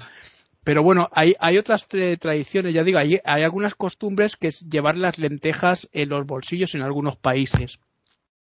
Pero 0.62 0.82
bueno, 0.82 1.08
hay, 1.12 1.34
hay 1.40 1.56
otras 1.58 1.88
tradiciones, 1.88 2.74
ya 2.74 2.84
digo, 2.84 2.98
hay, 2.98 3.18
hay 3.24 3.42
algunas 3.42 3.74
costumbres 3.74 4.36
que 4.36 4.48
es 4.48 4.60
llevar 4.68 4.96
las 4.96 5.18
lentejas 5.18 5.88
en 5.92 6.10
los 6.10 6.26
bolsillos 6.26 6.74
en 6.74 6.82
algunos 6.82 7.16
países. 7.16 7.78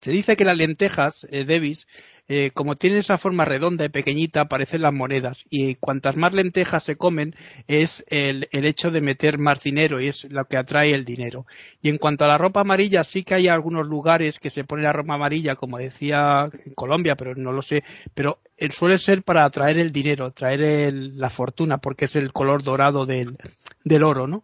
Se 0.01 0.11
dice 0.11 0.35
que 0.35 0.43
las 0.43 0.57
lentejas, 0.57 1.25
eh, 1.31 1.45
Davis, 1.45 1.87
eh, 2.29 2.51
como 2.53 2.75
tienen 2.75 2.99
esa 2.99 3.17
forma 3.17 3.43
redonda 3.43 3.83
y 3.85 3.89
pequeñita, 3.89 4.45
parecen 4.45 4.81
las 4.81 4.93
monedas. 4.93 5.45
Y 5.49 5.75
cuantas 5.75 6.15
más 6.15 6.33
lentejas 6.33 6.83
se 6.83 6.95
comen, 6.95 7.35
es 7.67 8.05
el, 8.07 8.47
el, 8.51 8.65
hecho 8.65 8.91
de 8.91 9.01
meter 9.01 9.37
más 9.37 9.61
dinero 9.61 9.99
y 9.99 10.07
es 10.07 10.31
lo 10.31 10.45
que 10.45 10.57
atrae 10.57 10.93
el 10.93 11.03
dinero. 11.05 11.45
Y 11.81 11.89
en 11.89 11.97
cuanto 11.97 12.25
a 12.25 12.29
la 12.29 12.37
ropa 12.37 12.61
amarilla, 12.61 13.03
sí 13.03 13.23
que 13.23 13.35
hay 13.35 13.47
algunos 13.47 13.87
lugares 13.87 14.39
que 14.39 14.49
se 14.49 14.63
pone 14.63 14.83
la 14.83 14.93
ropa 14.93 15.15
amarilla, 15.15 15.55
como 15.55 15.77
decía 15.77 16.49
en 16.65 16.73
Colombia, 16.73 17.15
pero 17.15 17.35
no 17.35 17.51
lo 17.51 17.61
sé. 17.61 17.83
Pero 18.13 18.39
suele 18.71 18.97
ser 18.97 19.23
para 19.23 19.43
atraer 19.43 19.77
el 19.77 19.91
dinero, 19.91 20.31
traer 20.31 20.93
la 20.93 21.29
fortuna, 21.29 21.79
porque 21.79 22.05
es 22.05 22.15
el 22.15 22.31
color 22.31 22.63
dorado 22.63 23.05
del, 23.05 23.37
del 23.83 24.03
oro, 24.03 24.27
¿no? 24.27 24.43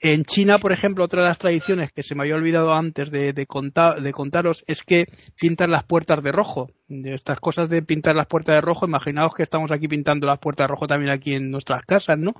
En 0.00 0.24
China, 0.24 0.58
por 0.58 0.72
ejemplo, 0.72 1.04
otra 1.04 1.22
de 1.22 1.28
las 1.28 1.38
tradiciones 1.38 1.92
que 1.92 2.04
se 2.04 2.14
me 2.14 2.22
había 2.22 2.36
olvidado 2.36 2.72
antes 2.72 3.10
de, 3.10 3.32
de, 3.32 3.46
contar, 3.46 4.00
de 4.00 4.12
contaros 4.12 4.62
es 4.68 4.82
que 4.84 5.06
pintan 5.40 5.72
las 5.72 5.84
puertas 5.84 6.22
de 6.22 6.30
rojo. 6.30 6.70
De 6.86 7.14
estas 7.14 7.40
cosas 7.40 7.68
de 7.68 7.82
pintar 7.82 8.14
las 8.14 8.26
puertas 8.26 8.54
de 8.54 8.60
rojo, 8.60 8.86
imaginaos 8.86 9.34
que 9.34 9.42
estamos 9.42 9.72
aquí 9.72 9.88
pintando 9.88 10.26
las 10.26 10.38
puertas 10.38 10.64
de 10.64 10.68
rojo 10.68 10.86
también 10.86 11.10
aquí 11.10 11.34
en 11.34 11.50
nuestras 11.50 11.84
casas, 11.84 12.16
¿no? 12.16 12.34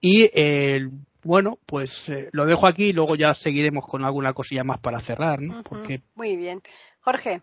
Y 0.00 0.30
eh, 0.32 0.88
bueno, 1.22 1.58
pues 1.66 2.08
eh, 2.08 2.30
lo 2.32 2.46
dejo 2.46 2.66
aquí 2.66 2.86
y 2.86 2.92
luego 2.92 3.16
ya 3.16 3.34
seguiremos 3.34 3.84
con 3.86 4.04
alguna 4.04 4.32
cosilla 4.32 4.64
más 4.64 4.78
para 4.78 5.00
cerrar, 5.00 5.40
¿no? 5.40 5.62
Porque... 5.62 6.02
Muy 6.14 6.36
bien. 6.36 6.62
Jorge. 7.00 7.42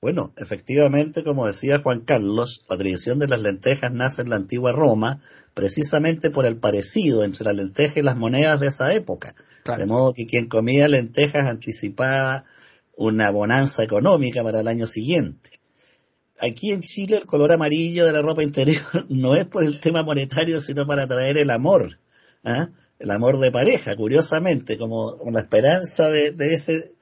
Bueno, 0.00 0.32
efectivamente, 0.36 1.24
como 1.24 1.46
decía 1.46 1.80
Juan 1.80 2.00
Carlos, 2.00 2.62
la 2.68 2.76
tradición 2.76 3.18
de 3.18 3.28
las 3.28 3.40
lentejas 3.40 3.92
nace 3.92 4.22
en 4.22 4.30
la 4.30 4.36
antigua 4.36 4.72
Roma, 4.72 5.22
precisamente 5.54 6.30
por 6.30 6.46
el 6.46 6.58
parecido 6.58 7.24
entre 7.24 7.44
la 7.46 7.54
lenteja 7.54 8.00
y 8.00 8.02
las 8.02 8.16
monedas 8.16 8.60
de 8.60 8.66
esa 8.66 8.92
época. 8.92 9.34
De 9.64 9.86
modo 9.86 10.12
que 10.12 10.26
quien 10.26 10.48
comía 10.48 10.86
lentejas 10.86 11.46
anticipaba 11.46 12.44
una 12.96 13.30
bonanza 13.30 13.82
económica 13.82 14.44
para 14.44 14.60
el 14.60 14.68
año 14.68 14.86
siguiente. 14.86 15.50
Aquí 16.38 16.72
en 16.72 16.82
Chile 16.82 17.16
el 17.16 17.26
color 17.26 17.52
amarillo 17.52 18.04
de 18.04 18.12
la 18.12 18.22
ropa 18.22 18.42
interior 18.42 18.82
no 19.08 19.34
es 19.34 19.46
por 19.46 19.64
el 19.64 19.80
tema 19.80 20.02
monetario, 20.02 20.60
sino 20.60 20.86
para 20.86 21.08
traer 21.08 21.38
el 21.38 21.50
amor, 21.50 21.98
¿ah? 22.44 22.68
el 22.98 23.10
amor 23.10 23.38
de 23.38 23.50
pareja, 23.50 23.96
curiosamente, 23.96 24.78
como, 24.78 25.18
la 25.30 25.40
esperanza 25.40 26.08
de, 26.08 26.34
ese, 26.38 26.94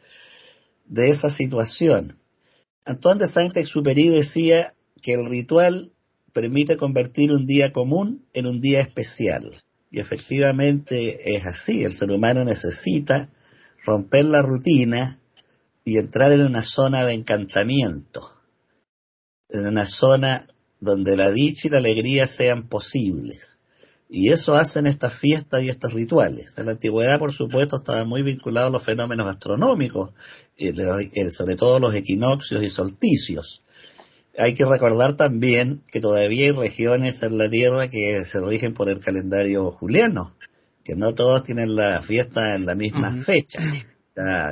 de 0.87 1.11
esa 1.11 1.31
situación. 1.31 2.19
Antoine 2.87 3.21
de 3.21 3.27
Saint-Exupéry 3.27 4.09
decía 4.09 4.75
que 5.01 5.15
el 5.15 5.27
ritual 5.27 5.93
permite 6.35 6.77
convertir 6.77 7.33
un 7.33 7.47
día 7.47 7.73
común 7.73 8.27
en 8.35 8.47
un 8.47 8.61
día 8.61 8.81
especial. 8.81 9.63
Y 9.91 10.01
efectivamente 10.01 11.37
es 11.37 11.47
así, 11.47 11.85
el 11.85 11.93
ser 11.93 12.11
humano 12.11 12.45
necesita 12.45 13.31
romper 13.85 14.25
la 14.27 14.43
rutina 14.43 15.21
y 15.85 15.99
entrar 15.99 16.33
en 16.33 16.43
una 16.43 16.63
zona 16.63 17.05
de 17.05 17.15
encantamiento, 17.15 18.33
en 19.49 19.67
una 19.67 19.87
zona 19.87 20.47
donde 20.81 21.17
la 21.17 21.31
dicha 21.31 21.69
y 21.69 21.71
la 21.71 21.79
alegría 21.79 22.27
sean 22.27 22.69
posibles. 22.69 23.59
Y 24.09 24.31
eso 24.31 24.55
hacen 24.55 24.87
estas 24.87 25.15
fiestas 25.15 25.63
y 25.63 25.71
estos 25.71 25.93
rituales. 25.93 26.59
En 26.59 26.67
la 26.67 26.73
antigüedad, 26.73 27.19
por 27.19 27.33
supuesto, 27.33 27.77
estaban 27.77 28.09
muy 28.09 28.23
vinculados 28.23 28.71
los 28.71 28.83
fenómenos 28.83 29.27
astronómicos, 29.27 30.11
sobre 31.31 31.57
todo 31.57 31.81
los 31.81 31.95
equinoccios 31.95 32.63
y 32.63 32.71
solsticios. 32.71 33.63
Hay 34.37 34.55
que 34.55 34.67
recordar 34.67 35.17
también 35.17 35.83
que 35.91 36.01
todavía 36.01 36.47
hay 36.47 36.53
regiones 36.53 37.23
en 37.23 37.39
la 37.39 37.49
Tierra 37.49 37.89
que 37.89 38.25
se 38.25 38.41
rigen 38.41 38.75
por 38.75 38.89
el 38.89 39.01
calendario 39.01 39.71
juliano, 39.71 40.37
que 40.85 40.97
no 40.97 41.15
todos 41.15 41.43
tienen 41.43 41.75
la 41.75 42.03
fiesta 42.03 42.55
en 42.55 42.67
la 42.67 42.75
misma 42.75 43.11
fecha. 43.25 43.61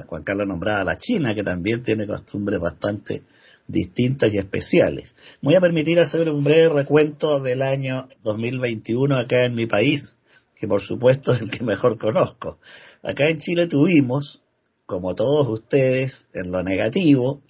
Juan 0.06 0.22
Carlos 0.24 0.46
nombraba 0.46 0.82
la 0.82 0.96
China, 0.96 1.34
que 1.34 1.42
también 1.42 1.82
tiene 1.82 2.06
costumbres 2.06 2.58
bastante 2.58 3.22
distintas 3.66 4.32
y 4.32 4.38
especiales. 4.38 5.14
voy 5.40 5.54
a 5.54 5.60
permitir 5.60 6.00
hacer 6.00 6.28
un 6.30 6.44
breve 6.44 6.68
recuento 6.68 7.40
del 7.40 7.62
año 7.62 8.08
2021 8.22 9.16
acá 9.16 9.44
en 9.44 9.54
mi 9.54 9.66
país, 9.66 10.18
que 10.54 10.68
por 10.68 10.80
supuesto 10.80 11.32
es 11.32 11.40
el 11.40 11.50
que 11.50 11.64
mejor 11.64 11.98
conozco. 11.98 12.58
Acá 13.02 13.28
en 13.28 13.38
Chile 13.38 13.66
tuvimos, 13.66 14.42
como 14.86 15.14
todos 15.14 15.48
ustedes, 15.48 16.28
en 16.34 16.52
lo 16.52 16.62
negativo, 16.62 17.42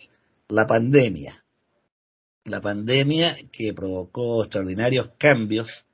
la 0.49 0.67
pandemia. 0.67 1.45
La 2.45 2.61
pandemia 2.61 3.37
que 3.53 3.73
provocó 3.73 4.43
extraordinarios 4.43 5.11
cambios 5.19 5.85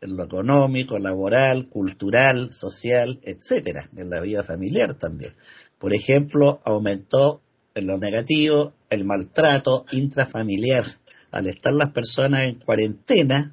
en 0.00 0.16
lo 0.16 0.24
económico, 0.24 0.98
laboral, 0.98 1.68
cultural, 1.68 2.52
social, 2.52 3.20
etcétera, 3.22 3.88
en 3.96 4.10
la 4.10 4.20
vida 4.20 4.42
familiar 4.42 4.94
también. 4.94 5.34
Por 5.78 5.94
ejemplo, 5.94 6.60
aumentó 6.64 7.42
en 7.74 7.86
lo 7.86 7.98
negativo 7.98 8.74
el 8.90 9.04
maltrato 9.04 9.84
intrafamiliar. 9.92 10.84
Al 11.30 11.46
estar 11.46 11.72
las 11.74 11.90
personas 11.90 12.44
en 12.46 12.56
cuarentena, 12.56 13.52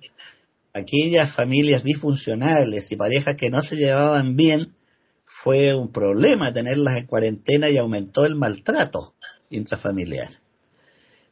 aquellas 0.74 1.32
familias 1.32 1.84
disfuncionales 1.84 2.92
y 2.92 2.96
parejas 2.96 3.36
que 3.36 3.50
no 3.50 3.62
se 3.62 3.76
llevaban 3.76 4.36
bien, 4.36 4.74
fue 5.26 5.74
un 5.76 5.92
problema 5.92 6.54
tenerlas 6.54 6.98
en 6.98 7.06
cuarentena 7.06 7.70
y 7.70 7.78
aumentó 7.78 8.26
el 8.26 8.36
maltrato 8.36 9.14
intrafamiliar. 9.50 10.30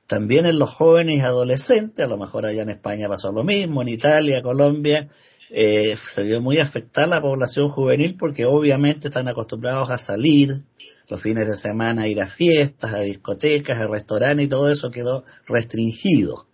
También 0.07 0.45
en 0.45 0.59
los 0.59 0.69
jóvenes 0.69 1.17
y 1.17 1.21
adolescentes, 1.21 2.05
a 2.05 2.09
lo 2.09 2.17
mejor 2.17 2.45
allá 2.45 2.63
en 2.63 2.69
España 2.69 3.07
pasó 3.07 3.31
lo 3.31 3.43
mismo, 3.43 3.81
en 3.81 3.87
Italia, 3.87 4.41
Colombia, 4.41 5.09
eh, 5.49 5.95
se 5.95 6.23
vio 6.23 6.41
muy 6.41 6.57
afectada 6.59 7.07
la 7.07 7.21
población 7.21 7.69
juvenil 7.69 8.17
porque 8.17 8.45
obviamente 8.45 9.07
están 9.07 9.27
acostumbrados 9.27 9.89
a 9.89 9.97
salir 9.97 10.63
los 11.09 11.21
fines 11.21 11.47
de 11.47 11.55
semana, 11.55 12.07
ir 12.07 12.21
a 12.21 12.27
fiestas, 12.27 12.93
a 12.93 12.99
discotecas, 12.99 13.79
a 13.79 13.87
restaurantes 13.87 14.45
y 14.45 14.49
todo 14.49 14.71
eso 14.71 14.91
quedó 14.91 15.25
restringido. 15.45 16.47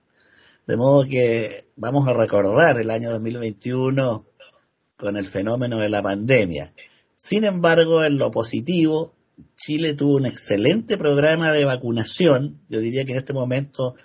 De 0.68 0.78
modo 0.78 1.04
que 1.04 1.68
vamos 1.76 2.08
a 2.08 2.14
recordar 2.14 2.80
el 2.80 2.92
año 2.92 3.10
2021 3.12 4.26
con 4.98 5.18
el 5.18 5.26
fenómeno 5.26 5.80
de 5.80 5.90
la 5.90 6.02
pandemia. 6.02 6.74
Sin 7.16 7.44
embargo, 7.44 8.04
en 8.04 8.18
lo 8.18 8.32
positivo, 8.32 9.16
Chile 9.56 9.94
tuvo 9.94 10.16
un 10.16 10.26
excelente 10.26 10.98
programa 10.98 11.52
de 11.52 11.66
vacunación. 11.66 12.62
Yo 12.70 12.80
diría 12.80 13.06
que 13.06 13.14
en 13.14 13.18
este 13.18 13.34
momento 13.34 13.96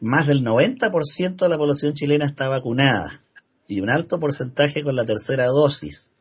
más 0.00 0.26
del 0.26 0.42
90% 0.42 1.36
de 1.36 1.48
la 1.48 1.58
población 1.58 1.94
chilena 1.94 2.24
está 2.24 2.48
vacunada 2.48 3.22
y 3.66 3.80
un 3.80 3.90
alto 3.90 4.20
porcentaje 4.20 4.82
con 4.82 4.96
la 4.96 5.04
tercera 5.04 5.46
dosis. 5.46 6.12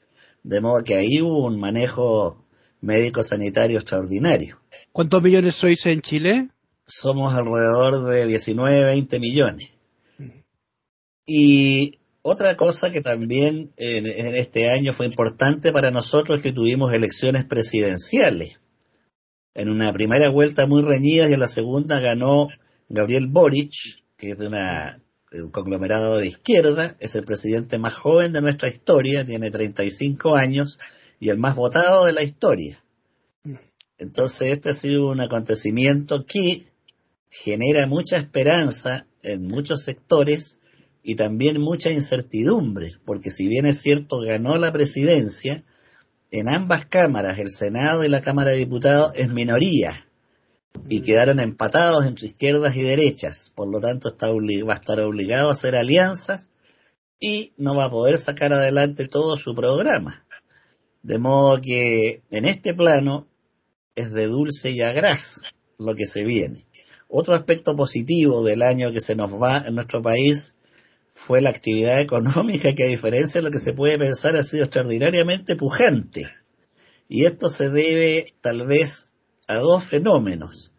De 0.44 0.62
modo 0.62 0.84
que 0.84 0.96
ahí 0.96 1.22
hubo 1.22 1.46
un 1.46 1.60
manejo 1.60 2.43
médico-sanitario 2.84 3.80
extraordinario. 3.80 4.60
¿Cuántos 4.92 5.24
millones 5.24 5.56
sois 5.56 5.86
en 5.86 6.02
Chile? 6.02 6.50
Somos 6.86 7.34
alrededor 7.34 8.06
de 8.06 8.28
19, 8.28 8.84
20 8.84 9.20
millones. 9.20 9.70
Y 11.26 12.00
otra 12.22 12.58
cosa 12.58 12.92
que 12.92 13.02
también 13.02 13.72
en, 13.78 14.06
este 14.06 14.70
año 14.70 14.92
fue 14.94 15.06
importante 15.06 15.72
para 15.72 15.92
nosotros 15.92 16.38
es 16.38 16.44
que 16.44 16.52
tuvimos 16.52 16.94
elecciones 16.94 17.46
presidenciales. 17.46 18.60
En 19.54 19.70
una 19.70 19.94
primera 19.94 20.30
vuelta 20.30 20.68
muy 20.68 20.82
reñida 20.82 21.30
y 21.30 21.34
en 21.34 21.40
la 21.40 21.48
segunda 21.48 22.00
ganó 22.02 22.50
Gabriel 22.90 23.28
Boric, 23.28 24.04
que 24.18 24.32
es 24.32 24.38
de 24.38 24.48
una 24.48 25.00
un 25.32 25.50
conglomerado 25.50 26.18
de 26.18 26.28
izquierda, 26.28 26.96
es 27.00 27.16
el 27.16 27.24
presidente 27.24 27.80
más 27.80 27.96
joven 27.96 28.34
de 28.34 28.42
nuestra 28.42 28.70
historia, 28.70 29.26
tiene 29.26 29.50
35 29.50 30.36
años 30.36 30.78
y 31.24 31.30
el 31.30 31.38
más 31.38 31.56
votado 31.56 32.06
de 32.06 32.12
la 32.12 32.22
historia. 32.22 32.84
Entonces 33.98 34.52
este 34.52 34.70
ha 34.72 34.74
sido 34.74 35.08
un 35.08 35.22
acontecimiento 35.22 36.26
que 36.26 36.66
genera 37.30 37.88
mucha 37.88 38.18
esperanza 38.18 39.08
en 39.22 39.48
muchos 39.48 39.84
sectores 39.84 40.60
y 41.02 41.16
también 41.16 41.62
mucha 41.62 41.92
incertidumbre, 41.92 42.96
porque 43.06 43.32
si 43.32 43.48
bien 43.48 43.66
es 43.66 43.80
cierto 43.80 44.20
ganó 44.20 44.58
la 44.58 44.74
presidencia, 44.74 45.64
en 46.30 46.50
ambas 46.50 46.88
cámaras, 46.88 47.40
el 47.40 47.50
Senado 47.50 48.04
y 48.04 48.10
la 48.10 48.20
Cámara 48.20 48.52
de 48.52 48.58
Diputados, 48.58 49.14
es 49.16 49.32
minoría 49.32 50.10
y 50.90 51.04
quedaron 51.04 51.40
empatados 51.40 52.06
entre 52.06 52.28
izquierdas 52.28 52.76
y 52.76 52.82
derechas. 52.82 53.50
Por 53.56 53.70
lo 53.70 53.80
tanto, 53.80 54.10
está 54.10 54.28
va 54.28 54.74
a 54.74 54.78
estar 54.78 55.00
obligado 55.00 55.48
a 55.48 55.54
hacer 55.54 55.78
alianzas 55.78 56.52
y 57.18 57.54
no 57.56 57.76
va 57.76 57.86
a 57.86 57.92
poder 57.92 58.18
sacar 58.18 58.52
adelante 58.52 59.08
todo 59.08 59.38
su 59.38 59.56
programa. 59.56 60.23
De 61.04 61.20
modo 61.20 61.62
que 61.62 62.24
en 62.32 62.46
este 62.46 62.74
plano 62.74 63.28
es 63.96 64.12
de 64.12 64.28
dulce 64.28 64.72
y 64.72 64.82
agraz 64.82 65.42
lo 65.78 65.94
que 65.96 66.08
se 66.08 66.24
viene. 66.24 66.66
Otro 67.08 67.36
aspecto 67.36 67.76
positivo 67.76 68.44
del 68.44 68.64
año 68.64 68.92
que 68.92 69.02
se 69.02 69.16
nos 69.16 69.32
va 69.32 69.66
en 69.68 69.76
nuestro 69.76 70.02
país 70.02 70.56
fue 71.12 71.42
la 71.42 71.52
actividad 71.52 72.00
económica 72.02 72.74
que 72.74 72.86
a 72.86 72.88
diferencia 72.88 73.40
de 73.40 73.46
lo 73.46 73.52
que 73.52 73.60
se 73.60 73.74
puede 73.74 73.98
pensar 73.98 74.36
ha 74.36 74.44
sido 74.44 74.64
extraordinariamente 74.64 75.56
pujante. 75.56 76.28
Y 77.08 77.26
esto 77.26 77.50
se 77.50 77.70
debe 77.70 78.34
tal 78.42 78.66
vez 78.66 79.12
a 79.48 79.58
dos 79.58 79.84
fenómenos, 79.84 80.72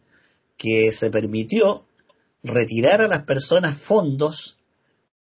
que 0.57 0.91
se 0.93 1.11
permitió 1.11 1.87
retirar 2.43 3.01
a 3.01 3.09
las 3.09 3.25
personas 3.25 3.77
fondos 3.77 4.59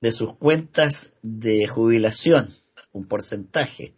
de 0.00 0.12
sus 0.12 0.36
cuentas 0.36 1.12
de 1.22 1.66
jubilación, 1.66 2.54
un 2.92 3.06
porcentaje. 3.06 3.94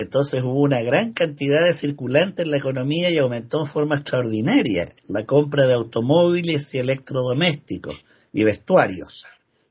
Entonces 0.00 0.42
hubo 0.42 0.62
una 0.62 0.80
gran 0.80 1.12
cantidad 1.12 1.62
de 1.62 1.74
circulante 1.74 2.40
en 2.40 2.50
la 2.50 2.56
economía 2.56 3.10
y 3.10 3.18
aumentó 3.18 3.60
en 3.60 3.66
forma 3.66 3.96
extraordinaria 3.96 4.88
la 5.06 5.26
compra 5.26 5.66
de 5.66 5.74
automóviles 5.74 6.72
y 6.72 6.78
electrodomésticos 6.78 8.02
y 8.32 8.44
vestuarios, 8.44 9.26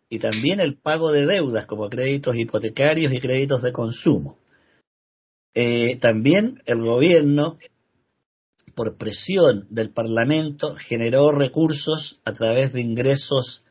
y 0.08 0.20
también 0.20 0.60
el 0.60 0.78
pago 0.78 1.12
de 1.12 1.26
deudas 1.26 1.66
como 1.66 1.90
créditos 1.90 2.36
hipotecarios 2.36 3.12
y 3.12 3.20
créditos 3.20 3.64
de 3.64 3.72
consumo. 3.72 4.38
Eh, 5.56 5.96
también 5.96 6.62
el 6.68 6.80
gobierno 6.82 7.58
por 8.76 8.98
presión 8.98 9.66
del 9.72 9.90
Parlamento, 9.90 10.76
generó 10.76 11.32
recursos 11.32 12.22
a 12.24 12.34
través 12.34 12.72
de 12.72 12.82
ingresos 12.82 13.64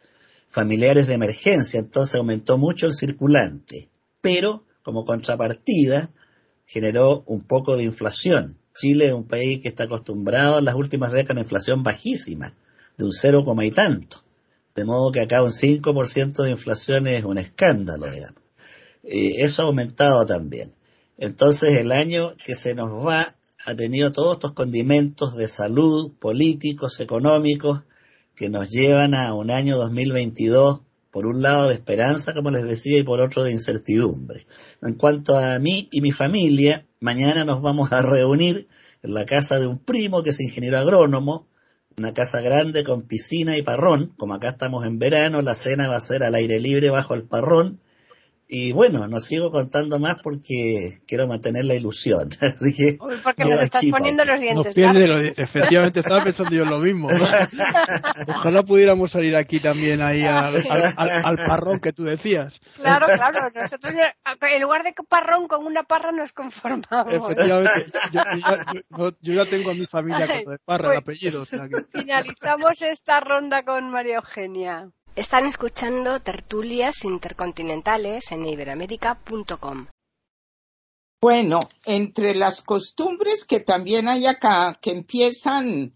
familiares 0.49 1.07
de 1.07 1.15
emergencia, 1.15 1.79
entonces 1.79 2.17
aumentó 2.17 2.59
mucho 2.59 2.87
el 2.87 2.95
circulante, 2.95 3.89
pero 4.21 4.67
como 4.83 5.05
contrapartida 5.05 6.11
generó 6.69 7.25
un 7.27 7.41
poco 7.41 7.77
de 7.77 7.85
inflación. 7.85 8.59
Chile 8.75 9.07
es 9.07 9.15
un 9.15 9.27
país 9.27 9.59
que 9.61 9.69
está 9.69 9.85
acostumbrado 9.85 10.59
en 10.59 10.67
las 10.67 10.75
últimas 10.75 11.11
décadas 11.11 11.31
a 11.31 11.33
una 11.33 11.41
inflación 11.41 11.83
bajísima, 11.83 12.55
de 12.99 13.05
un 13.07 13.13
cero 13.13 13.43
coma 13.43 13.65
y 13.65 13.71
tanto. 13.71 14.23
De 14.77 14.85
modo 14.85 15.11
que 15.11 15.21
acá 15.21 15.43
un 15.43 15.51
5% 15.51 16.43
de 16.45 16.51
inflación 16.51 17.07
es 17.07 17.25
un 17.25 17.39
escándalo, 17.39 18.09
digamos. 18.11 18.43
Eso 19.03 19.63
ha 19.63 19.65
aumentado 19.65 20.27
también. 20.27 20.75
Entonces 21.17 21.79
el 21.79 21.91
año 21.91 22.35
que 22.37 22.55
se 22.55 22.75
nos 22.75 23.05
va 23.05 23.35
ha 23.65 23.75
tenido 23.75 24.13
todos 24.13 24.35
estos 24.37 24.53
condimentos 24.53 25.37
de 25.37 25.49
salud, 25.49 26.13
políticos, 26.19 27.01
económicos, 27.01 27.81
que 28.37 28.51
nos 28.51 28.71
llevan 28.71 29.15
a 29.15 29.33
un 29.35 29.51
año 29.51 29.79
2022, 29.79 30.83
por 31.11 31.27
un 31.27 31.43
lado 31.43 31.69
de 31.69 31.75
esperanza, 31.75 32.35
como 32.35 32.51
les 32.51 32.65
decía, 32.65 32.99
y 32.99 33.03
por 33.03 33.21
otro 33.21 33.45
de 33.45 33.53
incertidumbre. 33.53 34.47
En 34.83 34.95
cuanto 34.95 35.37
a 35.37 35.59
mí 35.59 35.89
y 35.91 36.01
mi 36.01 36.13
familia, 36.13 36.87
mañana 37.01 37.45
nos 37.45 37.63
vamos 37.63 37.93
a 37.93 38.03
reunir 38.03 38.69
en 39.03 39.15
la 39.15 39.27
casa 39.27 39.59
de 39.59 39.67
un 39.67 39.79
primo 39.79 40.23
que 40.23 40.31
es 40.31 40.41
ingeniero 40.41 40.79
agrónomo, 40.79 41.47
una 41.97 42.15
casa 42.15 42.41
grande 42.41 42.85
con 42.85 43.03
piscina 43.03 43.57
y 43.57 43.63
parrón, 43.63 44.13
como 44.17 44.35
acá 44.35 44.51
estamos 44.51 44.87
en 44.87 44.99
verano, 44.99 45.43
la 45.43 45.55
cena 45.55 45.89
va 45.89 45.97
a 45.97 46.01
ser 46.01 46.23
al 46.23 46.35
aire 46.35 46.61
libre 46.61 46.91
bajo 46.91 47.15
el 47.15 47.25
parrón, 47.25 47.81
y 48.51 48.73
bueno, 48.73 49.07
no 49.07 49.21
sigo 49.21 49.51
contando 49.51 49.99
más 49.99 50.23
porque 50.23 51.01
quiero 51.07 51.27
mantener 51.27 51.67
la 51.67 51.75
ilusión. 51.75 52.31
Así 52.41 52.75
que. 52.75 52.97
porque 53.23 53.45
me 53.45 53.63
estás 53.63 53.85
poniendo 53.91 54.25
los 54.25 54.41
dientes. 54.41 54.75
efectivamente, 55.37 56.01
estaba 56.01 56.25
pensando 56.25 56.57
yo 56.57 56.65
lo 56.65 56.79
mismo. 56.79 57.09
Ojalá 58.29 58.63
pudiéramos 58.63 59.11
salir 59.11 59.37
aquí 59.37 59.61
también 59.61 60.01
ahí 60.01 60.25
al, 60.25 60.57
al, 60.97 61.37
parrón 61.37 61.79
que 61.79 61.93
tú 61.93 62.05
decías. 62.05 62.59
Claro, 62.77 63.07
claro. 63.15 63.51
Nosotros 63.55 63.93
en 64.41 64.63
lugar 64.63 64.83
de 64.83 64.95
parrón 65.07 65.47
con 65.47 65.67
una 65.67 65.83
parra 65.83 66.11
nos 66.13 66.33
conformamos. 66.33 67.13
Efectivamente. 67.13 67.91
Yo, 68.97 69.11
ya 69.21 69.45
tengo 69.45 69.73
a 69.73 69.75
mi 69.75 69.85
familia 69.85 70.27
con 70.27 70.53
de 70.55 70.59
parra, 70.65 70.95
el 70.95 71.03
pues, 71.03 71.19
apellido. 71.19 71.45
Finalizamos 71.93 72.81
esta 72.81 73.21
ronda 73.21 73.63
con 73.63 73.91
María 73.91 74.17
Eugenia. 74.17 74.89
Están 75.19 75.47
escuchando 75.47 76.21
tertulias 76.21 77.03
intercontinentales 77.03 78.31
en 78.31 78.47
iberamérica.com. 78.47 79.89
Bueno, 81.21 81.59
entre 81.85 82.37
las 82.37 82.63
costumbres 82.63 83.45
que 83.45 83.59
también 83.59 84.07
hay 84.07 84.27
acá, 84.27 84.79
que 84.81 84.93
empiezan 84.93 85.93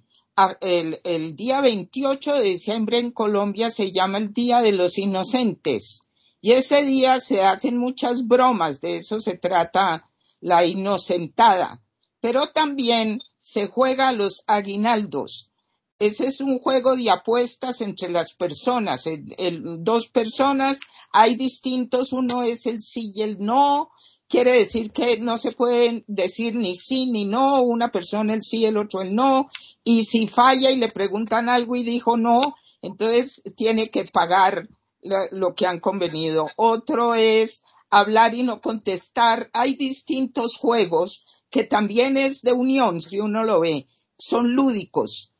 el, 0.60 1.00
el, 1.04 1.36
día 1.36 1.60
28 1.60 2.34
de 2.34 2.42
diciembre 2.42 2.98
en 2.98 3.12
Colombia, 3.12 3.70
se 3.70 3.92
llama 3.92 4.18
el 4.18 4.32
Día 4.32 4.60
de 4.60 4.72
los 4.72 4.98
Inocentes. 4.98 6.08
Y 6.40 6.50
ese 6.50 6.82
día 6.82 7.20
se 7.20 7.44
hacen 7.44 7.78
muchas 7.78 8.26
bromas, 8.26 8.80
de 8.80 8.96
eso 8.96 9.20
se 9.20 9.38
trata 9.38 10.10
la 10.40 10.64
inocentada. 10.64 11.80
Pero 12.20 12.48
también 12.48 13.20
se 13.38 13.68
juega 13.68 14.08
a 14.08 14.12
los 14.12 14.42
aguinaldos. 14.48 15.51
Ese 16.02 16.26
es 16.26 16.40
un 16.40 16.58
juego 16.58 16.96
de 16.96 17.10
apuestas 17.10 17.80
entre 17.80 18.08
las 18.08 18.32
personas. 18.32 19.08
dos 19.78 20.08
personas, 20.08 20.80
hay 21.12 21.36
distintos, 21.36 22.12
uno 22.12 22.42
es 22.42 22.66
el 22.66 22.80
sí 22.80 23.12
y 23.14 23.22
el 23.22 23.38
no. 23.38 23.92
Quiere 24.28 24.54
decir 24.54 24.90
que 24.90 25.18
no 25.20 25.38
se 25.38 25.52
pueden 25.52 26.04
decir 26.08 26.56
ni 26.56 26.74
sí 26.74 27.06
ni 27.06 27.24
no, 27.24 27.62
una 27.62 27.92
persona 27.92 28.34
el 28.34 28.42
sí, 28.42 28.64
el 28.64 28.78
otro 28.78 29.02
el 29.02 29.14
no. 29.14 29.46
Y 29.84 30.02
si 30.02 30.26
falla 30.26 30.72
y 30.72 30.76
le 30.76 30.88
preguntan 30.88 31.48
algo 31.48 31.76
y 31.76 31.84
dijo 31.84 32.16
no, 32.16 32.56
entonces 32.80 33.40
tiene 33.56 33.88
que 33.88 34.04
pagar 34.06 34.68
lo 35.30 35.54
que 35.54 35.68
han 35.68 35.78
convenido. 35.78 36.48
Otro 36.56 37.14
es 37.14 37.62
hablar 37.90 38.34
y 38.34 38.42
no 38.42 38.60
contestar. 38.60 39.50
Hay 39.52 39.76
distintos 39.76 40.56
juegos 40.56 41.24
que 41.48 41.62
también 41.62 42.16
es 42.16 42.42
de 42.42 42.54
unión, 42.54 43.00
si 43.00 43.20
uno 43.20 43.44
lo 43.44 43.60
ve, 43.60 43.86
son 44.16 44.56
lúdicos. 44.56 45.31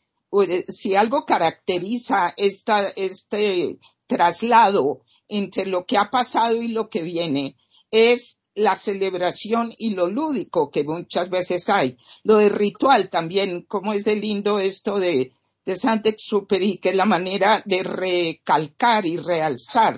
Si 0.69 0.97
algo 0.97 1.25
caracteriza 1.25 2.33
esta, 2.37 2.89
este 2.89 3.79
traslado 4.07 5.03
entre 5.29 5.67
lo 5.67 5.85
que 5.85 5.99
ha 5.99 6.11
pasado 6.11 6.61
y 6.63 6.69
lo 6.69 6.89
que 6.89 7.03
viene, 7.03 7.57
es 7.91 8.41
la 8.55 8.75
celebración 8.75 9.73
y 9.79 9.91
lo 9.91 10.09
lúdico 10.09 10.71
que 10.71 10.85
muchas 10.85 11.31
veces 11.31 11.69
hay. 11.69 11.97
Lo 12.23 12.37
de 12.37 12.49
ritual 12.49 13.11
también, 13.11 13.63
como 13.63 13.93
es 13.93 14.05
de 14.05 14.17
lindo 14.17 14.59
esto 14.59 14.99
de, 14.99 15.33
de 15.65 15.77
Saint-Exupéry, 15.77 16.79
que 16.79 16.91
es 16.91 16.97
la 16.97 17.05
manera 17.05 17.63
de 17.65 17.83
recalcar 17.83 19.07
y 19.07 19.17
realzar 19.17 19.97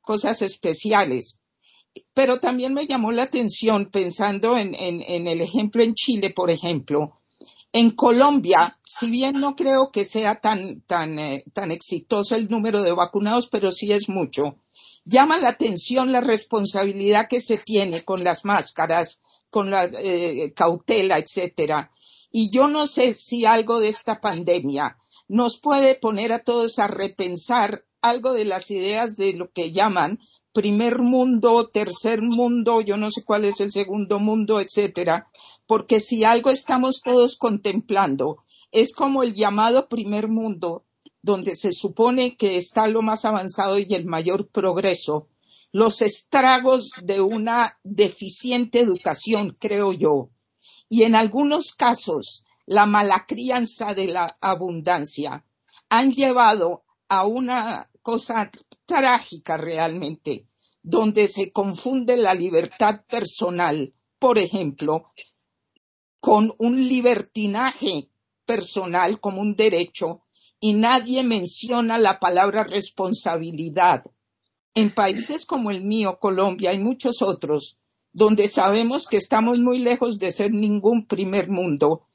cosas 0.00 0.42
especiales. 0.42 1.40
Pero 2.12 2.40
también 2.40 2.74
me 2.74 2.86
llamó 2.86 3.12
la 3.12 3.24
atención 3.24 3.90
pensando 3.90 4.56
en, 4.56 4.74
en, 4.74 5.28
el 5.28 5.40
ejemplo 5.40 5.82
en 5.82 5.94
Chile, 5.94 6.30
por 6.30 6.50
ejemplo. 6.50 7.20
En 7.76 7.90
Colombia, 7.90 8.78
si 8.84 9.10
bien 9.10 9.40
no 9.40 9.56
creo 9.56 9.90
que 9.90 10.04
sea 10.04 10.36
tan, 10.40 10.82
tan, 10.82 11.18
eh, 11.18 11.42
tan 11.52 11.72
exitoso 11.72 12.36
el 12.36 12.46
número 12.46 12.84
de 12.84 12.92
vacunados, 12.92 13.48
pero 13.48 13.72
sí 13.72 13.90
es 13.90 14.08
mucho, 14.08 14.60
llama 15.04 15.40
la 15.40 15.48
atención 15.48 16.12
la 16.12 16.20
responsabilidad 16.20 17.26
que 17.28 17.40
se 17.40 17.58
tiene 17.58 18.04
con 18.04 18.22
las 18.22 18.44
máscaras, 18.44 19.22
con 19.50 19.72
la 19.72 19.86
eh, 19.86 20.52
cautela, 20.54 21.18
etcétera. 21.18 21.90
Y 22.30 22.52
yo 22.52 22.68
no 22.68 22.86
sé 22.86 23.12
si 23.12 23.44
algo 23.44 23.80
de 23.80 23.88
esta 23.88 24.20
pandemia 24.20 24.96
nos 25.26 25.58
puede 25.58 25.96
poner 25.96 26.32
a 26.32 26.44
todos 26.44 26.78
a 26.78 26.86
repensar 26.86 27.82
algo 28.00 28.34
de 28.34 28.44
las 28.44 28.70
ideas 28.70 29.16
de 29.16 29.32
lo 29.32 29.50
que 29.50 29.72
llaman 29.72 30.20
primer 30.54 31.00
mundo, 31.00 31.68
tercer 31.68 32.22
mundo, 32.22 32.80
yo 32.80 32.96
no 32.96 33.10
sé 33.10 33.24
cuál 33.24 33.44
es 33.44 33.60
el 33.60 33.72
segundo 33.72 34.20
mundo, 34.20 34.60
etcétera, 34.60 35.26
porque 35.66 36.00
si 36.00 36.24
algo 36.24 36.50
estamos 36.50 37.02
todos 37.02 37.36
contemplando 37.36 38.44
es 38.70 38.92
como 38.92 39.22
el 39.22 39.34
llamado 39.34 39.88
primer 39.88 40.28
mundo, 40.28 40.84
donde 41.22 41.54
se 41.54 41.72
supone 41.72 42.36
que 42.36 42.56
está 42.56 42.86
lo 42.88 43.02
más 43.02 43.24
avanzado 43.24 43.78
y 43.78 43.86
el 43.94 44.04
mayor 44.04 44.48
progreso, 44.48 45.28
los 45.72 46.02
estragos 46.02 46.92
de 47.02 47.20
una 47.20 47.78
deficiente 47.82 48.80
educación, 48.80 49.56
creo 49.58 49.92
yo, 49.92 50.30
y 50.88 51.04
en 51.04 51.16
algunos 51.16 51.72
casos 51.72 52.44
la 52.66 52.86
mala 52.86 53.24
crianza 53.26 53.94
de 53.94 54.08
la 54.08 54.36
abundancia 54.40 55.44
han 55.88 56.12
llevado 56.12 56.84
a 57.08 57.26
una 57.26 57.90
cosa 58.02 58.50
trágica 58.86 59.56
realmente, 59.56 60.46
donde 60.82 61.28
se 61.28 61.52
confunde 61.52 62.16
la 62.16 62.34
libertad 62.34 63.02
personal, 63.08 63.94
por 64.18 64.38
ejemplo, 64.38 65.10
con 66.24 66.54
un 66.56 66.88
libertinaje 66.88 68.08
personal 68.46 69.20
como 69.20 69.42
un 69.42 69.56
derecho 69.56 70.22
y 70.58 70.72
nadie 70.72 71.22
menciona 71.22 71.98
la 71.98 72.18
palabra 72.18 72.64
responsabilidad. 72.64 74.02
En 74.72 74.94
países 74.94 75.44
como 75.44 75.70
el 75.70 75.84
mío, 75.84 76.16
Colombia 76.18 76.72
y 76.72 76.78
muchos 76.78 77.20
otros, 77.20 77.76
donde 78.10 78.48
sabemos 78.48 79.06
que 79.06 79.18
estamos 79.18 79.58
muy 79.58 79.80
lejos 79.80 80.18
de 80.18 80.30
ser 80.30 80.50
ningún 80.50 81.06
primer 81.06 81.50
mundo, 81.50 82.06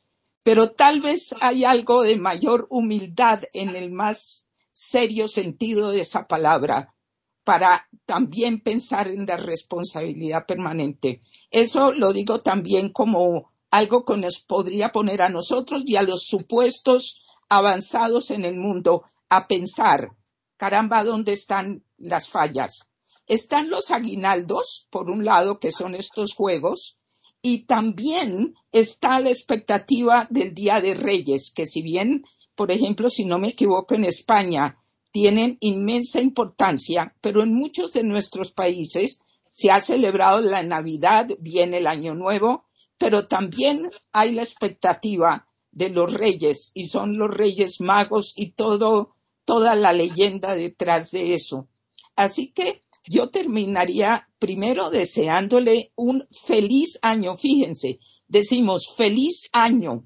pero 0.41 0.71
tal 0.71 1.01
vez 1.01 1.35
hay 1.39 1.63
algo 1.63 2.01
de 2.01 2.17
mayor 2.17 2.65
humildad 2.71 3.43
en 3.53 3.75
el 3.75 3.91
más 3.91 4.47
serio 4.71 5.27
sentido 5.27 5.91
de 5.91 6.01
esa 6.01 6.25
palabra 6.25 6.95
para 7.43 7.87
también 8.07 8.61
pensar 8.61 9.07
en 9.07 9.27
la 9.27 9.37
responsabilidad 9.37 10.47
permanente. 10.47 11.21
Eso 11.51 11.91
lo 11.91 12.11
digo 12.11 12.41
también 12.41 12.91
como 12.91 13.51
algo 13.71 14.03
que 14.03 14.17
nos 14.17 14.39
podría 14.39 14.91
poner 14.91 15.21
a 15.21 15.29
nosotros 15.29 15.83
y 15.85 15.95
a 15.95 16.01
los 16.01 16.23
supuestos 16.25 17.21
avanzados 17.49 18.31
en 18.31 18.45
el 18.45 18.55
mundo 18.55 19.03
a 19.29 19.47
pensar, 19.47 20.11
caramba, 20.57 21.03
¿dónde 21.03 21.33
están 21.33 21.83
las 21.97 22.29
fallas? 22.29 22.89
Están 23.27 23.69
los 23.69 23.91
aguinaldos, 23.91 24.87
por 24.89 25.09
un 25.09 25.23
lado, 25.23 25.59
que 25.59 25.71
son 25.71 25.93
estos 25.93 26.33
juegos, 26.33 26.97
y 27.41 27.65
también 27.65 28.55
está 28.71 29.19
la 29.19 29.29
expectativa 29.29 30.27
del 30.29 30.53
Día 30.53 30.81
de 30.81 30.95
Reyes, 30.95 31.51
que 31.55 31.65
si 31.65 31.81
bien, 31.81 32.25
por 32.55 32.71
ejemplo, 32.71 33.09
si 33.09 33.25
no 33.25 33.39
me 33.39 33.49
equivoco, 33.49 33.95
en 33.95 34.05
España 34.05 34.77
tienen 35.11 35.57
inmensa 35.61 36.21
importancia, 36.21 37.15
pero 37.21 37.43
en 37.43 37.53
muchos 37.53 37.93
de 37.93 38.03
nuestros 38.03 38.51
países 38.51 39.21
se 39.51 39.71
ha 39.71 39.79
celebrado 39.79 40.41
la 40.41 40.63
Navidad, 40.63 41.27
viene 41.39 41.77
el 41.77 41.87
Año 41.87 42.13
Nuevo, 42.15 42.65
pero 42.99 43.27
también 43.27 43.89
hay 44.11 44.33
la 44.33 44.43
expectativa 44.43 45.47
de 45.71 45.89
los 45.89 46.13
reyes 46.13 46.71
y 46.75 46.85
son 46.85 47.17
los 47.17 47.31
reyes 47.31 47.81
magos 47.81 48.33
y 48.35 48.51
todo, 48.51 49.15
toda 49.45 49.75
la 49.75 49.93
leyenda 49.93 50.53
detrás 50.53 51.09
de 51.09 51.33
eso. 51.33 51.67
Así 52.15 52.51
que 52.51 52.81
yo 53.05 53.29
terminaría 53.29 54.27
primero 54.37 54.89
deseándole 54.89 55.91
un 55.95 56.27
feliz 56.29 56.99
año. 57.01 57.35
Fíjense, 57.35 57.99
decimos 58.27 58.93
feliz 58.95 59.49
año, 59.53 60.03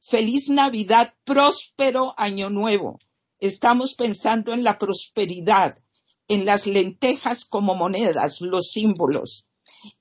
feliz 0.00 0.48
Navidad, 0.48 1.14
próspero 1.24 2.14
año 2.16 2.50
nuevo. 2.50 2.98
Estamos 3.38 3.94
pensando 3.94 4.52
en 4.52 4.64
la 4.64 4.78
prosperidad, 4.78 5.78
en 6.26 6.44
las 6.44 6.66
lentejas 6.66 7.44
como 7.44 7.74
monedas, 7.74 8.40
los 8.40 8.70
símbolos, 8.70 9.46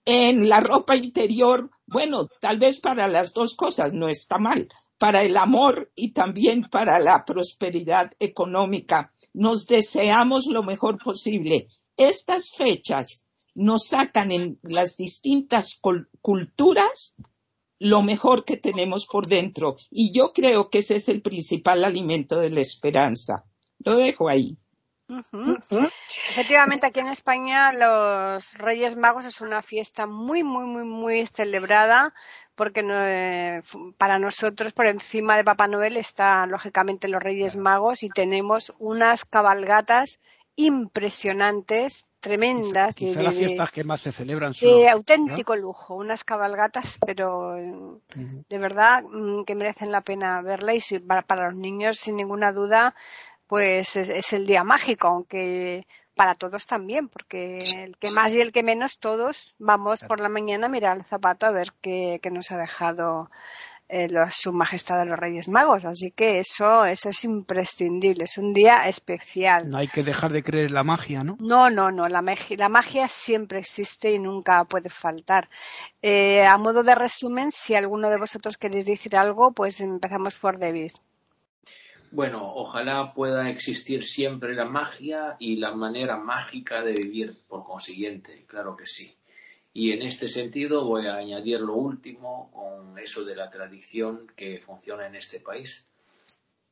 en 0.05 0.49
la 0.49 0.59
ropa 0.59 0.95
interior, 0.95 1.70
bueno, 1.88 2.28
tal 2.42 2.60
vez 2.60 2.80
para 2.80 3.08
las 3.08 3.34
dos 3.34 3.56
cosas 3.56 3.94
no 3.94 4.10
está 4.10 4.38
mal, 4.38 4.68
para 4.98 5.24
el 5.24 5.38
amor 5.38 5.92
y 5.96 6.12
también 6.12 6.68
para 6.70 7.00
la 7.00 7.24
prosperidad 7.26 8.12
económica. 8.20 9.14
Nos 9.34 9.68
deseamos 9.68 10.48
lo 10.48 10.64
mejor 10.64 10.98
posible. 11.02 11.68
Estas 11.96 12.52
fechas 12.52 13.28
nos 13.56 13.88
sacan 13.88 14.32
en 14.32 14.60
las 14.64 14.98
distintas 14.98 15.80
culturas 16.22 17.16
lo 17.80 18.02
mejor 18.02 18.44
que 18.44 18.58
tenemos 18.58 19.06
por 19.06 19.28
dentro. 19.28 19.78
Y 19.90 20.12
yo 20.12 20.34
creo 20.34 20.70
que 20.70 20.80
ese 20.80 20.98
es 20.98 21.10
el 21.10 21.22
principal 21.22 21.84
alimento 21.84 22.40
de 22.40 22.50
la 22.50 22.62
esperanza. 22.62 23.46
Lo 23.80 23.96
dejo 23.96 24.30
ahí. 24.30 24.58
Efectivamente, 26.32 26.86
aquí 26.86 26.99
en 26.99 27.08
España 27.08 27.72
los 27.72 28.53
Reyes 28.58 28.95
Magos 28.97 29.26
es 29.26 29.39
una 29.41 29.62
fiesta 29.62 30.05
muy, 30.05 30.43
muy, 30.43 30.66
muy, 30.66 30.84
muy 30.84 31.26
celebrada 31.28 32.14
porque 32.55 32.84
eh, 32.84 33.62
para 33.97 34.18
nosotros 34.18 34.74
por 34.74 34.88
encima 34.88 35.38
de 35.38 35.43
Papá 35.43 35.68
Noel 35.68 35.95
están 35.95 36.49
lógicamente 36.49 37.08
los 37.08 37.22
Reyes 37.22 37.55
Magos 37.55 38.03
y 38.03 38.10
tenemos 38.10 38.74
unas 38.80 39.26
cabalgatas 39.26 40.20
impresionantes, 40.58 42.08
tremendas. 42.20 42.95
Quizá 42.95 43.22
las 43.22 43.36
fiestas 43.36 43.72
que 43.72 43.84
más 43.84 44.01
se 44.01 44.12
celebran 44.12 44.53
De 44.60 44.89
auténtico 44.89 45.55
lujo, 45.55 45.95
unas 45.95 46.24
cabalgatas, 46.24 46.97
pero 47.05 47.53
de 47.53 48.58
verdad 48.58 49.03
mm, 49.03 49.43
que 49.43 49.55
merecen 49.55 49.91
la 49.91 50.01
pena 50.01 50.41
verla 50.41 50.74
y 50.74 50.82
para, 50.99 51.45
los 51.45 51.55
niños, 51.55 51.99
sin 51.99 52.16
ninguna 52.16 52.51
duda, 52.51 52.95
pues 53.48 53.95
es, 53.95 54.34
el 54.34 54.45
día 54.45 54.64
mágico, 54.64 55.08
aunque 55.08 55.88
para 56.16 56.36
todos 56.36 56.66
también, 56.66 57.10
porque 57.10 57.60
el 57.78 57.98
que 57.98 58.12
más 58.12 58.34
y 58.34 58.41
el 58.41 58.52
que 58.52 58.64
menos, 58.64 58.98
todos 59.00 59.56
vamos 59.60 60.02
por 60.04 60.20
la 60.20 60.30
mañana 60.30 60.66
a 60.66 60.70
mirar 60.70 60.98
el 60.98 61.06
zapato 61.06 61.45
a 61.45 61.52
ver 61.52 61.74
qué, 61.82 62.20
qué 62.22 62.32
nos 62.32 62.52
ha 62.52 62.58
dejado 62.58 63.30
eh, 63.89 64.10
su 64.32 64.52
majestad 64.52 65.00
de 65.00 65.06
los 65.06 65.18
Reyes 65.18 65.48
Magos. 65.48 65.86
Así 65.86 66.12
que 66.12 66.39
eso, 66.39 66.84
eso 66.86 67.10
es 67.10 67.24
imprescindible, 67.24 68.26
es 68.26 68.38
un 68.38 68.54
día 68.54 68.86
especial. 68.88 69.70
No 69.70 69.78
hay 69.78 69.88
que 69.88 70.04
dejar 70.04 70.34
de 70.34 70.43
creer 70.43 70.68
en 70.68 70.74
la 70.74 70.84
magia, 70.84 71.24
¿no? 71.24 71.38
No, 71.39 71.70
no, 71.70 71.89
no, 71.91 72.10
la, 72.10 72.22
magia, 72.22 72.58
la 72.60 72.68
magia 72.68 73.08
siempre 73.08 73.60
existe 73.60 74.12
y 74.12 74.20
nunca 74.20 74.66
puede 74.66 74.89
faltar. 74.89 75.48
Eh, 76.02 76.45
a 76.45 76.58
modo 76.58 76.84
de 76.84 76.95
resumen, 76.95 77.52
si 77.52 77.76
alguno 77.76 78.10
de 78.10 78.18
vosotros 78.18 78.58
queréis 78.58 78.86
decir 78.86 79.16
algo, 79.16 79.54
pues 79.54 79.80
empezamos 79.80 80.38
por 80.38 80.60
Davis. 80.60 81.02
Bueno, 82.12 82.53
ojalá 82.55 83.14
pueda 83.14 83.49
existir 83.49 84.05
siempre 84.05 84.55
la 84.55 84.66
magia 84.66 85.36
y 85.39 85.58
la 85.58 85.74
manera 85.74 86.18
mágica 86.18 86.82
de 86.82 86.93
vivir 86.93 87.34
por 87.47 87.64
consiguiente, 87.64 88.45
claro 88.47 88.76
que 88.76 88.86
sí. 88.86 89.14
Y 89.74 89.91
en 89.91 90.01
este 90.01 90.28
sentido 90.28 90.86
voy 90.86 91.05
a 91.08 91.18
añadir 91.18 91.60
lo 91.62 91.76
último 91.76 92.49
con 92.51 92.97
eso 92.97 93.24
de 93.24 93.36
la 93.36 93.49
tradición 93.49 94.26
que 94.36 94.60
funciona 94.60 95.05
en 95.05 95.16
este 95.16 95.39
país, 95.39 95.88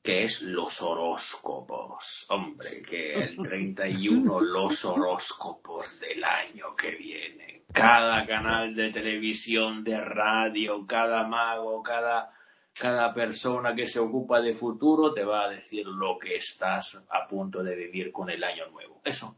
que 0.01 0.23
es 0.23 0.41
los 0.41 0.81
horóscopos. 0.81 2.25
Hombre, 2.29 2.81
que 2.81 3.13
el 3.13 3.37
31 3.49 4.39
los 4.39 4.85
horóscopos 4.85 5.99
del 5.99 6.23
año 6.23 6.75
que 6.75 6.91
viene. 6.91 7.63
Cada 7.73 8.25
canal 8.25 8.73
de 8.73 8.91
televisión, 8.91 9.83
de 9.83 9.99
radio, 9.99 10.85
cada 10.87 11.27
mago, 11.27 11.83
cada, 11.83 12.34
cada 12.77 13.13
persona 13.13 13.73
que 13.73 13.87
se 13.87 13.99
ocupa 13.99 14.41
de 14.41 14.53
futuro 14.53 15.13
te 15.13 15.23
va 15.23 15.45
a 15.45 15.49
decir 15.49 15.87
lo 15.87 16.19
que 16.19 16.35
estás 16.35 17.01
a 17.09 17.27
punto 17.27 17.63
de 17.63 17.75
vivir 17.75 18.11
con 18.11 18.29
el 18.29 18.43
año 18.43 18.69
nuevo. 18.69 19.01
Eso 19.03 19.35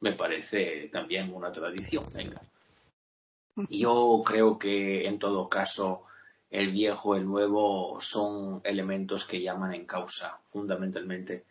me 0.00 0.12
parece 0.12 0.88
también 0.92 1.32
una 1.32 1.52
tradición. 1.52 2.04
Venga. 2.12 2.42
Yo 3.70 4.22
creo 4.24 4.58
que 4.58 5.06
en 5.06 5.18
todo 5.18 5.48
caso 5.48 6.04
el 6.50 6.72
viejo, 6.72 7.14
el 7.14 7.24
nuevo 7.24 7.98
son 8.00 8.60
elementos 8.64 9.26
que 9.26 9.40
llaman 9.40 9.74
en 9.74 9.86
causa 9.86 10.40
fundamentalmente 10.46 11.44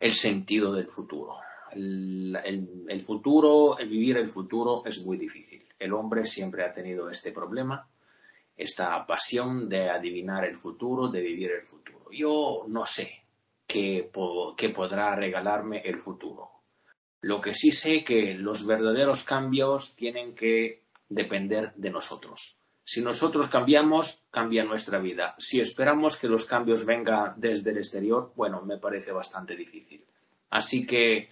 el 0.00 0.12
sentido 0.12 0.72
del 0.72 0.88
futuro. 0.88 1.36
El, 1.72 3.02
futuro, 3.04 3.78
el 3.78 3.88
vivir 3.88 4.16
el 4.16 4.30
futuro 4.30 4.84
es 4.86 5.04
muy 5.04 5.18
difícil. 5.18 5.66
El 5.78 5.92
hombre 5.92 6.24
siempre 6.24 6.64
ha 6.64 6.72
tenido 6.72 7.10
este 7.10 7.32
problema, 7.32 7.88
esta 8.56 9.06
pasión 9.06 9.68
de 9.68 9.90
adivinar 9.90 10.44
el 10.44 10.56
futuro, 10.56 11.08
de 11.08 11.20
vivir 11.20 11.50
el 11.50 11.62
futuro. 11.62 12.06
Yo 12.10 12.64
no 12.68 12.86
sé 12.86 13.22
qué, 13.66 14.10
podrá 14.12 15.14
regalarme 15.14 15.80
el 15.80 15.98
futuro. 15.98 16.50
Lo 17.20 17.40
que 17.40 17.54
sí 17.54 17.72
sé 17.72 18.02
que 18.04 18.34
los 18.34 18.64
verdaderos 18.66 19.24
cambios 19.24 19.94
tienen 19.94 20.34
que 20.34 20.84
depender 21.08 21.72
de 21.74 21.90
nosotros. 21.90 22.58
Si 22.82 23.02
nosotros 23.02 23.48
cambiamos, 23.48 24.22
cambia 24.30 24.64
nuestra 24.64 24.98
vida. 24.98 25.34
Si 25.38 25.60
esperamos 25.60 26.16
que 26.16 26.28
los 26.28 26.46
cambios 26.46 26.86
vengan 26.86 27.34
desde 27.36 27.70
el 27.70 27.78
exterior, 27.78 28.32
bueno, 28.36 28.62
me 28.62 28.78
parece 28.78 29.12
bastante 29.12 29.56
difícil. 29.56 30.04
Así 30.50 30.86
que 30.86 31.28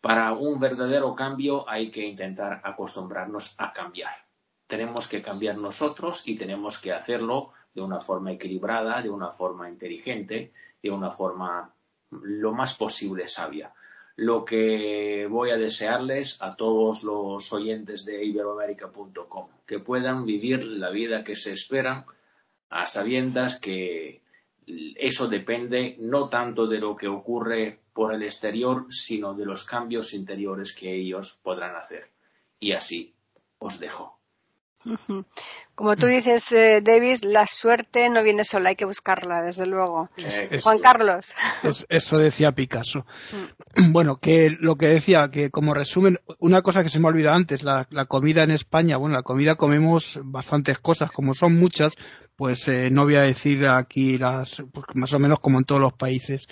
para 0.00 0.32
un 0.32 0.58
verdadero 0.58 1.14
cambio 1.14 1.68
hay 1.68 1.90
que 1.90 2.02
intentar 2.02 2.60
acostumbrarnos 2.64 3.54
a 3.58 3.72
cambiar. 3.72 4.29
Tenemos 4.70 5.08
que 5.08 5.20
cambiar 5.20 5.58
nosotros 5.58 6.22
y 6.26 6.36
tenemos 6.36 6.78
que 6.78 6.92
hacerlo 6.92 7.52
de 7.74 7.82
una 7.82 8.00
forma 8.00 8.30
equilibrada, 8.30 9.02
de 9.02 9.10
una 9.10 9.32
forma 9.32 9.68
inteligente, 9.68 10.52
de 10.80 10.90
una 10.90 11.10
forma 11.10 11.74
lo 12.10 12.52
más 12.52 12.76
posible 12.76 13.26
sabia. 13.26 13.74
Lo 14.14 14.44
que 14.44 15.26
voy 15.28 15.50
a 15.50 15.56
desearles 15.56 16.40
a 16.40 16.54
todos 16.54 17.02
los 17.02 17.52
oyentes 17.52 18.04
de 18.04 18.24
iberoamérica.com, 18.24 19.48
que 19.66 19.80
puedan 19.80 20.24
vivir 20.24 20.62
la 20.62 20.90
vida 20.90 21.24
que 21.24 21.34
se 21.34 21.52
esperan 21.52 22.04
a 22.68 22.86
sabiendas 22.86 23.58
que 23.58 24.22
eso 24.66 25.26
depende 25.26 25.96
no 25.98 26.28
tanto 26.28 26.68
de 26.68 26.78
lo 26.78 26.94
que 26.94 27.08
ocurre 27.08 27.80
por 27.92 28.14
el 28.14 28.22
exterior, 28.22 28.86
sino 28.90 29.34
de 29.34 29.46
los 29.46 29.64
cambios 29.64 30.14
interiores 30.14 30.76
que 30.76 30.94
ellos 30.94 31.40
podrán 31.42 31.74
hacer. 31.74 32.08
Y 32.60 32.70
así 32.72 33.12
os 33.58 33.80
dejo. 33.80 34.19
Como 35.74 35.96
tú 35.96 36.06
dices, 36.06 36.52
eh, 36.52 36.80
Davis, 36.82 37.24
la 37.24 37.46
suerte 37.46 38.08
no 38.08 38.22
viene 38.22 38.44
sola, 38.44 38.70
hay 38.70 38.76
que 38.76 38.84
buscarla, 38.84 39.42
desde 39.42 39.66
luego. 39.66 40.08
Juan 40.62 40.78
Carlos. 40.78 41.34
eso 41.88 42.18
decía 42.18 42.52
Picasso. 42.52 43.06
Mm. 43.76 43.92
Bueno, 43.92 44.16
que 44.16 44.50
lo 44.50 44.76
que 44.76 44.88
decía, 44.88 45.30
que 45.30 45.50
como 45.50 45.74
resumen, 45.74 46.18
una 46.38 46.62
cosa 46.62 46.82
que 46.82 46.88
se 46.88 46.98
me 46.98 47.06
ha 47.06 47.10
olvidado 47.10 47.36
antes, 47.36 47.62
la, 47.62 47.86
comida 48.08 48.42
en 48.42 48.50
España, 48.50 48.96
bueno, 48.96 49.14
la 49.14 49.22
comida 49.22 49.54
comemos 49.54 50.18
bastantes 50.24 50.78
cosas, 50.80 51.10
como 51.12 51.34
son 51.34 51.54
muchas, 51.54 51.94
pues 52.36 52.66
eh, 52.68 52.90
no 52.90 53.04
voy 53.04 53.16
a 53.16 53.22
decir 53.22 53.66
aquí 53.66 54.18
las, 54.18 54.62
pues, 54.72 54.86
más 54.94 55.12
o 55.12 55.18
menos 55.18 55.38
como 55.40 55.58
en 55.58 55.64
todos 55.64 55.80
los 55.80 55.92
países. 55.92 56.46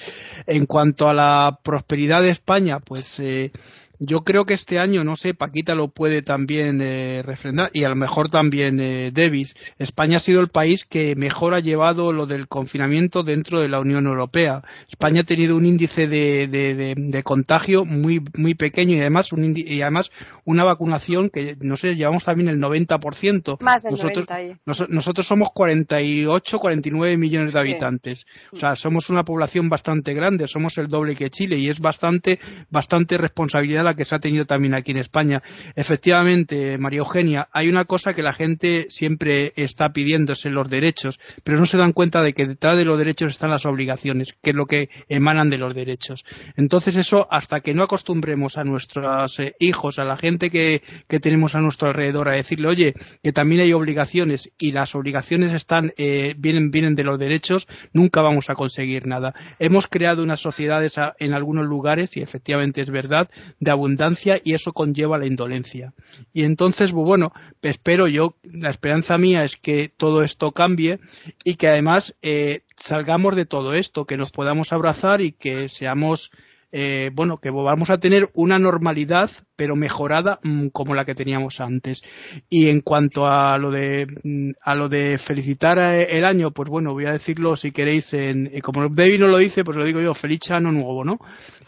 En 0.47 0.67
cuanto 0.67 1.09
a 1.09 1.15
la 1.15 1.59
prosperidad 1.63 2.23
de 2.23 2.31
España, 2.31 2.79
pues 2.79 3.19
eh, 3.19 3.53
yo 3.99 4.23
creo 4.23 4.45
que 4.45 4.55
este 4.55 4.79
año, 4.79 5.03
no 5.05 5.17
sé, 5.17 5.35
Paquita 5.35 5.75
lo 5.75 5.89
puede 5.89 6.23
también 6.23 6.81
eh, 6.81 7.23
refrendar 7.25 7.71
y 7.73 7.85
a 7.85 7.89
lo 7.89 7.97
mejor 7.97 8.31
también 8.31 8.79
eh, 8.81 9.11
Davis. 9.13 9.55
España 9.79 10.19
ha 10.19 10.21
sido 10.21 10.41
el 10.41 10.49
país 10.49 10.85
que 10.85 11.17
mejor 11.17 11.55
ha 11.55 11.61
llevado 11.61 12.13
lo 12.13 12.27
del 12.27 12.47
confinamiento 12.47 13.23
dentro 13.23 13.61
de 13.61 13.69
la 13.69 13.81
Unión 13.81 14.07
Europea. 14.07 14.63
España 14.89 15.23
ha 15.23 15.25
tenido 15.25 15.57
un 15.57 15.65
índice 15.65 16.07
de, 16.07 16.47
de, 16.47 16.95
de, 16.97 17.23
contagio 17.23 17.85
muy, 17.85 18.23
muy 18.37 18.55
pequeño 18.55 18.95
y 18.95 19.01
además, 19.01 19.33
un 19.33 19.55
y 19.57 19.83
además 19.83 20.11
una 20.45 20.65
vacunación 20.65 21.31
que, 21.31 21.57
no 21.61 21.77
sé, 21.77 21.97
llevamos 21.97 22.25
también 22.25 22.49
el 22.49 22.61
90%. 22.61 23.59
Más 23.61 23.83
del 23.83 23.93
nosotros, 23.93 24.27
90. 24.29 24.87
nosotros 24.89 25.27
somos 25.27 25.49
48, 25.53 26.59
49 26.59 27.17
millones 27.17 27.53
de 27.53 27.61
habitantes. 27.61 28.27
O 28.53 28.57
sea, 28.57 28.77
somos 28.77 29.11
una 29.11 29.25
población 29.25 29.69
bastante 29.69 30.15
grande, 30.15 30.47
somos 30.47 30.79
el 30.79 30.89
doble 30.89 31.17
que 31.17 31.31
Chile 31.31 31.59
y 31.59 31.69
es 31.69 31.81
bastante, 31.81 32.39
bastante 32.71 33.19
responsabilidad 33.19 33.88
que 33.95 34.05
se 34.05 34.15
ha 34.15 34.19
tenido 34.19 34.47
también 34.47 34.75
aquí 34.75 34.93
en 34.93 34.99
España. 34.99 35.43
Efectivamente, 35.77 36.79
María 36.79 37.01
Eugenia, 37.01 37.49
hay 37.53 37.69
una 37.69 37.85
cosa 37.85 38.15
que 38.15 38.23
la 38.23 38.33
gente 38.33 38.87
siempre 38.89 39.53
está 39.57 39.91
pidiéndose 39.91 40.51
los 40.51 40.69
derechos, 40.69 41.19
pero 41.45 41.59
no 41.59 41.67
se 41.67 41.77
dan 41.77 41.93
cuenta 41.93 42.23
de 42.23 42.33
que 42.33 42.47
detrás 42.47 42.77
de 42.77 42.85
los 42.85 42.99
derechos 42.99 43.33
están 43.33 43.51
las 43.51 43.67
obligaciones, 43.67 44.35
que 44.43 44.51
es 44.51 44.57
lo 44.57 44.67
que 44.67 44.91
emanan 45.09 45.51
de 45.51 45.59
los 45.59 45.75
derechos. 45.75 46.25
Entonces 46.57 46.97
eso, 46.97 47.27
hasta 47.31 47.61
que 47.61 47.75
no 47.75 47.83
acostumbremos 47.83 48.57
a 48.57 48.65
nuestros 48.65 49.39
eh, 49.39 49.55
hijos, 49.61 49.99
a 49.99 50.05
la 50.05 50.17
gente 50.17 50.51
que, 50.51 50.83
tenemos 51.21 51.55
a 51.55 51.61
nuestro 51.61 51.89
alrededor, 51.89 52.29
a 52.29 52.35
decirle, 52.35 52.69
oye, 52.69 52.95
que 53.23 53.33
también 53.33 53.63
hay 53.63 53.73
obligaciones 53.73 54.51
y 54.59 54.73
las 54.73 54.95
obligaciones 54.95 55.53
están, 55.53 55.93
eh, 55.97 56.35
vienen, 56.39 56.71
vienen 56.71 56.95
de 56.95 57.05
los 57.05 57.19
derechos, 57.19 57.67
nunca 57.93 58.23
vamos 58.23 58.51
a 58.51 58.55
conseguir 58.55 59.07
nada. 59.07 59.35
Hemos 59.59 59.87
creado 59.87 60.23
unas 60.23 60.41
sociedades 60.41 60.95
en 61.19 61.35
algunos 61.35 61.67
lugares, 61.67 62.17
y 62.17 62.21
efectivamente 62.21 62.81
es 62.81 62.91
verdad, 62.91 63.29
de 63.61 63.71
abundancia 63.79 64.41
y 64.43 64.55
eso 64.55 64.73
conlleva 64.73 65.19
la 65.19 65.27
indolencia. 65.27 65.95
Y 66.33 66.43
entonces, 66.43 66.93
bueno, 66.93 67.33
espero 67.63 68.07
yo, 68.07 68.37
la 68.43 68.71
esperanza 68.71 69.19
mía 69.19 69.45
es 69.45 69.57
que 69.57 69.89
todo 69.89 70.23
esto 70.23 70.53
cambie 70.53 71.01
y 71.45 71.55
que 71.55 71.69
además 71.69 72.15
eh, 72.23 72.63
salgamos 72.77 73.37
de 73.37 73.47
todo 73.47 73.75
esto, 73.75 74.05
que 74.05 74.17
nos 74.17 74.31
podamos 74.31 74.73
abrazar 74.73 75.21
y 75.21 75.33
que 75.33 75.69
seamos 75.69 76.31
eh, 76.71 77.11
bueno, 77.15 77.39
que 77.39 77.51
vamos 77.51 77.91
a 77.91 77.99
tener 77.99 78.29
una 78.35 78.59
normalidad, 78.59 79.31
pero 79.57 79.75
mejorada 79.75 80.39
mm, 80.43 80.69
como 80.69 80.95
la 80.95 81.05
que 81.05 81.15
teníamos 81.15 81.61
antes. 81.61 82.03
Y 82.51 82.69
en 82.69 82.81
cuanto 82.81 83.27
a 83.27 83.57
lo 83.59 83.71
de, 83.71 84.07
mm, 84.23 84.51
a 84.63 84.75
lo 84.75 84.89
de 84.89 85.19
felicitar 85.19 85.79
el 85.79 86.25
año, 86.25 86.51
pues 86.51 86.69
bueno, 86.69 86.93
voy 86.93 87.07
a 87.07 87.13
decirlo 87.13 87.57
si 87.57 87.73
queréis 87.73 88.13
en, 88.15 88.51
eh, 88.53 88.61
como 88.61 88.89
David 88.89 89.21
no 89.21 89.29
lo 89.29 89.39
dice, 89.39 89.65
pues 89.65 89.77
lo 89.77 89.85
digo 89.85 90.01
yo, 90.01 90.15
feliz 90.15 90.51
año 90.51 90.73
nuevo, 90.73 91.05
¿no? 91.05 91.19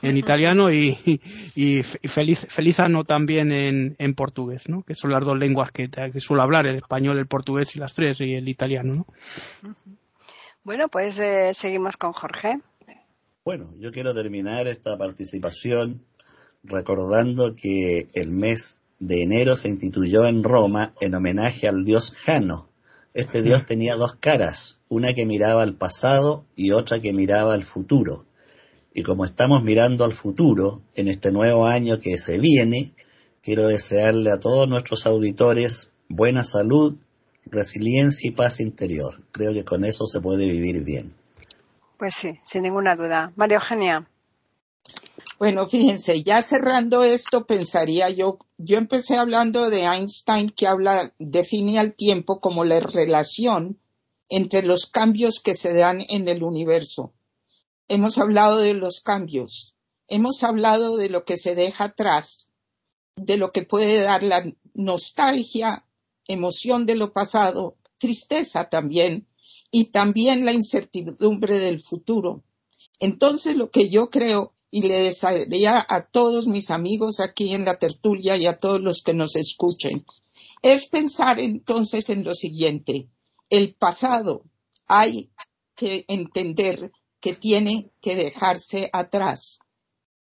En 0.02 0.16
italiano 0.18 0.70
y, 0.70 0.98
y, 1.54 1.82
feliz, 1.82 2.46
feliz 2.50 2.80
también 3.06 3.52
en, 3.52 3.96
en 3.98 4.14
portugués, 4.14 4.68
¿no? 4.68 4.82
Que 4.82 4.94
son 4.94 5.10
las 5.10 5.24
dos 5.24 5.38
lenguas 5.38 5.72
que, 5.72 5.88
que 5.88 6.20
suelo 6.20 6.42
hablar, 6.42 6.66
el 6.66 6.76
español, 6.76 7.18
el 7.18 7.26
portugués 7.26 7.74
y 7.76 7.78
las 7.78 7.94
tres, 7.94 8.20
y 8.20 8.34
el 8.34 8.48
italiano, 8.48 8.94
¿no? 8.94 9.06
Bueno, 10.62 10.88
pues 10.88 11.18
eh, 11.18 11.54
seguimos 11.54 11.96
con 11.96 12.12
Jorge. 12.12 12.60
Bueno, 13.50 13.74
yo 13.80 13.90
quiero 13.90 14.14
terminar 14.14 14.68
esta 14.68 14.96
participación 14.96 16.04
recordando 16.62 17.52
que 17.52 18.06
el 18.14 18.30
mes 18.30 18.78
de 19.00 19.24
enero 19.24 19.56
se 19.56 19.68
instituyó 19.68 20.24
en 20.28 20.44
Roma 20.44 20.94
en 21.00 21.16
homenaje 21.16 21.66
al 21.66 21.84
dios 21.84 22.12
Jano. 22.12 22.70
Este 23.12 23.42
dios 23.42 23.66
tenía 23.66 23.96
dos 23.96 24.14
caras, 24.14 24.78
una 24.88 25.14
que 25.14 25.26
miraba 25.26 25.64
al 25.64 25.74
pasado 25.74 26.44
y 26.54 26.70
otra 26.70 27.00
que 27.00 27.12
miraba 27.12 27.54
al 27.54 27.64
futuro. 27.64 28.24
Y 28.94 29.02
como 29.02 29.24
estamos 29.24 29.64
mirando 29.64 30.04
al 30.04 30.12
futuro 30.12 30.82
en 30.94 31.08
este 31.08 31.32
nuevo 31.32 31.66
año 31.66 31.98
que 31.98 32.18
se 32.18 32.38
viene, 32.38 32.94
quiero 33.42 33.66
desearle 33.66 34.30
a 34.30 34.38
todos 34.38 34.68
nuestros 34.68 35.06
auditores 35.06 35.90
buena 36.08 36.44
salud, 36.44 36.98
resiliencia 37.46 38.28
y 38.28 38.30
paz 38.30 38.60
interior. 38.60 39.20
Creo 39.32 39.52
que 39.52 39.64
con 39.64 39.84
eso 39.84 40.06
se 40.06 40.20
puede 40.20 40.48
vivir 40.48 40.84
bien. 40.84 41.18
Pues 42.00 42.14
sí, 42.14 42.40
sin 42.44 42.62
ninguna 42.62 42.94
duda. 42.94 43.30
María 43.36 43.58
Eugenia. 43.58 44.10
Bueno, 45.38 45.66
fíjense, 45.66 46.22
ya 46.22 46.40
cerrando 46.40 47.02
esto, 47.04 47.44
pensaría 47.44 48.08
yo, 48.08 48.38
yo 48.56 48.78
empecé 48.78 49.18
hablando 49.18 49.68
de 49.68 49.82
Einstein 49.82 50.48
que 50.48 50.66
habla, 50.66 51.12
define 51.18 51.78
al 51.78 51.94
tiempo 51.94 52.40
como 52.40 52.64
la 52.64 52.80
relación 52.80 53.78
entre 54.30 54.62
los 54.62 54.86
cambios 54.86 55.40
que 55.40 55.56
se 55.56 55.74
dan 55.74 55.98
en 56.08 56.26
el 56.28 56.42
universo. 56.42 57.12
Hemos 57.86 58.16
hablado 58.16 58.56
de 58.56 58.72
los 58.72 59.02
cambios, 59.02 59.74
hemos 60.08 60.42
hablado 60.42 60.96
de 60.96 61.10
lo 61.10 61.26
que 61.26 61.36
se 61.36 61.54
deja 61.54 61.84
atrás, 61.84 62.48
de 63.14 63.36
lo 63.36 63.52
que 63.52 63.64
puede 63.64 64.00
dar 64.00 64.22
la 64.22 64.42
nostalgia, 64.72 65.84
emoción 66.26 66.86
de 66.86 66.94
lo 66.94 67.12
pasado, 67.12 67.76
tristeza 67.98 68.70
también, 68.70 69.26
y 69.70 69.90
también 69.92 70.44
la 70.44 70.52
incertidumbre 70.52 71.58
del 71.58 71.80
futuro. 71.80 72.42
Entonces, 72.98 73.56
lo 73.56 73.70
que 73.70 73.88
yo 73.88 74.10
creo 74.10 74.54
y 74.70 74.82
le 74.82 75.02
desearía 75.02 75.84
a 75.88 76.06
todos 76.06 76.46
mis 76.46 76.70
amigos 76.70 77.20
aquí 77.20 77.52
en 77.54 77.64
la 77.64 77.78
tertulia 77.78 78.36
y 78.36 78.46
a 78.46 78.58
todos 78.58 78.80
los 78.80 79.02
que 79.02 79.14
nos 79.14 79.34
escuchen, 79.36 80.04
es 80.62 80.86
pensar 80.86 81.40
entonces 81.40 82.08
en 82.10 82.24
lo 82.24 82.34
siguiente. 82.34 83.08
El 83.48 83.74
pasado 83.74 84.44
hay 84.86 85.30
que 85.74 86.04
entender 86.08 86.92
que 87.20 87.34
tiene 87.34 87.90
que 88.00 88.16
dejarse 88.16 88.90
atrás. 88.92 89.60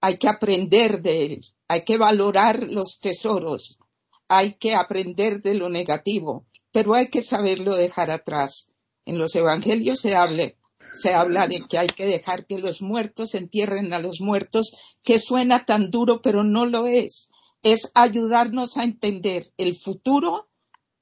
Hay 0.01 0.17
que 0.17 0.27
aprender 0.27 1.01
de 1.01 1.25
él. 1.25 1.45
Hay 1.67 1.83
que 1.83 1.97
valorar 1.97 2.67
los 2.69 2.99
tesoros. 2.99 3.79
Hay 4.27 4.53
que 4.53 4.75
aprender 4.75 5.41
de 5.41 5.53
lo 5.53 5.69
negativo, 5.69 6.45
pero 6.71 6.93
hay 6.93 7.07
que 7.07 7.21
saberlo 7.21 7.75
dejar 7.75 8.11
atrás. 8.11 8.73
En 9.07 9.17
los 9.17 9.33
evangelios 9.37 10.01
se 10.01 10.15
habla, 10.15 10.51
se 10.91 11.13
habla 11.13 11.47
de 11.47 11.61
que 11.61 11.77
hay 11.77 11.87
que 11.87 12.05
dejar 12.05 12.45
que 12.45 12.59
los 12.59 12.81
muertos 12.81 13.35
entierren 13.35 13.93
a 13.93 13.99
los 13.99 14.19
muertos, 14.19 14.75
que 15.01 15.17
suena 15.17 15.63
tan 15.63 15.89
duro, 15.89 16.21
pero 16.21 16.43
no 16.43 16.65
lo 16.65 16.87
es. 16.87 17.29
Es 17.63 17.89
ayudarnos 17.95 18.75
a 18.75 18.83
entender 18.83 19.53
el 19.57 19.77
futuro 19.77 20.49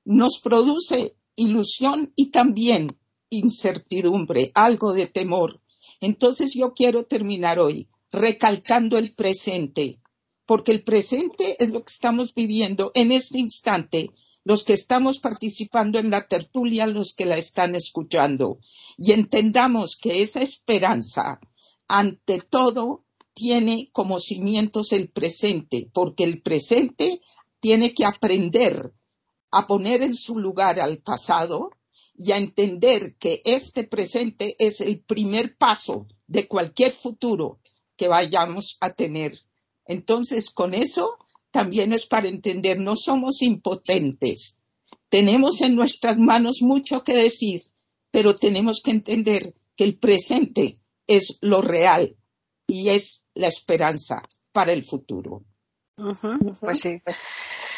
nos 0.03 0.39
produce 0.39 1.15
ilusión 1.35 2.13
y 2.15 2.29
también 2.29 2.95
incertidumbre, 3.31 4.51
algo 4.53 4.93
de 4.93 5.07
temor. 5.07 5.59
Entonces 5.99 6.53
yo 6.53 6.73
quiero 6.73 7.05
terminar 7.05 7.57
hoy 7.57 7.89
recalcando 8.11 8.99
el 8.99 9.15
presente, 9.15 9.99
porque 10.45 10.71
el 10.71 10.83
presente 10.83 11.55
es 11.57 11.71
lo 11.71 11.83
que 11.83 11.91
estamos 11.91 12.35
viviendo 12.35 12.91
en 12.93 13.11
este 13.11 13.39
instante, 13.39 14.11
los 14.45 14.63
que 14.63 14.73
estamos 14.73 15.19
participando 15.19 15.99
en 15.99 16.11
la 16.11 16.27
tertulia, 16.27 16.85
los 16.85 17.13
que 17.13 17.25
la 17.25 17.35
están 17.35 17.75
escuchando, 17.75 18.59
y 18.95 19.11
entendamos 19.11 19.97
que 19.97 20.21
esa 20.21 20.41
esperanza, 20.41 21.39
ante 21.87 22.39
todo, 22.39 23.03
tiene 23.33 23.89
como 23.91 24.19
cimientos 24.19 24.93
el 24.93 25.09
presente, 25.09 25.89
porque 25.91 26.23
el 26.23 26.41
presente 26.41 27.21
tiene 27.59 27.93
que 27.93 28.05
aprender 28.05 28.93
a 29.51 29.65
poner 29.65 30.03
en 30.03 30.13
su 30.13 30.37
lugar 30.37 30.79
al 30.79 30.99
pasado 30.99 31.71
y 32.13 32.31
a 32.31 32.37
entender 32.37 33.15
que 33.17 33.41
este 33.45 33.83
presente 33.83 34.55
es 34.59 34.79
el 34.79 35.01
primer 35.01 35.57
paso 35.57 36.07
de 36.27 36.47
cualquier 36.47 36.91
futuro 36.91 37.59
que 37.97 38.07
vayamos 38.07 38.77
a 38.79 38.93
tener. 38.93 39.39
Entonces, 39.85 40.51
con 40.51 40.73
eso 40.73 41.17
también 41.55 41.93
es 41.93 42.05
para 42.05 42.27
entender, 42.27 42.77
no 42.77 42.97
somos 42.97 43.41
impotentes. 43.41 44.59
Tenemos 45.07 45.61
en 45.61 45.73
nuestras 45.73 46.17
manos 46.17 46.57
mucho 46.59 47.01
que 47.01 47.13
decir, 47.13 47.61
pero 48.11 48.35
tenemos 48.35 48.81
que 48.83 48.91
entender 48.91 49.53
que 49.77 49.85
el 49.85 49.97
presente 49.97 50.81
es 51.07 51.37
lo 51.39 51.61
real 51.61 52.17
y 52.67 52.89
es 52.89 53.25
la 53.35 53.47
esperanza 53.47 54.23
para 54.51 54.73
el 54.73 54.83
futuro. 54.83 55.45
Pues 56.59 56.81
sí. 56.81 57.01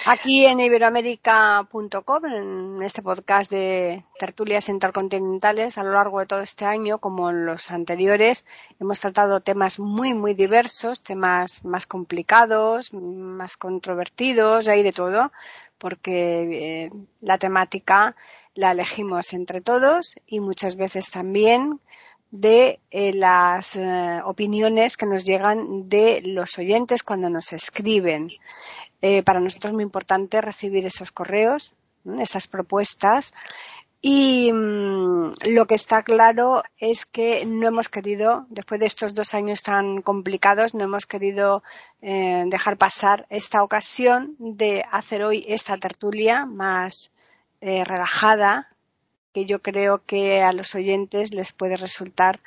Aquí 0.10 0.46
en 0.46 0.62
iberoamérica.com, 0.62 2.26
en 2.28 2.82
este 2.82 3.02
podcast 3.02 3.52
de 3.52 4.06
tertulias 4.18 4.70
intercontinentales, 4.70 5.78
a 5.78 5.84
lo 5.84 5.92
largo 5.92 6.22
de 6.22 6.26
todo 6.26 6.40
este 6.40 6.64
año, 6.64 7.00
como 7.00 7.30
en 7.30 7.46
los 7.46 7.72
anteriores, 7.72 8.46
hemos 8.80 9.02
tratado 9.02 9.42
temas 9.42 9.80
muy, 9.80 10.14
muy 10.14 10.34
diversos, 10.34 11.04
temas 11.04 11.62
más 11.66 11.88
complicados, 11.88 12.94
más 12.94 13.58
controvertidos, 13.58 14.70
hay 14.70 14.82
de 14.82 14.94
todo, 14.94 15.34
porque 15.78 16.86
eh, 16.86 16.90
la 17.20 17.38
temática 17.38 18.16
la 18.56 18.72
elegimos 18.72 19.34
entre 19.34 19.60
todos 19.60 20.16
y 20.26 20.40
muchas 20.40 20.78
veces 20.78 21.12
también 21.12 21.82
de 22.32 22.80
eh, 22.92 23.14
las 23.14 23.76
eh, 23.76 24.22
opiniones 24.24 24.98
que 24.98 25.06
nos 25.06 25.26
llegan 25.26 25.88
de 25.88 26.22
los 26.26 26.58
oyentes 26.58 27.04
cuando 27.04 27.30
nos 27.30 27.54
escriben. 27.54 28.30
Eh, 29.02 29.24
para 29.24 29.40
nosotros 29.40 29.72
es 29.72 29.76
muy 29.76 29.84
importante 29.84 30.42
recibir 30.42 30.86
esos 30.86 31.12
correos, 31.12 31.74
esas 32.20 32.48
propuestas. 32.48 33.34
Y 34.02 34.52
mm, 34.54 35.32
lo 35.48 35.66
que 35.66 35.76
está 35.76 36.04
claro 36.04 36.64
es 36.78 37.06
que 37.06 37.46
no 37.46 37.68
hemos 37.68 37.90
querido, 37.90 38.46
después 38.50 38.80
de 38.80 38.86
estos 38.86 39.14
dos 39.14 39.34
años 39.34 39.64
tan 39.64 40.02
complicados, 40.02 40.76
no 40.76 40.84
hemos 40.84 41.06
querido 41.06 41.64
eh, 42.02 42.44
dejar 42.48 42.78
pasar 42.78 43.26
esta 43.30 43.64
ocasión 43.64 44.36
de 44.40 44.84
hacer 44.92 45.24
hoy 45.24 45.46
esta 45.48 45.78
tertulia 45.78 46.46
más 46.46 47.12
eh, 47.60 47.84
relajada, 47.84 48.70
que 49.34 49.46
yo 49.46 49.62
creo 49.62 50.04
que 50.06 50.42
a 50.42 50.52
los 50.52 50.76
oyentes 50.76 51.34
les 51.34 51.52
puede 51.52 51.76
resultar, 51.76 52.40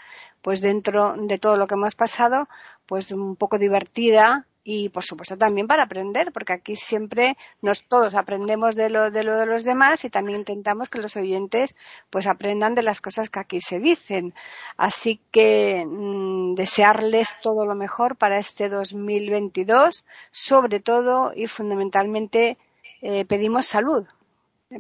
pues 0.42 0.60
dentro 0.60 1.14
de 1.16 1.38
todo 1.38 1.56
lo 1.56 1.66
que 1.66 1.74
hemos 1.74 1.94
pasado, 1.94 2.48
pues 2.86 3.12
un 3.12 3.36
poco 3.36 3.58
divertida 3.58 4.46
y 4.72 4.88
por 4.88 5.02
supuesto 5.02 5.36
también 5.36 5.66
para 5.66 5.82
aprender, 5.82 6.30
porque 6.30 6.52
aquí 6.52 6.76
siempre 6.76 7.36
nos 7.60 7.82
todos 7.88 8.14
aprendemos 8.14 8.76
de 8.76 8.88
lo, 8.88 9.10
de 9.10 9.24
lo 9.24 9.36
de 9.36 9.46
los 9.46 9.64
demás 9.64 10.04
y 10.04 10.10
también 10.10 10.38
intentamos 10.38 10.88
que 10.88 11.00
los 11.00 11.16
oyentes 11.16 11.74
pues 12.08 12.28
aprendan 12.28 12.76
de 12.76 12.84
las 12.84 13.00
cosas 13.00 13.30
que 13.30 13.40
aquí 13.40 13.60
se 13.60 13.80
dicen. 13.80 14.32
Así 14.76 15.20
que 15.32 15.84
mm, 15.84 16.54
desearles 16.54 17.34
todo 17.42 17.66
lo 17.66 17.74
mejor 17.74 18.14
para 18.14 18.38
este 18.38 18.68
2022, 18.68 20.04
sobre 20.30 20.78
todo 20.78 21.32
y 21.34 21.48
fundamentalmente 21.48 22.56
eh, 23.02 23.24
pedimos 23.24 23.66
salud, 23.66 24.06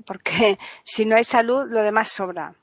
porque 0.06 0.56
si 0.84 1.04
no 1.04 1.16
hay 1.16 1.24
salud 1.24 1.66
lo 1.68 1.82
demás 1.82 2.10
sobra. 2.10 2.54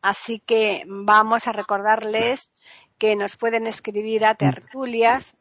Así 0.00 0.38
que 0.38 0.84
vamos 0.86 1.48
a 1.48 1.52
recordarles 1.52 2.52
que 2.98 3.14
nos 3.16 3.36
pueden 3.36 3.66
escribir 3.66 4.24
a 4.24 4.34
tertulias 4.34 5.36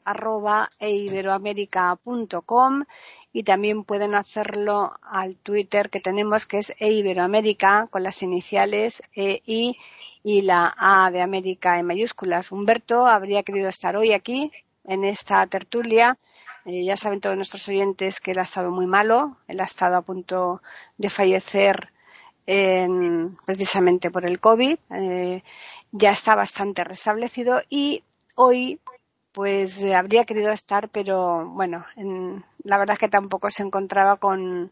y 3.33 3.43
también 3.43 3.83
pueden 3.83 4.15
hacerlo 4.15 4.93
al 5.01 5.35
Twitter 5.37 5.89
que 5.89 5.99
tenemos 5.99 6.45
que 6.45 6.59
es 6.59 6.73
eiberoamérica 6.79 7.87
con 7.89 8.03
las 8.03 8.21
iniciales 8.21 9.01
E 9.13 9.41
I 9.45 9.77
y 10.23 10.41
la 10.43 10.73
A 10.77 11.09
de 11.11 11.21
América 11.21 11.79
en 11.79 11.87
mayúsculas. 11.87 12.51
Humberto 12.51 13.05
habría 13.07 13.43
querido 13.43 13.69
estar 13.69 13.95
hoy 13.95 14.13
aquí 14.13 14.51
en 14.83 15.03
esta 15.03 15.45
tertulia. 15.47 16.17
Eh, 16.65 16.83
ya 16.83 16.97
saben 16.97 17.21
todos 17.21 17.35
nuestros 17.35 17.67
oyentes 17.69 18.19
que 18.19 18.31
él 18.31 18.39
ha 18.39 18.43
estado 18.43 18.71
muy 18.71 18.87
malo, 18.87 19.37
él 19.47 19.61
ha 19.61 19.65
estado 19.65 19.95
a 19.95 20.01
punto 20.01 20.61
de 20.97 21.09
fallecer 21.09 21.91
precisamente 23.45 24.09
por 24.09 24.25
el 24.25 24.39
COVID. 24.39 24.77
Eh, 24.91 25.43
ya 25.91 26.11
está 26.11 26.35
bastante 26.35 26.83
restablecido 26.83 27.61
y 27.69 28.03
hoy 28.35 28.79
pues 29.31 29.85
habría 29.85 30.25
querido 30.25 30.51
estar, 30.51 30.89
pero 30.89 31.47
bueno, 31.49 31.85
la 32.63 32.77
verdad 32.77 32.93
es 32.93 32.99
que 32.99 33.07
tampoco 33.07 33.51
se 33.51 33.61
encontraba 33.63 34.17
con, 34.17 34.71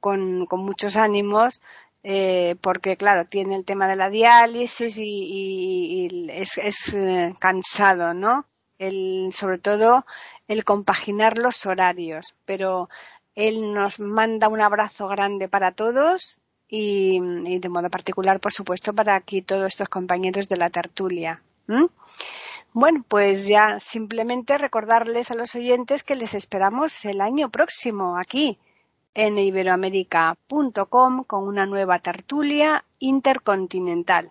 con, 0.00 0.46
muchos 0.52 0.96
ánimos. 0.96 1.60
Eh, 2.02 2.56
porque 2.62 2.96
claro, 2.96 3.26
tiene 3.26 3.56
el 3.56 3.66
tema 3.66 3.86
de 3.86 3.96
la 3.96 4.08
diálisis 4.08 4.96
y, 4.96 6.08
es, 6.30 6.56
es 6.56 6.94
eh, 6.94 7.34
cansado, 7.38 8.14
¿no? 8.14 8.46
El, 8.78 9.30
sobre 9.34 9.58
todo 9.58 10.06
el 10.48 10.64
compaginar 10.64 11.36
los 11.36 11.66
horarios, 11.66 12.34
pero 12.46 12.88
él 13.34 13.74
nos 13.74 14.00
manda 14.00 14.48
un 14.48 14.62
abrazo 14.62 15.08
grande 15.08 15.48
para 15.48 15.72
todos 15.72 16.38
y, 16.70 17.58
de 17.58 17.68
modo 17.68 17.90
particular, 17.90 18.40
por 18.40 18.52
supuesto, 18.52 18.92
para 18.94 19.16
aquí 19.16 19.42
todos 19.42 19.66
estos 19.66 19.88
compañeros 19.88 20.48
de 20.48 20.56
la 20.56 20.70
tertulia. 20.70 21.42
Bueno, 22.72 23.04
pues 23.08 23.48
ya 23.48 23.80
simplemente 23.80 24.56
recordarles 24.56 25.30
a 25.30 25.34
los 25.34 25.54
oyentes 25.54 26.04
que 26.04 26.14
les 26.14 26.34
esperamos 26.34 27.04
el 27.04 27.20
año 27.20 27.50
próximo 27.50 28.16
aquí 28.16 28.58
en 29.14 29.38
iberoamérica.com 29.38 31.24
con 31.24 31.48
una 31.48 31.66
nueva 31.66 31.98
tertulia 31.98 32.84
intercontinental. 33.00 34.30